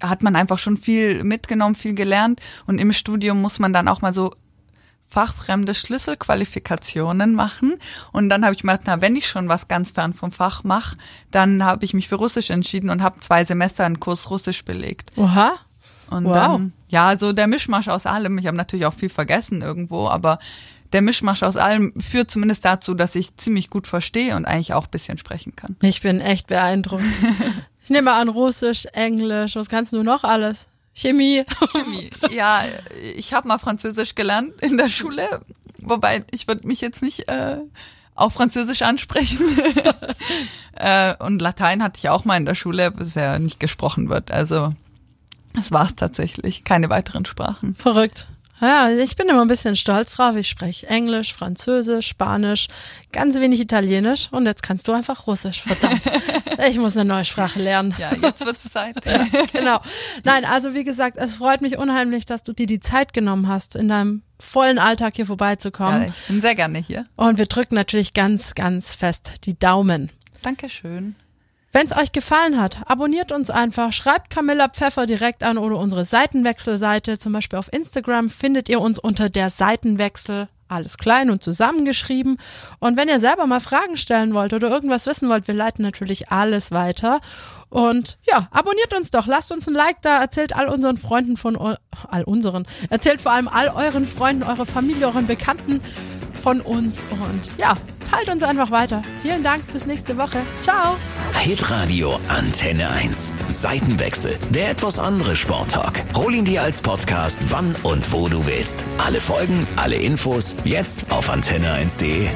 hat 0.01 0.23
man 0.23 0.37
einfach 0.37 0.59
schon 0.59 0.77
viel 0.77 1.25
mitgenommen, 1.25 1.75
viel 1.75 1.95
gelernt. 1.95 2.41
Und 2.67 2.79
im 2.79 2.93
Studium 2.93 3.41
muss 3.41 3.59
man 3.59 3.73
dann 3.73 3.89
auch 3.89 4.03
mal 4.03 4.15
so 4.15 4.35
fachfremde 5.15 5.75
Schlüsselqualifikationen 5.75 7.35
machen. 7.35 7.75
Und 8.13 8.29
dann 8.29 8.45
habe 8.45 8.55
ich 8.55 8.65
mir 8.65 8.73
gedacht, 8.73 8.87
na, 8.87 9.01
wenn 9.01 9.17
ich 9.17 9.29
schon 9.29 9.49
was 9.49 9.69
ganz 9.69 9.93
fern 9.93 10.13
vom 10.15 10.33
Fach 10.33 10.65
mache, 10.65 10.97
dann 11.31 11.65
habe 11.65 11.85
ich 11.85 11.95
mich 11.95 12.09
für 12.09 12.17
Russisch 12.17 12.51
entschieden 12.51 12.91
und 12.91 13.03
habe 13.03 13.21
zwei 13.21 13.45
Semester 13.45 13.85
einen 13.85 14.01
Kurs 14.01 14.31
Russisch 14.31 14.65
belegt. 14.65 15.13
Oha. 15.17 15.53
Und 16.11 16.25
Wow. 16.27 16.35
dann, 16.35 16.73
ja, 16.89 17.17
so 17.19 17.33
der 17.33 17.47
Mischmasch 17.47 17.89
aus 17.89 18.07
allem. 18.07 18.37
Ich 18.39 18.47
habe 18.47 18.57
natürlich 18.57 18.87
auch 18.87 18.95
viel 18.95 19.09
vergessen 19.09 19.63
irgendwo, 19.63 20.09
aber 20.09 20.39
der 20.93 21.01
Mischmasch 21.03 21.43
aus 21.43 21.57
allem 21.57 21.93
führt 22.01 22.31
zumindest 22.31 22.65
dazu, 22.65 22.95
dass 22.95 23.15
ich 23.15 23.37
ziemlich 23.37 23.71
gut 23.71 23.87
verstehe 23.87 24.37
und 24.37 24.45
eigentlich 24.45 24.75
auch 24.75 24.85
ein 24.85 24.91
bisschen 24.91 25.17
sprechen 25.19 25.57
kann. 25.57 25.77
Ich 25.81 26.03
bin 26.03 26.21
echt 26.21 26.49
beeindruckt. 26.49 27.05
Ich 27.87 27.91
nehme 27.91 28.13
an 28.13 28.31
Russisch, 28.31 28.87
Englisch, 28.95 29.57
was 29.57 29.69
kannst 29.69 29.93
du 29.93 30.03
noch 30.03 30.25
alles? 30.25 30.69
Chemie. 30.95 31.45
Chemie. 31.73 32.11
Ja, 32.31 32.63
ich 33.17 33.35
habe 33.35 33.49
mal 33.49 33.59
Französisch 33.59 34.15
gelernt 34.15 34.61
in 34.63 34.77
der 34.77 34.89
Schule, 34.89 35.43
wobei 35.83 36.25
ich 36.31 36.49
würde 36.49 36.67
mich 36.67 36.81
jetzt 36.81 37.03
nicht 37.03 37.29
äh, 37.29 37.59
auf 38.15 38.35
Französisch 38.35 38.83
ansprechen. 38.83 39.45
äh, 40.73 41.15
und 41.19 41.43
Latein 41.43 41.83
hatte 41.83 41.99
ich 41.99 42.09
auch 42.09 42.25
mal 42.25 42.37
in 42.37 42.45
der 42.45 42.55
Schule, 42.55 42.93
was 42.97 43.15
ja 43.15 43.39
nicht 43.39 43.61
gesprochen 43.61 44.09
wird. 44.09 44.31
Also 44.31 44.73
das 45.55 45.73
war's 45.73 45.95
tatsächlich. 45.95 46.65
Keine 46.65 46.91
weiteren 46.91 47.25
Sprachen. 47.25 47.75
Verrückt. 47.77 48.29
Ja, 48.61 48.89
ich 48.89 49.17
bin 49.17 49.29
immer 49.29 49.43
ein 49.43 49.49
bisschen 49.49 49.77
stolz 49.77 50.15
drauf. 50.15 50.37
Ich 50.37 50.49
spreche 50.49 50.87
Englisch, 50.87 51.35
Französisch, 51.35 52.07
Spanisch, 52.07 52.69
ganz 53.13 53.37
wenig 53.37 53.61
Italienisch 53.61 54.29
und 54.31 54.47
jetzt 54.47 54.63
kannst 54.63 54.87
du 54.89 54.93
einfach 54.93 55.27
Russisch. 55.27 55.63
Verdammt. 55.63 56.03
Ich 56.69 56.79
muss 56.79 56.97
eine 56.97 57.09
neue 57.09 57.25
Sprache 57.25 57.61
lernen. 57.61 57.93
Ja, 57.99 58.13
jetzt 58.15 58.47
wird's 58.47 58.71
Zeit. 58.71 58.95
Genau. 59.53 59.81
Nein, 60.23 60.45
also 60.45 60.73
wie 60.73 60.85
gesagt, 60.85 61.17
es 61.17 61.35
freut 61.35 61.61
mich 61.61 61.77
unheimlich, 61.79 62.27
dass 62.27 62.45
du 62.45 62.53
dir 62.53 62.67
die 62.67 62.79
Zeit 62.79 63.13
genommen 63.13 63.49
hast, 63.49 63.75
in 63.75 63.89
deinem 63.89 64.23
vollen 64.39 64.79
Alltag 64.79 65.17
hier 65.17 65.27
vorbeizukommen. 65.27 66.03
Ja, 66.03 66.09
ich 66.09 66.27
bin 66.29 66.41
sehr 66.41 66.55
gerne 66.55 66.79
hier. 66.79 67.07
Und 67.17 67.39
wir 67.39 67.47
drücken 67.47 67.75
natürlich 67.75 68.15
ganz, 68.15 68.55
ganz 68.55 68.95
fest 68.95 69.33
die 69.45 69.59
Daumen. 69.59 70.11
Dankeschön. 70.43 71.17
Wenn 71.75 71.89
es 71.89 71.97
euch 71.97 72.13
gefallen 72.13 72.61
hat, 72.61 72.79
abonniert 72.87 73.33
uns 73.33 73.51
einfach, 73.51 73.93
schreibt 73.93 74.31
Camilla 74.31 74.69
Pfeffer 74.69 75.07
direkt 75.07 75.43
an 75.43 75.59
oder 75.59 75.77
unsere 75.77 76.05
Seitenwechselseite. 76.05 77.19
Zum 77.19 77.33
Beispiel 77.33 77.59
auf 77.59 77.73
Instagram 77.73 78.31
findet 78.31 78.69
ihr 78.69 78.81
uns 78.81 79.01
unter 79.01 79.29
der 79.29 79.51
Seitenwechsel. 79.51 80.47
Alles 80.69 80.99
klein 80.99 81.31
und 81.31 81.43
zusammengeschrieben. 81.43 82.39
Und 82.79 82.97
wenn 82.97 83.09
ihr 83.09 83.19
selber 83.19 83.47
mal 83.47 83.59
Fragen 83.59 83.97
stellen 83.97 84.35
wollt 84.35 84.53
oder 84.53 84.71
irgendwas 84.71 85.07
wissen 85.07 85.29
wollt, 85.29 85.49
wir 85.49 85.55
leiten 85.55 85.83
natürlich 85.83 86.31
alles 86.31 86.71
weiter. 86.71 87.21
Und 87.71 88.19
ja, 88.23 88.47
abonniert 88.53 88.95
uns 88.95 89.11
doch, 89.11 89.27
lasst 89.27 89.51
uns 89.51 89.67
ein 89.67 89.75
Like 89.75 90.01
da, 90.01 90.21
erzählt 90.21 90.55
all 90.55 90.69
unseren 90.69 90.97
Freunden 90.97 91.37
von 91.37 91.57
all 91.57 92.23
unseren, 92.23 92.67
erzählt 92.89 93.21
vor 93.21 93.33
allem 93.33 93.49
all 93.49 93.67
euren 93.67 94.07
Freunden, 94.07 94.45
eurer 94.45 94.65
Familie, 94.65 95.09
euren 95.09 95.27
Bekannten 95.27 95.81
von 96.41 96.61
uns 96.61 97.03
und 97.11 97.59
ja, 97.59 97.75
teilt 98.15 98.29
uns 98.29 98.43
einfach 98.43 98.71
weiter. 98.71 99.03
Vielen 99.23 99.43
Dank, 99.43 99.67
bis 99.73 99.87
nächste 99.87 100.17
Woche. 100.17 100.43
Ciao. 100.63 100.97
Hitradio 101.35 102.19
Antenne 102.29 102.89
1. 102.91 103.33
Seitenwechsel. 103.49 104.37
Der 104.51 104.71
etwas 104.71 104.99
andere 104.99 105.37
Sporttalk. 105.37 106.03
Hol 106.15 106.35
ihn 106.35 106.45
dir 106.45 106.63
als 106.63 106.81
Podcast, 106.81 107.51
wann 107.51 107.75
und 107.83 108.13
wo 108.13 108.29
du 108.29 108.47
willst. 108.47 108.85
Alle 108.99 109.21
Folgen, 109.21 109.67
alle 109.77 109.97
Infos, 109.97 110.57
jetzt 110.65 111.11
auf 111.11 111.31
antenne1.de. 111.31 112.29